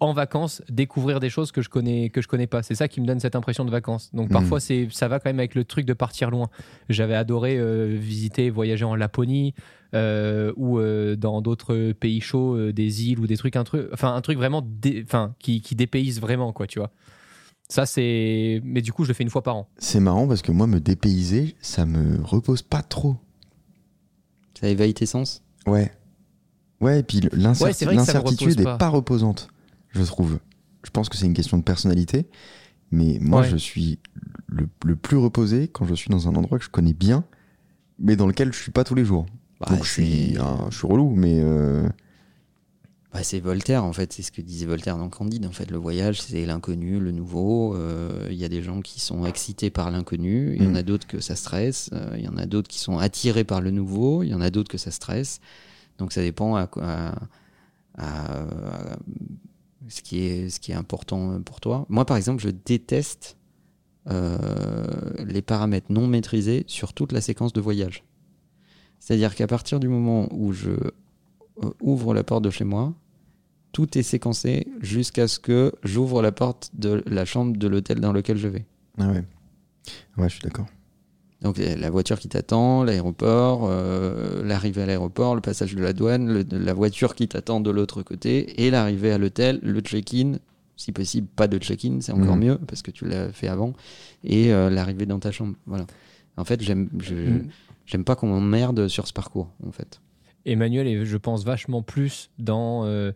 en 0.00 0.12
vacances 0.12 0.62
découvrir 0.68 1.20
des 1.20 1.30
choses 1.30 1.52
que 1.52 1.62
je 1.62 1.68
connais 1.68 2.10
que 2.10 2.22
je 2.22 2.28
connais 2.28 2.46
pas. 2.46 2.62
C'est 2.62 2.74
ça 2.74 2.88
qui 2.88 3.00
me 3.00 3.06
donne 3.06 3.20
cette 3.20 3.36
impression 3.36 3.64
de 3.64 3.70
vacances. 3.70 4.10
Donc 4.14 4.30
parfois 4.30 4.58
hmm. 4.58 4.62
c'est 4.62 4.88
ça 4.90 5.08
va 5.08 5.18
quand 5.18 5.28
même 5.28 5.38
avec 5.38 5.54
le 5.54 5.64
truc 5.64 5.86
de 5.86 5.92
partir 5.92 6.30
loin. 6.30 6.48
J'avais 6.88 7.14
adoré 7.14 7.58
euh, 7.58 7.96
visiter, 7.98 8.50
voyager 8.50 8.84
en 8.84 8.94
Laponie 8.94 9.54
euh, 9.94 10.52
ou 10.56 10.78
euh, 10.78 11.16
dans 11.16 11.42
d'autres 11.42 11.92
pays 11.92 12.20
chauds, 12.20 12.72
des 12.72 13.08
îles 13.08 13.18
ou 13.18 13.26
des 13.26 13.36
trucs 13.36 13.56
un 13.56 13.64
truc, 13.64 13.88
enfin 13.92 14.14
un 14.14 14.20
truc 14.20 14.38
vraiment, 14.38 14.66
enfin 15.02 15.34
qui, 15.38 15.60
qui 15.60 15.74
dépayse 15.74 16.20
vraiment 16.20 16.52
quoi, 16.52 16.66
tu 16.66 16.78
vois. 16.78 16.90
Ça 17.68 17.84
c'est, 17.84 18.60
mais 18.64 18.80
du 18.80 18.92
coup 18.92 19.04
je 19.04 19.08
le 19.08 19.14
fais 19.14 19.24
une 19.24 19.30
fois 19.30 19.42
par 19.42 19.56
an. 19.56 19.68
C'est 19.78 20.00
marrant 20.00 20.26
parce 20.26 20.42
que 20.42 20.52
moi 20.52 20.66
me 20.66 20.80
dépayser, 20.80 21.56
ça 21.60 21.86
me 21.86 22.22
repose 22.22 22.62
pas 22.62 22.82
trop. 22.82 23.16
Ça 24.58 24.68
éveille 24.68 24.94
tes 24.94 25.06
sens? 25.06 25.42
Ouais. 25.66 25.92
Ouais, 26.80 27.00
et 27.00 27.02
puis 27.02 27.20
l'incertitude 27.32 28.58
n'est 28.58 28.78
pas 28.78 28.88
reposante 28.88 29.48
je 29.90 30.02
trouve. 30.02 30.38
Je 30.84 30.90
pense 30.90 31.08
que 31.08 31.16
c'est 31.16 31.26
une 31.26 31.34
question 31.34 31.58
de 31.58 31.62
personnalité. 31.62 32.26
Mais 32.90 33.18
moi, 33.20 33.42
je 33.42 33.56
suis 33.56 33.98
le, 34.46 34.96
plus 34.96 35.16
reposé 35.16 35.68
quand 35.68 35.86
je 35.86 35.94
suis 35.94 36.10
dans 36.10 36.28
un 36.28 36.34
endroit 36.34 36.58
que 36.58 36.64
je 36.64 36.70
connais 36.70 36.94
bien, 36.94 37.24
mais 37.98 38.16
dans 38.16 38.26
lequel 38.26 38.52
je 38.52 38.58
suis 38.58 38.72
pas 38.72 38.84
tous 38.84 38.94
les 38.94 39.04
jours. 39.04 39.26
Bah, 39.60 39.66
Donc 39.70 39.84
je 39.84 39.90
suis, 39.90 40.34
je 40.70 40.76
suis 40.76 40.86
relou, 40.86 41.12
mais. 41.14 41.40
Euh, 41.40 41.86
bah, 43.12 43.22
c'est 43.22 43.40
Voltaire, 43.40 43.84
en 43.84 43.92
fait, 43.92 44.12
c'est 44.12 44.22
ce 44.22 44.32
que 44.32 44.40
disait 44.40 44.66
Voltaire 44.66 44.96
dans 44.96 45.08
Candide. 45.08 45.44
En 45.46 45.52
fait, 45.52 45.70
le 45.70 45.76
voyage, 45.76 46.22
c'est 46.22 46.46
l'inconnu, 46.46 46.98
le 46.98 47.12
nouveau. 47.12 47.74
Euh, 47.74 48.28
il 48.30 48.36
y 48.36 48.44
a 48.44 48.48
des 48.48 48.62
gens 48.62 48.80
qui 48.80 49.00
sont 49.00 49.26
excités 49.26 49.70
par 49.70 49.90
l'inconnu, 49.90 50.54
il 50.56 50.64
y 50.64 50.66
en 50.66 50.74
a 50.74 50.82
mm. 50.82 50.84
d'autres 50.86 51.06
que 51.06 51.20
ça 51.20 51.36
stresse, 51.36 51.90
euh, 51.92 52.14
il 52.16 52.24
y 52.24 52.28
en 52.28 52.36
a 52.36 52.46
d'autres 52.46 52.68
qui 52.68 52.78
sont 52.78 52.98
attirés 52.98 53.44
par 53.44 53.60
le 53.60 53.70
nouveau, 53.70 54.22
il 54.22 54.28
y 54.28 54.34
en 54.34 54.40
a 54.40 54.50
d'autres 54.50 54.70
que 54.70 54.78
ça 54.78 54.90
stresse. 54.90 55.40
Donc 55.98 56.12
ça 56.12 56.22
dépend 56.22 56.56
à, 56.56 56.68
à 57.98 58.96
ce 59.86 60.02
qui 60.02 60.24
est, 60.24 60.50
ce 60.50 60.60
qui 60.60 60.72
est 60.72 60.74
important 60.74 61.40
pour 61.42 61.60
toi. 61.60 61.86
Moi, 61.88 62.04
par 62.04 62.16
exemple, 62.16 62.42
je 62.42 62.50
déteste 62.50 63.36
euh, 64.10 64.86
les 65.24 65.42
paramètres 65.42 65.92
non 65.92 66.06
maîtrisés 66.06 66.64
sur 66.66 66.92
toute 66.92 67.12
la 67.12 67.20
séquence 67.20 67.52
de 67.52 67.60
voyage. 67.60 68.04
C'est-à-dire 68.98 69.34
qu'à 69.34 69.46
partir 69.46 69.80
du 69.80 69.88
moment 69.88 70.28
où 70.32 70.52
je 70.52 70.70
euh, 70.70 71.70
ouvre 71.80 72.14
la 72.14 72.24
porte 72.24 72.44
de 72.44 72.50
chez 72.50 72.64
moi, 72.64 72.94
tout 73.72 73.98
est 73.98 74.02
séquencé 74.02 74.66
jusqu'à 74.80 75.28
ce 75.28 75.38
que 75.38 75.72
j'ouvre 75.84 76.22
la 76.22 76.32
porte 76.32 76.70
de 76.74 77.02
la 77.06 77.24
chambre 77.24 77.56
de 77.56 77.68
l'hôtel 77.68 78.00
dans 78.00 78.12
lequel 78.12 78.38
je 78.38 78.48
vais. 78.48 78.66
Ah 78.98 79.08
ouais. 79.08 79.24
Ouais, 80.16 80.28
je 80.28 80.34
suis 80.34 80.42
d'accord. 80.42 80.66
Donc 81.42 81.58
la 81.58 81.90
voiture 81.90 82.18
qui 82.18 82.28
t'attend, 82.28 82.82
l'aéroport, 82.82 83.68
euh, 83.70 84.42
l'arrivée 84.44 84.82
à 84.82 84.86
l'aéroport, 84.86 85.36
le 85.36 85.40
passage 85.40 85.74
de 85.74 85.80
la 85.80 85.92
douane, 85.92 86.44
la 86.50 86.74
voiture 86.74 87.14
qui 87.14 87.28
t'attend 87.28 87.60
de 87.60 87.70
l'autre 87.70 88.02
côté, 88.02 88.64
et 88.64 88.70
l'arrivée 88.70 89.12
à 89.12 89.18
l'hôtel, 89.18 89.60
le 89.62 89.80
check-in, 89.80 90.38
si 90.76 90.90
possible 90.90 91.28
pas 91.28 91.46
de 91.46 91.58
check-in, 91.58 92.00
c'est 92.00 92.12
encore 92.12 92.36
mhm. 92.36 92.44
mieux 92.44 92.58
parce 92.66 92.82
que 92.82 92.90
tu 92.90 93.04
l'as 93.06 93.32
fait 93.32 93.46
avant, 93.46 93.72
et 94.24 94.52
euh, 94.52 94.68
l'arrivée 94.68 95.06
dans 95.06 95.20
ta 95.20 95.30
chambre. 95.30 95.54
Voilà. 95.66 95.86
En 96.36 96.44
fait, 96.44 96.60
j'aime, 96.60 96.88
mhm. 96.92 97.48
j'aime 97.86 98.04
pas 98.04 98.16
qu'on 98.16 98.28
m'emmerde 98.28 98.88
sur 98.88 99.06
ce 99.06 99.12
parcours, 99.12 99.48
en 99.64 99.70
fait. 99.70 100.00
Emmanuel, 100.44 101.04
je 101.04 101.16
pense 101.16 101.44
vachement 101.44 101.82
plus 101.82 102.30
dans 102.38 102.84
euh, 102.84 103.12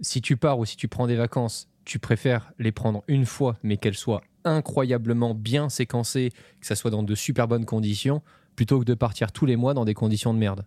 si 0.00 0.22
tu 0.22 0.38
pars 0.38 0.58
ou 0.58 0.64
si 0.64 0.76
tu 0.76 0.88
prends 0.88 1.06
des 1.06 1.16
vacances, 1.16 1.68
tu 1.84 1.98
préfères 1.98 2.52
les 2.58 2.72
prendre 2.72 3.02
une 3.06 3.26
fois, 3.26 3.58
mais 3.62 3.76
qu'elles 3.76 3.94
soient 3.96 4.22
incroyablement 4.44 5.34
bien 5.34 5.68
séquencé, 5.68 6.30
que 6.60 6.66
ça 6.66 6.76
soit 6.76 6.90
dans 6.90 7.02
de 7.02 7.14
super 7.14 7.48
bonnes 7.48 7.66
conditions, 7.66 8.22
plutôt 8.56 8.80
que 8.80 8.84
de 8.84 8.94
partir 8.94 9.32
tous 9.32 9.46
les 9.46 9.56
mois 9.56 9.74
dans 9.74 9.84
des 9.84 9.94
conditions 9.94 10.34
de 10.34 10.38
merde. 10.38 10.64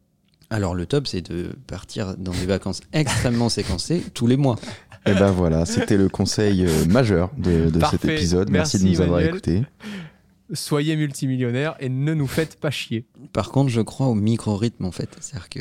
Alors 0.49 0.75
le 0.75 0.86
top, 0.86 1.07
c'est 1.07 1.21
de 1.21 1.55
partir 1.67 2.15
dans 2.17 2.31
des 2.31 2.45
vacances 2.45 2.81
extrêmement 2.93 3.49
séquencées 3.49 4.03
tous 4.13 4.27
les 4.27 4.38
mois. 4.38 4.57
Et 5.05 5.12
eh 5.12 5.13
ben 5.15 5.31
voilà, 5.31 5.65
c'était 5.65 5.97
le 5.97 6.07
conseil 6.07 6.65
euh, 6.65 6.86
majeur 6.86 7.31
de, 7.38 7.69
cet 7.91 8.05
épisode. 8.05 8.49
Merci, 8.49 8.79
de 8.79 8.88
nous 8.88 9.01
avoir 9.01 9.19
écoutés. 9.19 9.63
Soyez 10.53 10.95
multimillionnaire 10.95 11.75
et 11.79 11.89
ne 11.89 12.13
nous 12.13 12.27
faites 12.27 12.57
pas 12.57 12.71
chier. 12.71 13.05
Par 13.33 13.51
contre, 13.51 13.69
je 13.69 13.81
crois 13.81 14.07
au 14.07 14.15
micro-rythme 14.15 14.86
en 14.86 14.91
fait. 14.91 15.09
C'est-à-dire 15.19 15.49
que 15.49 15.59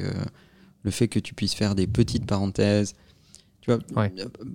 le 0.85 0.91
fait 0.91 1.09
que 1.09 1.19
tu 1.19 1.35
puisses 1.35 1.55
faire 1.55 1.75
des 1.75 1.89
petites 1.89 2.27
parenthèses, 2.27 2.95
tu 3.63 3.73
vois, 3.73 3.81
euh, 3.97 4.09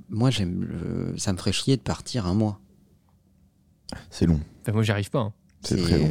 moi 0.10 0.30
j'aime, 0.30 1.14
ça 1.18 1.34
me 1.34 1.38
ferait 1.38 1.52
chier 1.52 1.78
de 1.78 1.82
partir 1.82 2.26
un 2.26 2.34
mois. 2.34 2.62
C'est 4.10 4.26
long. 4.26 4.40
moi, 4.72 4.84
j'y 4.84 4.92
arrive 4.92 5.10
pas. 5.10 5.20
Hein. 5.20 5.34
C'est 5.62 5.78
très 5.78 5.98
long. 5.98 6.10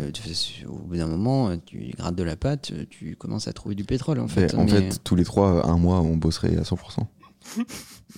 au 0.69 0.79
bout 0.79 0.97
d'un 0.97 1.07
moment, 1.07 1.57
tu 1.59 1.93
grattes 1.97 2.17
de 2.17 2.23
la 2.23 2.37
pâte, 2.37 2.73
tu 2.91 3.17
commences 3.17 3.49
à 3.49 3.53
trouver 3.53 3.75
du 3.75 3.85
pétrole 3.85 4.19
en 4.19 4.29
fait. 4.29 4.55
En 4.55 4.67
fait, 4.67 5.03
tous 5.05 5.15
les 5.15 5.25
trois, 5.25 5.67
un 5.67 5.77
mois, 5.77 6.01
on 6.01 6.17
bosserait 6.17 6.57
à 6.57 6.63
100%. 6.63 7.07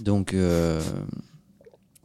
Donc. 0.00 0.34
Euh... 0.34 0.80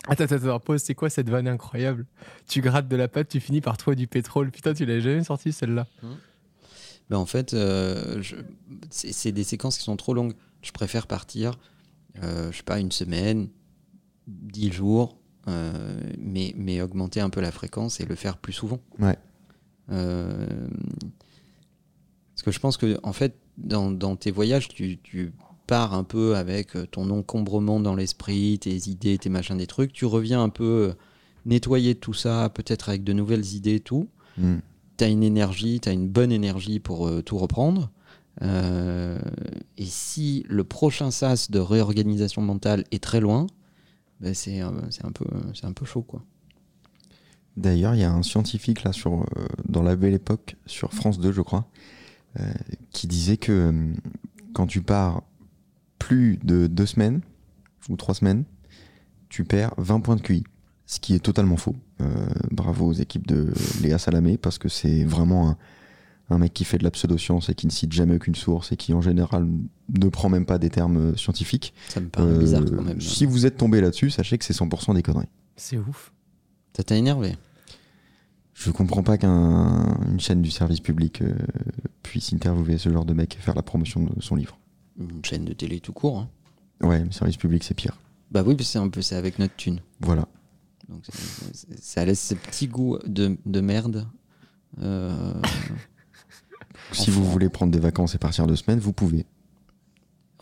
Attends, 0.05 0.25
attends, 0.25 0.35
attends, 0.35 0.59
pause, 0.59 0.81
c'est 0.83 0.95
quoi 0.95 1.09
cette 1.09 1.29
vanne 1.29 1.47
incroyable? 1.47 2.05
Tu 2.47 2.59
grattes 2.59 2.89
de 2.89 2.95
la 2.97 3.07
pâte, 3.07 3.29
tu 3.29 3.39
finis 3.39 3.61
par 3.61 3.77
trouver 3.77 3.95
du 3.95 4.07
pétrole. 4.07 4.51
Putain, 4.51 4.73
tu 4.73 4.85
l'avais 4.85 4.99
jamais 4.99 5.23
sorti 5.23 5.53
celle-là. 5.53 5.87
Ben, 7.09 7.17
en 7.17 7.25
fait, 7.25 7.53
euh, 7.53 8.21
c'est 8.89 9.31
des 9.31 9.45
séquences 9.45 9.77
qui 9.77 9.83
sont 9.83 9.95
trop 9.95 10.13
longues. 10.13 10.33
Je 10.61 10.71
préfère 10.71 11.07
partir, 11.07 11.57
euh, 12.21 12.51
je 12.51 12.57
sais 12.57 12.63
pas, 12.63 12.79
une 12.79 12.91
semaine, 12.91 13.47
dix 14.27 14.73
jours, 14.73 15.17
euh, 15.47 15.99
mais, 16.17 16.53
mais 16.57 16.81
augmenter 16.81 17.19
un 17.19 17.29
peu 17.29 17.41
la 17.41 17.51
fréquence 17.51 17.99
et 17.99 18.05
le 18.05 18.15
faire 18.15 18.37
plus 18.37 18.53
souvent. 18.53 18.79
Ouais. 18.99 19.17
Euh, 19.91 20.47
parce 22.33 22.43
que 22.43 22.51
je 22.51 22.59
pense 22.59 22.77
que, 22.77 22.97
en 23.03 23.13
fait, 23.13 23.35
dans, 23.57 23.91
dans 23.91 24.15
tes 24.15 24.31
voyages, 24.31 24.69
tu, 24.69 24.99
tu, 25.03 25.33
pars 25.65 25.93
un 25.93 26.03
peu 26.03 26.35
avec 26.35 26.71
ton 26.91 27.09
encombrement 27.09 27.79
dans 27.79 27.95
l'esprit, 27.95 28.59
tes 28.59 28.89
idées, 28.89 29.17
tes 29.17 29.29
machins, 29.29 29.55
des 29.55 29.65
trucs. 29.65 29.93
Tu 29.93 30.03
reviens 30.03 30.43
un 30.43 30.49
peu 30.49 30.93
nettoyer 31.45 31.95
tout 31.95 32.13
ça, 32.13 32.49
peut-être 32.53 32.89
avec 32.89 33.05
de 33.05 33.13
nouvelles 33.13 33.53
idées 33.53 33.75
et 33.75 33.79
tout. 33.79 34.09
Mm. 34.37 34.55
Tu 34.97 35.03
as 35.05 35.07
une 35.07 35.23
énergie, 35.23 35.79
tu 35.79 35.87
as 35.87 35.93
une 35.93 36.09
bonne 36.09 36.33
énergie 36.33 36.81
pour 36.81 37.07
euh, 37.07 37.21
tout 37.21 37.37
reprendre. 37.37 37.91
et 38.41 39.85
si 39.85 40.45
le 40.49 40.65
prochain 40.65 41.11
sas 41.11 41.49
de 41.49 41.59
réorganisation 41.59 42.41
mentale 42.41 42.83
est 42.91 43.01
très 43.01 43.21
loin, 43.21 43.47
euh, 44.23 44.33
c'est 44.33 44.59
un, 44.61 45.11
peu, 45.11 45.85
chaud. 45.85 46.05
D'ailleurs, 47.57 47.95
il 47.95 48.01
y 48.01 48.03
a 48.03 48.11
un 48.11 48.23
scientifique 48.23 48.83
là 48.83 48.93
sur, 48.93 49.21
euh, 49.21 49.47
dans 49.67 49.83
la 49.83 49.95
belle 49.95 50.13
époque, 50.13 50.55
sur 50.65 50.93
France 50.93 51.19
2, 51.19 51.31
je 51.31 51.41
crois, 51.41 51.67
euh, 52.39 52.51
qui 52.91 53.07
disait 53.07 53.37
que 53.37 53.93
quand 54.53 54.67
tu 54.67 54.81
pars 54.81 55.23
plus 55.99 56.37
de 56.43 56.67
deux 56.67 56.85
semaines 56.85 57.21
ou 57.89 57.95
trois 57.95 58.15
semaines, 58.15 58.43
tu 59.29 59.43
perds 59.43 59.73
20 59.77 59.99
points 60.01 60.15
de 60.15 60.21
QI. 60.21 60.43
Ce 60.85 60.99
qui 60.99 61.15
est 61.15 61.19
totalement 61.19 61.57
faux. 61.57 61.75
bravo 62.51 62.87
aux 62.87 62.93
équipes 62.93 63.25
de 63.25 63.53
Léa 63.81 63.97
Salamé 63.97 64.37
parce 64.37 64.57
que 64.57 64.67
c'est 64.67 65.05
vraiment 65.05 65.49
un 65.49 65.57
mec 66.37 66.53
qui 66.53 66.63
fait 66.65 66.77
de 66.77 66.83
la 66.83 66.91
pseudoscience 66.91 67.49
et 67.49 67.55
qui 67.55 67.67
ne 67.67 67.71
cite 67.71 67.91
jamais 67.91 68.15
aucune 68.15 68.35
source 68.35 68.71
et 68.71 68.77
qui 68.77 68.93
en 68.93 69.01
général 69.01 69.47
ne 69.97 70.07
prend 70.09 70.29
même 70.29 70.45
pas 70.45 70.57
des 70.57 70.69
termes 70.69 70.97
euh, 70.97 71.15
scientifiques. 71.15 71.73
Ça 71.89 71.99
me 71.99 72.09
paraît 72.09 72.27
Euh, 72.27 72.39
bizarre 72.39 72.63
quand 72.65 72.81
même. 72.83 73.01
Si 73.01 73.25
vous 73.25 73.45
êtes 73.45 73.57
tombé 73.57 73.81
là-dessus, 73.81 74.09
sachez 74.09 74.37
que 74.37 74.45
c'est 74.45 74.53
100% 74.55 74.93
des 74.95 75.03
conneries. 75.03 75.27
C'est 75.55 75.77
ouf. 75.77 76.11
Ça 76.75 76.83
t'a 76.83 76.95
énervé? 76.95 77.35
Je 78.53 78.69
comprends 78.71 79.03
pas 79.03 79.17
qu'une 79.17 80.19
chaîne 80.19 80.41
du 80.41 80.51
service 80.51 80.79
public 80.79 81.21
euh, 81.21 81.33
puisse 82.03 82.31
interviewer 82.33 82.77
ce 82.77 82.89
genre 82.91 83.05
de 83.05 83.13
mec 83.13 83.35
et 83.35 83.39
faire 83.39 83.55
la 83.55 83.63
promotion 83.63 84.03
de 84.03 84.21
son 84.21 84.35
livre. 84.35 84.59
Une 84.99 85.25
chaîne 85.25 85.43
de 85.45 85.53
télé 85.53 85.79
tout 85.79 85.93
court. 85.93 86.19
hein. 86.19 86.29
Ouais, 86.87 87.03
le 87.03 87.11
service 87.11 87.37
public 87.37 87.63
c'est 87.63 87.73
pire. 87.73 87.97
Bah 88.31 88.43
oui, 88.45 88.55
parce 88.55 88.67
que 88.67 88.71
c'est 88.73 88.79
un 88.79 88.89
peu 88.89 89.01
c'est 89.01 89.15
avec 89.15 89.39
notre 89.39 89.55
thune. 89.55 89.79
Voilà. 90.01 90.27
Donc 90.89 91.03
ça 91.79 92.03
laisse 92.05 92.21
ce 92.21 92.35
petit 92.35 92.67
goût 92.67 92.97
de, 93.07 93.37
de 93.45 93.61
merde. 93.61 94.07
Euh, 94.81 95.33
Si 96.91 97.09
vous 97.09 97.23
voulez 97.23 97.49
prendre 97.49 97.71
des 97.71 97.79
vacances 97.79 98.13
et 98.15 98.17
partir 98.17 98.45
deux 98.47 98.55
semaines, 98.55 98.79
vous 98.79 98.93
pouvez. 98.93 99.25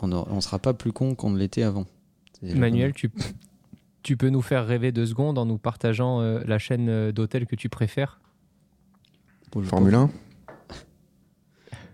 on 0.02 0.08
ne 0.08 0.16
on 0.16 0.42
sera 0.42 0.60
pas 0.60 0.74
plus 0.74 0.92
con 0.92 1.16
qu'on 1.16 1.30
ne 1.30 1.38
l'était 1.38 1.64
avant. 1.64 1.86
Manuel, 2.42 2.94
tu, 2.94 3.12
tu 4.04 4.18
peux 4.18 4.30
nous 4.30 4.42
faire 4.42 4.66
rêver 4.66 4.92
deux 4.92 5.06
secondes 5.06 5.38
en 5.38 5.46
nous 5.46 5.58
partageant 5.60 6.22
euh, 6.22 6.42
la 6.46 6.58
chaîne 6.58 6.90
euh, 6.90 7.12
d'hôtel 7.12 7.46
que 7.46 7.56
tu 7.56 7.70
préfères? 7.70 8.20
Formule 9.64 9.94
1 9.96 10.10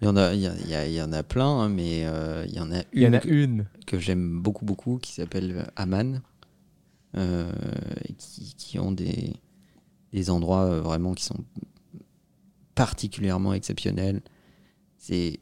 Il 0.01 0.05
y 0.05 0.07
en 0.07 0.15
a, 0.15 0.33
il 0.33 0.39
y, 0.39 0.47
a- 0.47 0.55
il 0.55 0.69
y 0.69 0.75
a- 0.75 0.87
il 0.87 0.93
y 0.93 1.01
en 1.01 1.11
a 1.11 1.23
plein, 1.23 1.47
hein, 1.49 1.69
mais 1.69 2.05
euh, 2.05 2.45
il 2.47 2.53
y 2.55 2.59
en 2.59 2.71
a 2.71 2.81
Il 2.93 3.01
y 3.01 3.05
en 3.05 3.09
une 3.09 3.15
a 3.15 3.19
que, 3.19 3.27
une. 3.29 3.65
que 3.85 3.99
j'aime 3.99 4.39
beaucoup, 4.41 4.63
beaucoup, 4.63 4.97
qui 4.99 5.11
s'appelle 5.13 5.69
Aman, 5.75 6.21
euh, 7.15 7.51
qui, 8.17 8.53
qui 8.55 8.79
ont 8.79 8.91
des, 8.91 9.33
des 10.13 10.29
endroits 10.29 10.65
euh, 10.65 10.81
vraiment 10.81 11.13
qui 11.13 11.25
sont 11.25 11.43
particulièrement 12.75 13.53
exceptionnels. 13.53 14.21
C'est 14.97 15.39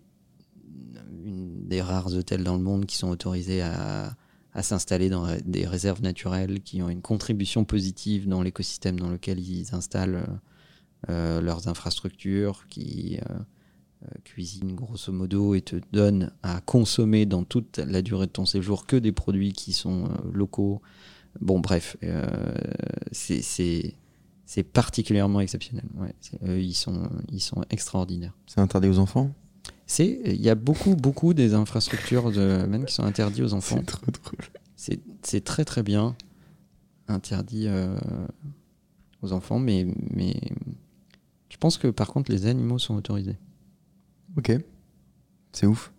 une 1.25 1.67
des 1.67 1.81
rares 1.81 2.13
hôtels 2.13 2.43
dans 2.43 2.55
le 2.55 2.61
monde 2.61 2.85
qui 2.85 2.97
sont 2.97 3.09
autorisés 3.09 3.61
à, 3.61 4.15
s'installer 4.61 5.09
dans 5.09 5.27
des 5.45 5.67
réserves 5.67 6.01
naturelles, 6.01 6.61
qui 6.61 6.81
ont 6.81 6.89
une 6.89 7.01
contribution 7.01 7.65
positive 7.65 8.27
dans 8.27 8.41
l'écosystème 8.41 8.97
dans 8.97 9.09
lequel 9.09 9.39
ils 9.39 9.75
installent 9.75 10.39
euh, 11.09 11.41
leurs 11.41 11.67
infrastructures, 11.67 12.65
qui 12.69 13.17
euh, 13.17 13.33
euh, 14.03 14.07
cuisinent 14.23 14.73
grosso 14.73 15.11
modo 15.11 15.55
et 15.55 15.61
te 15.61 15.75
donnent 15.91 16.31
à 16.41 16.61
consommer 16.61 17.25
dans 17.25 17.43
toute 17.43 17.79
la 17.79 18.01
durée 18.01 18.27
de 18.27 18.31
ton 18.31 18.45
séjour 18.45 18.85
que 18.85 18.95
des 18.95 19.11
produits 19.11 19.51
qui 19.51 19.73
sont 19.73 20.09
locaux. 20.31 20.81
Bon, 21.41 21.59
bref, 21.59 21.97
c'est- 23.11 23.41
c'est 24.45 24.63
particulièrement 24.63 25.41
exceptionnel. 25.41 25.85
Ils 26.43 26.73
sont 26.73 27.65
extraordinaires. 27.69 28.37
C'est 28.47 28.61
interdit 28.61 28.87
aux 28.87 28.99
enfants? 28.99 29.33
C'est, 29.87 30.19
il 30.25 30.41
y 30.41 30.49
a 30.49 30.55
beaucoup, 30.55 30.95
beaucoup 30.95 31.33
des 31.33 31.53
infrastructures 31.53 32.31
de 32.31 32.65
même 32.67 32.85
qui 32.85 32.93
sont 32.93 33.03
interdites 33.03 33.43
aux 33.43 33.53
enfants. 33.53 33.77
C'est 33.79 33.85
trop 33.85 34.05
drôle. 34.11 34.45
C'est 34.75 34.99
c'est 35.21 35.43
très 35.43 35.63
très 35.65 35.83
bien 35.83 36.15
interdit 37.07 37.67
euh, 37.67 37.95
aux 39.21 39.31
enfants, 39.31 39.59
mais, 39.59 39.85
mais 40.11 40.35
je 41.49 41.57
pense 41.57 41.77
que 41.77 41.87
par 41.87 42.07
contre 42.11 42.31
les 42.31 42.47
animaux 42.47 42.79
sont 42.79 42.95
autorisés? 42.95 43.37
Ok. 44.37 44.51
C'est 45.53 45.67
ouf. 45.67 45.91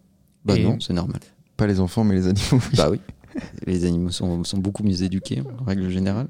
Bah 0.45 0.57
Et- 0.59 0.63
non, 0.65 0.79
c'est 0.81 0.93
normal. 0.93 1.21
Pas 1.57 1.67
les 1.67 1.81
enfants, 1.81 2.05
mais 2.05 2.15
les 2.17 2.27
animaux. 2.27 2.43
oui. 2.53 2.77
Bah 2.77 2.91
oui. 2.91 3.01
Les 3.67 3.85
animaux 3.85 4.11
sont, 4.11 4.45
sont 4.45 4.59
beaucoup 4.59 4.83
mieux 4.83 5.03
éduqués 5.03 5.43
en 5.61 5.65
règle 5.65 5.89
générale. 5.91 6.29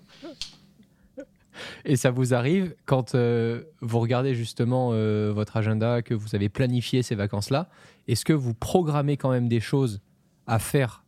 Et 1.85 1.97
ça 1.97 2.11
vous 2.11 2.35
arrive 2.35 2.75
quand 2.85 3.15
euh, 3.15 3.63
vous 3.81 3.99
regardez 4.01 4.35
justement 4.35 4.91
euh, 4.93 5.33
votre 5.35 5.57
agenda, 5.57 6.03
que 6.03 6.15
vous 6.15 6.35
avez 6.35 6.49
planifié 6.49 7.03
ces 7.03 7.15
vacances-là, 7.15 7.69
est-ce 8.09 8.25
que 8.25 8.33
vous 8.33 8.55
programmez 8.55 9.17
quand 9.17 9.31
même 9.31 9.49
des 9.49 9.61
choses 9.61 10.01
à 10.47 10.59
faire 10.59 11.05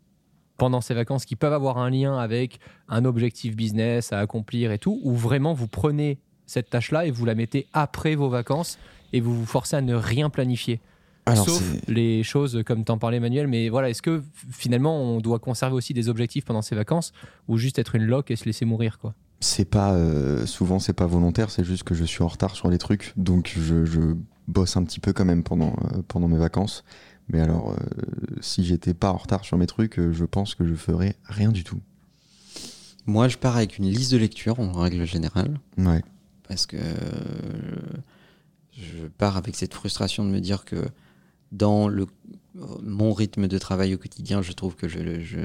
pendant 0.57 0.81
ces 0.81 0.95
vacances 0.95 1.25
qui 1.25 1.37
peuvent 1.37 1.53
avoir 1.53 1.79
un 1.79 1.91
lien 1.91 2.19
avec 2.19 2.59
un 2.89 3.05
objectif 3.05 3.55
business 3.55 4.13
à 4.13 4.19
accomplir 4.19 4.73
et 4.73 4.79
tout, 4.79 5.01
ou 5.03 5.15
vraiment 5.15 5.55
vous 5.55 5.69
prenez 5.69 6.19
cette 6.47 6.71
tâche-là 6.71 7.07
et 7.07 7.11
vous 7.11 7.25
la 7.25 7.35
mettez 7.35 7.67
après 7.73 8.17
vos 8.17 8.29
vacances 8.29 8.79
et 9.13 9.21
vous 9.21 9.35
vous 9.35 9.47
forcez 9.47 9.77
à 9.77 9.81
ne 9.81 9.95
rien 9.95 10.31
planifier? 10.31 10.81
Alors, 11.27 11.45
Sauf 11.45 11.63
les 11.89 12.23
choses 12.23 12.63
comme 12.65 12.85
t'en 12.85 12.97
parlais 12.97 13.21
Manuel, 13.21 13.49
mais 13.49 13.69
voilà, 13.69 13.91
est-ce 13.91 14.01
que 14.01 14.23
finalement 14.51 15.01
on 15.01 15.21
doit 15.21 15.39
conserver 15.39 15.75
aussi 15.75 15.93
des 15.93 16.09
objectifs 16.09 16.45
pendant 16.45 16.63
ces 16.63 16.75
vacances 16.75 17.13
ou 17.49 17.59
juste 17.59 17.79
être 17.79 17.95
une 17.95 18.05
loque 18.05 18.31
et 18.31 18.37
se 18.37 18.47
laisser 18.47 18.65
mourir 18.65 18.99
quoi? 18.99 19.15
C'est 19.41 19.65
pas 19.65 19.93
euh, 19.93 20.47
souvent 20.47 20.79
c'est 20.79 20.93
pas 20.93 21.07
volontaire 21.07 21.51
c'est 21.51 21.65
juste 21.65 21.85
que 21.85 21.95
je 21.95 22.05
suis 22.05 22.23
en 22.23 22.29
retard 22.29 22.57
sur 22.57 22.71
les 22.71 22.79
trucs 22.79 23.13
donc 23.17 23.55
je, 23.57 23.85
je 23.85 24.01
bosse 24.49 24.77
un 24.77 24.85
petit 24.85 25.01
peu 25.01 25.13
quand 25.13 25.25
même 25.25 25.43
pendant 25.43 25.75
euh, 25.93 26.03
pendant 26.09 26.29
mes 26.29 26.39
vacances 26.39 26.85
mais 27.29 27.41
alors 27.41 27.71
euh, 27.71 27.77
si 28.41 28.65
j'étais 28.65 28.95
pas 28.95 29.13
en 29.13 29.17
retard 29.17 29.45
sur 29.45 29.57
mes 29.57 29.67
trucs 29.67 30.01
je 30.01 30.25
pense 30.25 30.55
que 30.55 30.67
je 30.67 30.75
ferais 30.75 31.15
rien 31.25 31.53
du 31.53 31.63
tout 31.63 31.81
Moi, 33.07 33.29
je 33.29 33.37
pars 33.39 33.57
avec 33.57 33.79
une 33.79 33.87
liste 33.87 34.13
de 34.13 34.17
lecture 34.17 34.59
en 34.61 34.73
règle 34.73 35.05
générale. 35.05 35.61
ouais 35.77 36.03
parce 36.49 36.67
que 36.67 36.79
je 38.73 39.07
pars 39.07 39.37
avec 39.37 39.55
cette 39.55 39.75
frustration 39.75 40.25
de 40.25 40.31
me 40.31 40.41
dire 40.41 40.65
que 40.65 40.89
dans 41.53 41.89
le, 41.89 42.07
mon 42.83 43.13
rythme 43.13 43.49
de 43.49 43.59
travail 43.59 43.95
au 43.95 43.99
quotidien, 43.99 44.43
je 44.43 44.53
trouve 44.53 44.77
que 44.77 44.89
je 44.89 45.21
je, 45.21 45.41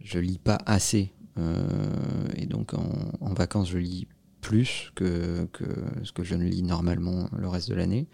je 0.00 0.18
lis 0.18 0.38
pas 0.38 0.58
assez. 0.66 1.12
Euh, 1.38 1.62
et 2.36 2.46
donc 2.46 2.74
en, 2.74 3.12
en 3.20 3.32
vacances, 3.34 3.70
je 3.70 3.78
lis 3.78 4.06
plus 4.40 4.92
que, 4.94 5.46
que 5.52 5.64
ce 6.04 6.12
que 6.12 6.22
je 6.22 6.34
ne 6.34 6.44
lis 6.44 6.62
normalement 6.62 7.28
le 7.36 7.48
reste 7.48 7.68
de 7.68 7.74
l'année. 7.74 8.06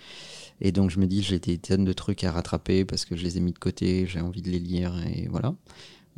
Et 0.60 0.72
donc 0.72 0.90
je 0.90 0.98
me 0.98 1.06
dis, 1.06 1.22
j'ai 1.22 1.38
des 1.38 1.58
tonnes 1.58 1.84
de 1.84 1.92
trucs 1.92 2.24
à 2.24 2.32
rattraper 2.32 2.84
parce 2.84 3.04
que 3.04 3.16
je 3.16 3.22
les 3.22 3.36
ai 3.36 3.40
mis 3.40 3.52
de 3.52 3.58
côté, 3.58 4.06
j'ai 4.06 4.20
envie 4.20 4.42
de 4.42 4.50
les 4.50 4.58
lire 4.58 4.94
et 5.06 5.28
voilà. 5.30 5.54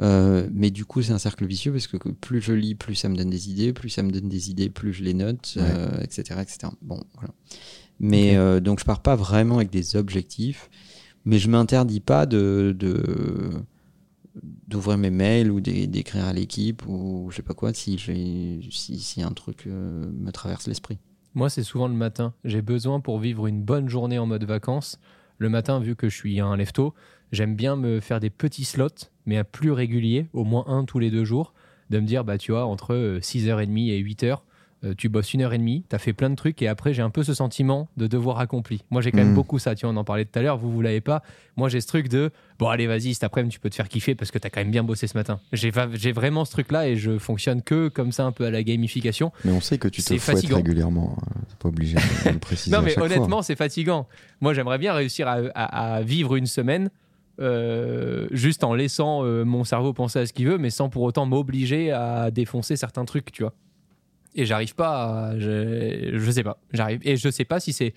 Euh, 0.00 0.46
mais 0.52 0.70
du 0.70 0.84
coup, 0.84 1.00
c'est 1.02 1.12
un 1.12 1.18
cercle 1.18 1.46
vicieux 1.46 1.72
parce 1.72 1.86
que 1.86 1.96
plus 1.96 2.40
je 2.42 2.52
lis, 2.52 2.74
plus 2.74 2.94
ça 2.94 3.08
me 3.08 3.16
donne 3.16 3.30
des 3.30 3.50
idées, 3.50 3.72
plus 3.72 3.88
ça 3.88 4.02
me 4.02 4.10
donne 4.10 4.28
des 4.28 4.50
idées, 4.50 4.68
plus 4.68 4.92
je 4.92 5.02
les 5.02 5.14
note, 5.14 5.54
Ouais. 5.56 5.62
euh, 5.64 6.00
etc., 6.02 6.40
etc. 6.42 6.58
Bon, 6.82 7.02
voilà. 7.14 7.32
Mais 7.98 8.36
euh, 8.36 8.60
donc, 8.60 8.78
je 8.80 8.84
pars 8.84 9.00
pas 9.00 9.16
vraiment 9.16 9.56
avec 9.56 9.70
des 9.70 9.96
objectifs, 9.96 10.68
mais 11.24 11.38
je 11.38 11.48
m'interdis 11.48 12.00
pas 12.00 12.26
de 12.26 12.76
de- 12.78 13.52
d'ouvrir 14.42 14.98
mes 14.98 15.10
mails 15.10 15.50
ou 15.50 15.60
d'é- 15.60 15.86
d'écrire 15.86 16.24
à 16.26 16.32
l'équipe 16.32 16.82
ou 16.86 17.28
je 17.30 17.36
sais 17.36 17.42
pas 17.42 17.54
quoi 17.54 17.72
si 17.72 17.98
si, 17.98 18.98
si 18.98 19.22
un 19.22 19.32
truc 19.32 19.64
euh, 19.66 20.04
me 20.12 20.30
traverse 20.32 20.66
l'esprit. 20.66 20.98
Moi, 21.34 21.50
c'est 21.50 21.62
souvent 21.62 21.88
le 21.88 21.94
matin. 21.94 22.32
J'ai 22.44 22.62
besoin 22.62 23.00
pour 23.00 23.18
vivre 23.18 23.46
une 23.46 23.62
bonne 23.62 23.88
journée 23.88 24.18
en 24.18 24.26
mode 24.26 24.44
vacances. 24.44 24.98
Le 25.38 25.50
matin, 25.50 25.80
vu 25.80 25.94
que 25.94 26.08
je 26.08 26.16
suis 26.16 26.40
un 26.40 26.56
lève-tôt, 26.56 26.94
j'aime 27.30 27.54
bien 27.56 27.76
me 27.76 28.00
faire 28.00 28.20
des 28.20 28.30
petits 28.30 28.64
slots, 28.64 29.10
mais 29.26 29.36
à 29.36 29.44
plus 29.44 29.70
réguliers, 29.70 30.28
au 30.32 30.44
moins 30.44 30.64
un 30.66 30.84
tous 30.86 30.98
les 30.98 31.10
deux 31.10 31.24
jours, 31.24 31.52
de 31.90 32.00
me 32.00 32.06
dire, 32.06 32.24
bah 32.24 32.38
tu 32.38 32.52
vois, 32.52 32.64
entre 32.64 32.94
euh, 32.94 33.20
6h30 33.20 33.90
et 33.90 34.02
8h, 34.02 34.38
euh, 34.84 34.94
tu 34.96 35.08
bosses 35.08 35.32
une 35.32 35.40
heure 35.42 35.52
et 35.54 35.58
demie, 35.58 35.84
tu 35.88 35.96
as 35.96 35.98
fait 35.98 36.12
plein 36.12 36.28
de 36.30 36.34
trucs, 36.34 36.60
et 36.60 36.68
après, 36.68 36.92
j'ai 36.92 37.00
un 37.02 37.08
peu 37.10 37.22
ce 37.22 37.32
sentiment 37.34 37.88
de 37.96 38.06
devoir 38.06 38.38
accompli. 38.40 38.82
Moi, 38.90 39.00
j'ai 39.00 39.10
quand 39.10 39.18
même 39.18 39.30
Mm. 39.30 39.34
beaucoup 39.34 39.58
ça, 39.58 39.74
tu 39.74 39.86
vois, 39.86 39.94
on 39.94 39.96
en 39.96 40.04
parlait 40.04 40.24
tout 40.26 40.38
à 40.38 40.42
l'heure, 40.42 40.58
vous, 40.58 40.70
vous 40.70 40.82
l'avez 40.82 41.00
pas. 41.00 41.22
Moi, 41.56 41.68
j'ai 41.70 41.80
ce 41.80 41.86
truc 41.86 42.08
de, 42.08 42.30
bon, 42.58 42.68
allez, 42.68 42.86
vas-y, 42.86 43.14
cet 43.14 43.24
après-midi, 43.24 43.54
tu 43.54 43.60
peux 43.60 43.70
te 43.70 43.74
faire 43.74 43.88
kiffer 43.88 44.14
parce 44.14 44.30
que 44.30 44.38
tu 44.38 44.46
as 44.46 44.50
quand 44.50 44.60
même 44.60 44.70
bien 44.70 44.84
bossé 44.84 45.06
ce 45.06 45.16
matin. 45.16 45.40
J'ai 45.52 45.70
vraiment 46.12 46.44
ce 46.44 46.50
truc-là, 46.50 46.88
et 46.88 46.96
je 46.96 47.16
fonctionne 47.18 47.62
que 47.62 47.88
comme 47.88 48.12
ça, 48.12 48.24
un 48.24 48.32
peu 48.32 48.44
à 48.44 48.50
la 48.50 48.62
gamification. 48.62 49.32
mais 49.44 49.52
on 49.52 49.60
sait 49.60 49.78
que 49.78 49.88
tu 49.88 50.02
te 50.02 50.06
C'est 50.06 50.18
fouettes 50.18 50.36
fatigant. 50.36 50.56
régulièrement 50.56 51.16
hein. 51.20 51.40
c'est 51.48 51.58
pas 51.58 51.68
obligé 51.68 51.96
de 51.96 52.32
le 52.32 52.38
préciser 52.38 52.76
Non, 52.76 52.82
mais 52.82 52.90
fois. 52.92 53.04
honnêtement, 53.04 53.40
c'est 53.42 53.56
fatigant. 53.56 54.06
Moi, 54.42 54.52
j'aimerais 54.52 54.78
bien 54.78 54.92
réussir 54.92 55.26
à, 55.26 55.38
à- 55.54 55.94
à 55.96 56.02
vivre 56.02 56.36
une 56.36 56.46
semaine 56.46 56.90
euh, 57.40 58.26
juste 58.30 58.64
en 58.64 58.74
laissant 58.74 59.22
euh, 59.24 59.44
mon 59.44 59.64
cerveau 59.64 59.92
penser 59.92 60.18
à 60.20 60.26
ce 60.26 60.32
qu'il 60.32 60.46
veut, 60.48 60.58
mais 60.58 60.70
sans 60.70 60.88
pour 60.88 61.02
autant 61.02 61.26
m'obliger 61.26 61.92
à 61.92 62.30
défoncer 62.30 62.76
certains 62.76 63.04
trucs, 63.04 63.30
tu 63.32 63.42
vois. 63.42 63.52
Et 64.36 64.44
j'arrive 64.46 64.74
pas 64.74 65.30
à. 65.30 65.38
Je, 65.38 66.12
je 66.16 66.30
sais 66.30 66.42
pas. 66.44 66.58
J'arrive. 66.72 67.00
Et 67.02 67.16
je 67.16 67.28
sais 67.30 67.44
pas 67.44 67.58
si 67.58 67.72
c'est 67.72 67.94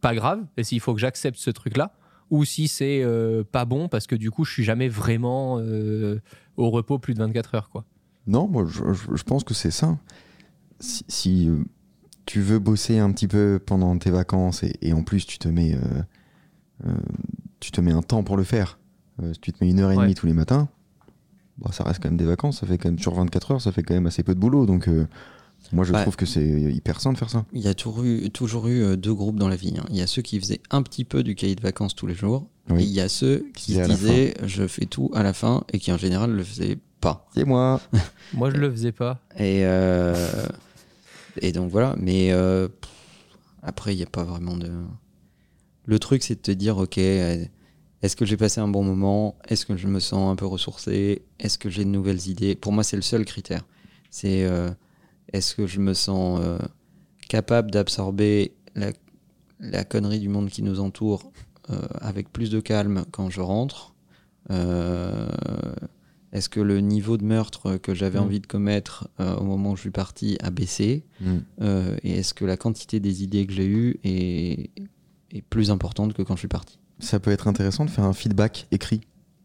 pas 0.00 0.14
grave 0.14 0.44
et 0.56 0.62
s'il 0.62 0.78
faut 0.80 0.94
que 0.94 1.00
j'accepte 1.00 1.36
ce 1.38 1.50
truc-là 1.50 1.92
ou 2.30 2.44
si 2.44 2.68
c'est 2.68 3.02
euh, 3.02 3.42
pas 3.42 3.64
bon 3.64 3.88
parce 3.88 4.06
que 4.06 4.14
du 4.14 4.30
coup, 4.30 4.44
je 4.44 4.52
suis 4.52 4.62
jamais 4.64 4.88
vraiment 4.88 5.58
euh, 5.58 6.20
au 6.56 6.70
repos 6.70 6.98
plus 6.98 7.14
de 7.14 7.18
24 7.18 7.54
heures, 7.56 7.70
quoi. 7.70 7.84
Non, 8.26 8.46
moi 8.46 8.64
je, 8.68 8.92
je- 8.92 9.22
pense 9.24 9.42
que 9.44 9.54
c'est 9.54 9.70
ça. 9.70 9.96
Si, 10.78 11.04
si, 11.08 11.48
euh, 11.48 11.56
tu 12.26 12.40
veux 12.42 12.58
bosser 12.58 12.98
un 12.98 13.10
petit 13.10 13.26
peu 13.26 13.58
pendant 13.64 13.96
tes 13.96 14.10
vacances 14.10 14.62
et, 14.62 14.74
et 14.82 14.92
en 14.92 15.02
plus 15.02 15.24
tu 15.26 15.38
te 15.38 15.48
mets, 15.48 15.74
euh, 15.74 16.92
tu 17.60 17.70
te 17.72 17.80
mets 17.80 17.92
un 17.92 18.02
temps 18.02 18.22
pour 18.22 18.36
le 18.36 18.44
faire, 18.44 18.78
si 19.32 19.40
tu 19.40 19.52
te 19.52 19.64
mets 19.64 19.70
une 19.70 19.80
heure 19.80 19.90
et 19.90 19.96
Ouais. 19.96 20.02
demie 20.04 20.14
tous 20.14 20.26
les 20.26 20.34
matins, 20.34 20.68
bah, 21.56 21.70
ça 21.72 21.82
reste 21.84 22.00
quand 22.02 22.08
même 22.10 22.18
des 22.18 22.26
vacances, 22.26 22.60
ça 22.60 22.66
fait 22.66 22.78
quand 22.78 22.88
même 22.90 22.98
sur 22.98 23.14
24 23.14 23.52
heures, 23.52 23.60
ça 23.62 23.72
fait 23.72 23.82
quand 23.82 23.94
même 23.94 24.06
assez 24.06 24.22
peu 24.22 24.34
de 24.34 24.38
boulot. 24.40 24.66
Donc 24.66 24.86
moi 25.72 25.84
je 25.84 25.92
trouve 25.92 26.16
que 26.16 26.26
c'est 26.26 26.44
hyper 26.46 27.00
sain 27.00 27.12
de 27.12 27.18
faire 27.18 27.30
ça. 27.30 27.44
Il 27.52 27.60
y 27.60 27.68
a 27.68 27.74
toujours 27.74 28.02
eu, 28.04 28.30
toujours 28.30 28.68
eu 28.68 28.82
euh, 28.82 28.96
deux 28.96 29.12
groupes 29.14 29.36
dans 29.36 29.48
la 29.48 29.56
vie. 29.56 29.74
hein. 29.78 29.84
Il 29.90 29.96
y 29.96 30.02
a 30.02 30.06
ceux 30.06 30.22
qui 30.22 30.38
faisaient 30.40 30.60
un 30.70 30.82
petit 30.82 31.04
peu 31.04 31.22
du 31.22 31.34
cahier 31.34 31.54
de 31.54 31.60
vacances 31.62 31.94
tous 31.94 32.06
les 32.06 32.14
jours, 32.14 32.46
Oui. 32.70 32.82
et 32.82 32.86
il 32.86 32.92
y 32.92 33.00
a 33.00 33.08
ceux 33.08 33.46
qui 33.54 33.74
se 33.74 33.80
disaient 33.82 34.34
je 34.44 34.66
fais 34.66 34.86
tout 34.86 35.10
à 35.14 35.22
la 35.22 35.32
fin 35.32 35.64
et 35.72 35.78
qui 35.78 35.92
en 35.92 35.98
général 35.98 36.30
le 36.32 36.42
faisaient 36.42 36.78
pas. 37.00 37.28
C'est 37.34 37.44
moi. 37.44 37.80
Moi, 38.34 38.50
je 38.50 38.56
le 38.56 38.70
faisais 38.70 38.92
pas. 38.92 39.20
Et, 39.36 39.60
euh, 39.64 40.14
et 41.40 41.52
donc 41.52 41.70
voilà. 41.70 41.94
Mais 41.98 42.32
euh, 42.32 42.68
après, 43.62 43.94
il 43.94 43.96
n'y 43.98 44.02
a 44.02 44.06
pas 44.06 44.24
vraiment 44.24 44.56
de. 44.56 44.70
le 45.84 45.98
truc, 45.98 46.22
c'est 46.24 46.34
de 46.34 46.40
te 46.40 46.50
dire, 46.50 46.76
ok, 46.78 46.98
est-ce 46.98 48.16
que 48.16 48.24
j'ai 48.26 48.36
passé 48.36 48.60
un 48.60 48.68
bon 48.68 48.82
moment? 48.82 49.36
Est-ce 49.48 49.64
que 49.66 49.76
je 49.76 49.86
me 49.86 50.00
sens 50.00 50.30
un 50.32 50.36
peu 50.36 50.46
ressourcé? 50.46 51.22
Est-ce 51.38 51.56
que 51.58 51.70
j'ai 51.70 51.84
de 51.84 51.90
nouvelles 51.90 52.26
idées? 52.28 52.54
Pour 52.56 52.72
moi, 52.72 52.82
c'est 52.84 52.96
le 52.96 53.02
seul 53.02 53.24
critère. 53.24 53.64
C'est 54.10 54.44
euh, 54.44 54.70
est-ce 55.32 55.54
que 55.54 55.66
je 55.66 55.80
me 55.80 55.94
sens 55.94 56.40
euh, 56.42 56.58
capable 57.28 57.70
d'absorber 57.70 58.52
la, 58.74 58.92
la 59.60 59.84
connerie 59.84 60.20
du 60.20 60.28
monde 60.28 60.48
qui 60.48 60.62
nous 60.62 60.80
entoure 60.80 61.30
euh, 61.70 61.80
avec 62.00 62.32
plus 62.32 62.50
de 62.50 62.60
calme 62.60 63.04
quand 63.10 63.30
je 63.30 63.40
rentre 63.40 63.94
Euh, 64.50 65.28
Est-ce 66.32 66.48
que 66.48 66.60
le 66.60 66.80
niveau 66.80 67.16
de 67.16 67.24
meurtre 67.24 67.76
que 67.78 67.94
j'avais 67.94 68.18
Mm. 68.18 68.22
envie 68.22 68.40
de 68.40 68.46
commettre 68.46 69.08
au 69.18 69.44
moment 69.44 69.72
où 69.72 69.76
je 69.76 69.82
suis 69.82 69.90
parti 69.90 70.36
a 70.42 70.50
baissé 70.50 71.04
Mm. 71.20 71.38
Et 72.02 72.18
est-ce 72.18 72.32
que 72.34 72.44
la 72.46 72.56
quantité 72.56 73.00
des 73.00 73.22
idées 73.22 73.46
que 73.46 73.52
j'ai 73.52 73.66
eues 73.66 73.98
est, 74.04 74.70
est 75.30 75.42
plus 75.42 75.70
importante 75.70 76.12
que 76.14 76.22
quand 76.22 76.34
je 76.36 76.40
suis 76.40 76.48
parti? 76.48 76.78
Ça 76.98 77.18
peut 77.20 77.30
être 77.30 77.46
intéressant 77.48 77.84
de 77.84 77.90
faire 77.90 78.04
un 78.04 78.12
feedback 78.14 78.66
écrit 78.70 79.00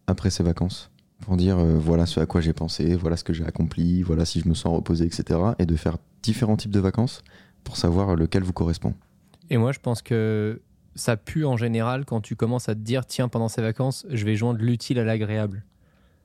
après 0.07 0.29
ces 0.29 0.43
vacances? 0.43 0.89
Pour 1.25 1.37
dire 1.37 1.57
euh, 1.57 1.77
voilà 1.77 2.05
ce 2.05 2.19
à 2.19 2.25
quoi 2.25 2.41
j'ai 2.41 2.53
pensé, 2.53 2.95
voilà 2.95 3.15
ce 3.15 3.23
que 3.23 3.33
j'ai 3.33 3.45
accompli, 3.45 4.01
voilà 4.01 4.25
si 4.25 4.41
je 4.41 4.49
me 4.49 4.53
sens 4.53 4.75
reposé, 4.75 5.05
etc. 5.05 5.39
Et 5.57 5.65
de 5.65 5.75
faire 5.75 5.97
différents 6.21 6.57
types 6.57 6.71
de 6.71 6.79
vacances 6.79 7.21
pour 7.63 7.77
savoir 7.77 8.15
lequel 8.15 8.43
vous 8.43 8.53
correspond. 8.53 8.93
Et 9.49 9.57
moi, 9.57 9.71
je 9.71 9.79
pense 9.79 10.01
que 10.01 10.61
ça 10.95 11.17
pue 11.17 11.45
en 11.45 11.57
général 11.57 12.05
quand 12.05 12.21
tu 12.21 12.35
commences 12.35 12.69
à 12.69 12.75
te 12.75 12.79
dire 12.79 13.05
tiens, 13.05 13.29
pendant 13.29 13.47
ces 13.47 13.61
vacances, 13.61 14.05
je 14.09 14.25
vais 14.25 14.35
joindre 14.35 14.59
l'utile 14.59 14.99
à 14.99 15.03
l'agréable. 15.03 15.63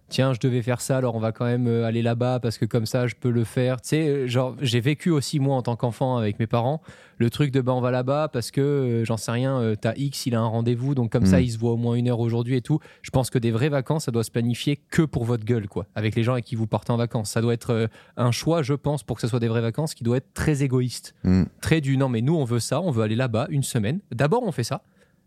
Tiens, 0.08 0.32
je 0.32 0.40
devais 0.40 0.62
faire 0.62 0.80
ça, 0.80 0.96
alors 0.96 1.14
on 1.14 1.20
va 1.20 1.32
quand 1.32 1.44
même 1.44 1.66
euh, 1.66 1.84
aller 1.84 2.00
là-bas 2.02 2.40
parce 2.40 2.56
que 2.56 2.64
comme 2.64 2.86
ça, 2.86 3.06
je 3.06 3.14
peux 3.14 3.30
le 3.30 3.44
faire. 3.44 3.80
Tu 3.80 3.88
sais, 3.90 4.08
euh, 4.08 4.26
genre, 4.26 4.56
j'ai 4.60 4.80
vécu 4.80 5.10
aussi, 5.10 5.38
moi, 5.38 5.54
en 5.56 5.62
tant 5.62 5.76
qu'enfant 5.76 6.16
avec 6.16 6.38
mes 6.38 6.46
parents, 6.46 6.80
le 7.18 7.28
truc 7.30 7.50
de 7.50 7.60
bah, 7.60 7.72
on 7.74 7.80
va 7.80 7.90
là-bas 7.90 8.28
parce 8.32 8.50
que, 8.50 8.60
euh, 8.60 9.04
j'en 9.04 9.16
sais 9.16 9.32
rien, 9.32 9.60
euh, 9.60 9.74
t'as 9.78 9.92
X, 9.96 10.26
il 10.26 10.34
a 10.34 10.40
un 10.40 10.46
rendez-vous, 10.46 10.94
donc 10.94 11.10
comme 11.12 11.26
ça, 11.26 11.38
Mm. 11.40 11.42
il 11.42 11.50
se 11.52 11.58
voit 11.58 11.72
au 11.72 11.76
moins 11.76 11.94
une 11.94 12.08
heure 12.08 12.20
aujourd'hui 12.20 12.56
et 12.56 12.62
tout. 12.62 12.78
Je 13.02 13.10
pense 13.10 13.28
que 13.28 13.38
des 13.38 13.50
vraies 13.50 13.68
vacances, 13.68 14.04
ça 14.04 14.10
doit 14.10 14.24
se 14.24 14.30
planifier 14.30 14.76
que 14.90 15.02
pour 15.02 15.24
votre 15.24 15.44
gueule, 15.44 15.68
quoi, 15.68 15.86
avec 15.94 16.14
les 16.14 16.22
gens 16.22 16.32
avec 16.32 16.44
qui 16.46 16.54
vous 16.56 16.66
partez 16.66 16.90
en 16.92 16.96
vacances. 16.96 17.30
Ça 17.30 17.40
doit 17.42 17.52
être 17.54 17.70
euh, 17.74 17.86
un 18.16 18.30
choix, 18.30 18.62
je 18.62 18.74
pense, 18.74 19.02
pour 19.02 19.16
que 19.16 19.20
ce 19.22 19.28
soit 19.28 19.40
des 19.40 19.48
vraies 19.48 19.60
vacances 19.60 19.94
qui 19.94 20.04
doit 20.04 20.16
être 20.16 20.32
très 20.32 20.62
égoïste 20.62 21.14
Mm. 21.24 21.44
très 21.60 21.80
du 21.80 21.96
non 21.98 22.08
mais 22.08 22.20
nous 22.22 22.34
on 22.36 22.44
veut 22.44 22.60
ça, 22.60 22.80
on 22.80 22.90
veut 22.90 23.02
aller 23.02 23.16
là-bas 23.16 23.46
une 23.50 23.62
semaine. 23.62 24.00
D'abord 24.12 24.42
on 24.44 24.52
fait 24.52 24.64
ça, 24.64 24.82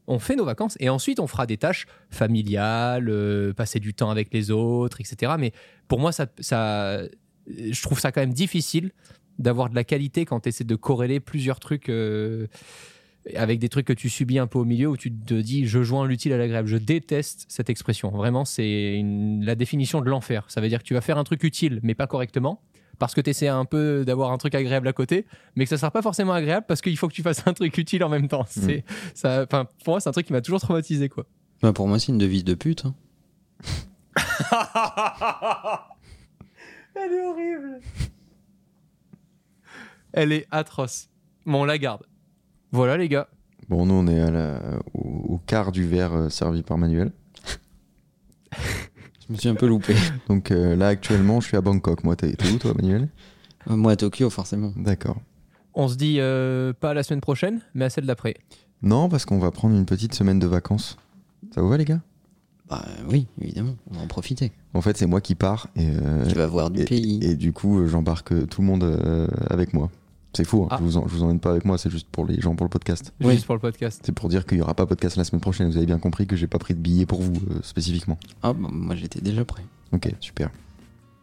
on 0.08 0.20
fait 0.20 0.36
nos 0.36 0.46
vacances 0.46 0.78
et 0.80 0.90
ensuite 0.90 1.20
on 1.20 1.28
fera 1.28 1.46
des 1.46 1.58
tâches 1.58 1.88
familiales, 2.10 3.10
euh, 3.10 3.54
passer 3.54 3.80
du 3.80 3.94
temps 3.94 4.10
avec 4.10 4.34
les 4.34 4.52
autres, 4.52 5.00
etc. 5.02 5.34
Mais 5.40 5.52
pour 5.88 6.00
moi 6.00 6.12
ça, 6.12 6.28
ça, 6.40 7.02
je 7.48 7.82
trouve 7.82 8.00
ça 8.00 8.12
quand 8.12 8.22
même 8.22 8.34
difficile 8.34 8.92
d'avoir 9.40 9.70
de 9.70 9.76
la 9.76 9.84
qualité 9.84 10.26
quand 10.26 10.42
tu 10.42 10.50
essaies 10.50 10.64
de 10.64 10.76
corréler 10.76 11.20
plusieurs 11.20 11.60
trucs 11.60 11.90
euh, 11.90 12.48
avec 13.36 13.60
des 13.60 13.70
trucs 13.70 13.86
que 13.86 13.94
tu 13.94 14.10
subis 14.10 14.40
un 14.40 14.48
peu 14.48 14.60
au 14.60 14.66
milieu 14.66 14.88
où 14.88 14.98
tu 14.98 15.12
te 15.12 15.34
dis 15.36 15.66
je 15.66 15.84
joins 15.84 16.08
l'utile 16.08 16.34
à 16.34 16.38
l'agréable. 16.38 16.68
Je 16.68 16.78
déteste 16.78 17.46
cette 17.48 17.70
expression. 17.70 18.10
Vraiment 18.10 18.46
c'est 18.46 19.02
la 19.42 19.56
définition 19.56 20.02
de 20.02 20.10
l'enfer. 20.10 20.46
Ça 20.50 20.62
veut 20.62 20.70
dire 20.70 20.80
que 20.80 20.88
tu 20.88 20.94
vas 20.94 21.02
faire 21.02 21.18
un 21.18 21.24
truc 21.24 21.44
utile 21.44 21.80
mais 21.84 21.96
pas 21.96 22.08
correctement 22.08 22.62
parce 23.02 23.16
que 23.16 23.20
tu 23.22 23.32
essaies 23.32 23.48
un 23.48 23.66
peu 23.66 24.06
d'avoir 24.06 24.32
un 24.32 24.38
truc 24.38 24.54
agréable 24.54 24.88
à 24.88 24.94
côté, 24.94 25.26
mais 25.56 25.66
que 25.66 25.70
ça 25.72 25.78
sera 25.78 25.90
pas 25.90 26.04
forcément 26.04 26.34
agréable 26.34 26.66
parce 26.68 26.82
qu'il 26.82 26.96
faut 26.98 27.08
que 27.08 27.14
tu 27.14 27.24
fasses 27.24 27.42
un 27.48 27.54
truc 27.54 27.76
utile 27.80 28.04
en 28.04 28.10
même 28.10 28.28
temps. 28.28 28.46
C'est, 28.48 28.86
ça, 29.16 29.48
pour 29.48 29.68
moi, 29.88 30.00
c'est 30.00 30.08
un 30.08 30.12
truc 30.12 30.28
qui 30.28 30.34
m'a 30.34 30.42
toujours 30.42 30.62
traumatisé, 30.62 31.10
quoi. 31.10 31.26
Bah, 31.64 31.74
Pour 31.74 31.88
moi, 31.88 31.98
c'est 31.98 32.10
une 32.12 32.20
devise 32.20 32.44
de 32.44 32.54
pute. 32.54 32.86
hein. 32.86 32.94
Elle 36.96 37.12
est 37.14 37.26
horrible. 37.26 37.80
Elle 40.14 40.32
est 40.34 40.46
atroce. 40.52 41.10
Bon, 41.46 41.62
on 41.62 41.66
la 41.66 41.78
garde. 41.80 42.04
Voilà, 42.72 42.98
les 42.98 43.10
gars. 43.10 43.28
Bon, 43.70 43.86
nous, 43.86 43.94
on 43.96 44.06
est 44.08 44.20
à 44.20 44.30
la- 44.30 44.80
au, 44.94 45.34
au 45.34 45.38
quart 45.40 45.72
du 45.72 45.88
verre 45.88 46.14
euh, 46.14 46.30
servi 46.30 46.62
par 46.62 46.78
Manuel. 46.78 47.12
Je 49.32 49.36
me 49.36 49.40
suis 49.40 49.50
un 49.50 49.56
peu 49.56 49.68
loupé. 49.68 49.96
Donc 50.28 50.52
euh, 50.52 50.76
là, 50.76 50.90
actuellement, 50.90 51.40
je 51.40 51.48
suis 51.48 51.56
à 51.58 51.62
Bangkok. 51.62 52.04
Moi, 52.04 52.16
t'es 52.18 52.36
où, 52.54 52.58
toi, 52.58 52.74
Manuel 52.76 53.08
Euh, 53.70 53.76
Moi, 53.78 53.94
à 53.94 53.96
Tokyo, 53.96 54.30
forcément. 54.30 54.74
D'accord. 54.76 55.22
On 55.74 55.88
se 55.88 55.96
dit 55.96 56.18
euh, 56.20 56.74
pas 56.78 56.90
à 56.90 56.94
la 56.94 57.02
semaine 57.04 57.22
prochaine, 57.22 57.62
mais 57.74 57.86
à 57.86 57.90
celle 57.90 58.06
d'après. 58.06 58.36
Non, 58.82 59.08
parce 59.08 59.24
qu'on 59.26 59.40
va 59.40 59.52
prendre 59.52 59.74
une 59.76 59.86
petite 59.86 60.14
semaine 60.14 60.38
de 60.40 60.48
vacances. 60.48 60.98
Ça 61.56 61.62
vous 61.62 61.70
va, 61.70 61.78
les 61.78 61.86
gars? 61.86 62.02
Bah 62.70 62.84
oui, 63.10 63.28
évidemment, 63.42 63.76
on 63.90 63.96
va 63.96 64.02
en 64.02 64.08
profiter. 64.08 64.52
En 64.74 64.82
fait, 64.82 64.98
c'est 64.98 65.06
moi 65.06 65.22
qui 65.22 65.36
pars. 65.36 65.68
Et, 65.78 65.88
euh, 65.88 66.26
Tu 66.28 66.36
vas 66.36 66.48
voir 66.48 66.70
du 66.72 66.82
et, 66.82 66.86
pays. 66.86 67.20
et 67.24 67.36
du 67.36 67.54
coup, 67.54 67.86
j'embarque 67.88 68.48
tout 68.50 68.62
le 68.62 68.68
monde 68.68 68.84
euh, 68.84 69.28
avec 69.50 69.74
moi. 69.74 69.90
C'est 70.34 70.46
fou, 70.46 70.64
hein. 70.64 70.68
Ah. 70.72 70.78
je, 70.80 70.84
vous 70.84 70.98
en- 70.98 71.08
je 71.08 71.14
vous 71.14 71.24
emmène 71.24 71.40
pas 71.40 71.52
avec 71.52 71.66
moi, 71.66 71.78
c'est 71.78 71.90
juste 71.90 72.08
pour 72.10 72.26
les 72.26 72.40
gens 72.40 72.56
pour 72.56 72.66
le 72.66 72.70
podcast. 72.70 73.14
Oui. 73.22 73.34
Juste 73.34 73.46
pour 73.46 73.56
le 73.56 73.60
podcast. 73.62 74.02
C'est 74.06 74.14
pour 74.14 74.30
dire 74.30 74.46
qu'il 74.46 74.60
y 74.60 74.62
aura 74.62 74.74
pas 74.74 74.86
podcast 74.86 75.18
la 75.18 75.24
semaine 75.26 75.42
prochaine. 75.42 75.70
Vous 75.70 75.78
avez 75.78 75.86
bien 75.86 76.00
compris 76.00 76.26
que 76.28 76.36
j'ai 76.38 76.48
pas 76.48 76.58
pris 76.60 76.74
de 76.74 76.80
billets 76.80 77.06
pour 77.06 77.22
vous 77.22 77.34
euh, 77.52 77.60
spécifiquement. 77.64 78.18
Ah, 78.42 78.54
bah, 78.54 78.70
moi, 78.72 78.96
j'étais 78.96 79.20
déjà 79.20 79.44
prêt. 79.44 79.64
Ok, 79.92 80.10
super. 80.22 80.50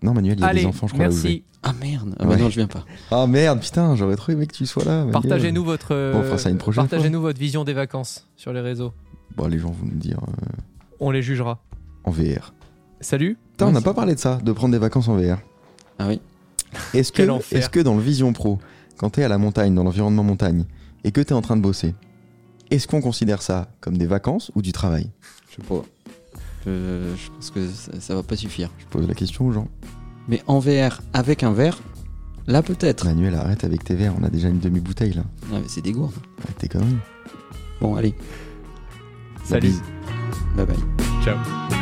Non, 0.03 0.13
Manuel, 0.13 0.37
il 0.39 0.41
y 0.43 0.45
a 0.45 0.47
Allez, 0.49 0.61
des 0.61 0.67
enfants, 0.67 0.87
je 0.89 0.93
crois. 0.93 1.07
merci. 1.09 1.43
Ah 1.63 1.73
merde, 1.81 2.15
ah, 2.21 2.25
bah 2.25 2.31
Ouais. 2.31 2.37
non, 2.37 2.51
je 2.51 2.57
viens 2.57 2.69
pas. 2.69 2.85
Ah 3.11 3.27
merde, 3.27 3.61
putain, 3.61 3.97
j'aurais 3.97 4.15
trop 4.15 4.31
aimé 4.31 4.47
que 4.47 4.55
tu 4.55 4.65
sois 4.67 4.85
là. 4.85 5.05
Partagez-nous 5.11 5.65
votre. 5.65 5.89
euh, 5.93 6.13
Bon, 6.13 6.21
on 6.21 6.23
fera 6.23 6.39
ça 6.39 6.51
une 6.51 6.59
prochaine 6.59 6.87
Partagez-nous 6.87 7.21
votre 7.21 7.41
vision 7.41 7.65
des 7.65 7.73
vacances 7.73 8.27
sur 8.37 8.53
les 8.53 8.61
réseaux. 8.61 8.93
Bon, 9.37 9.49
les 9.49 9.59
gens 9.59 9.71
vont 9.73 9.87
nous 9.87 9.99
dire 9.99 10.19
euh, 10.23 10.47
On 11.01 11.11
les 11.11 11.23
jugera. 11.23 11.59
en 12.05 12.11
VR. 12.13 12.53
Salut. 13.01 13.37
Putain, 13.53 13.67
on 13.69 13.73
n'a 13.73 13.81
pas 13.81 13.95
parlé 13.95 14.15
de 14.15 14.21
ça, 14.21 14.37
de 14.37 14.53
prendre 14.53 14.71
des 14.73 14.79
vacances 14.79 15.09
en 15.09 15.17
VR. 15.17 15.39
Ah 15.99 16.07
oui. 16.09 16.21
Est-ce 16.95 17.11
que, 17.11 17.17
Quel 17.19 17.31
enfer. 17.33 17.59
est-ce 17.59 17.69
que 17.71 17.81
dans 17.81 17.95
le 17.97 18.01
Vision 18.03 18.33
Pro, 18.33 18.61
quand 18.99 19.11
t'es 19.11 19.23
à 19.23 19.29
la 19.29 19.39
montagne, 19.39 19.75
dans 19.75 19.85
l'environnement 19.85 20.23
montagne, 20.25 20.65
et 21.05 21.13
que 21.13 21.21
t'es 21.21 21.33
en 21.33 21.41
train 21.41 21.57
de 21.57 21.63
bosser, 21.63 21.95
est-ce 22.71 22.87
qu'on 22.87 23.01
considère 23.01 23.41
ça 23.41 23.71
comme 23.81 23.97
des 23.97 24.07
vacances 24.07 24.51
ou 24.55 24.61
du 24.63 24.73
travail? 24.73 25.11
Je 25.51 25.57
sais 25.57 25.63
pas. 25.67 25.83
Je, 26.67 27.15
je 27.17 27.31
pense 27.31 27.51
que 27.51 27.67
ça, 27.69 27.93
ça 28.01 28.15
va 28.15 28.23
pas 28.23 28.37
suffire. 28.37 28.71
Je 28.79 28.85
pose 28.87 29.09
la 29.09 29.15
question 29.15 29.47
aux 29.47 29.53
gens. 29.53 29.69
Mais 30.29 30.43
en 30.47 30.59
VR, 30.59 31.01
avec 31.15 31.43
un 31.43 31.53
verre, 31.53 31.79
là 32.47 32.63
peut-être. 32.63 33.07
Manuel, 33.07 33.35
arrête 33.37 33.65
avec 33.65 33.85
tes 33.85 33.95
verres, 33.95 34.15
on 34.21 34.25
a 34.25 34.29
déjà 34.29 34.49
une 34.49 34.59
demi-bouteille 34.59 35.15
là. 35.15 35.23
Ah, 35.45 35.61
mais 35.63 35.69
c'est 35.69 35.81
des 35.83 35.93
gourdes. 35.93 36.13
Arrête 36.45 36.59
tes 36.59 36.69
conneries. 36.69 36.97
Bon, 37.81 37.95
allez, 37.95 38.15
Salut. 39.45 39.73
bye 40.57 40.67
bye. 40.67 40.77
Ciao. 41.25 41.78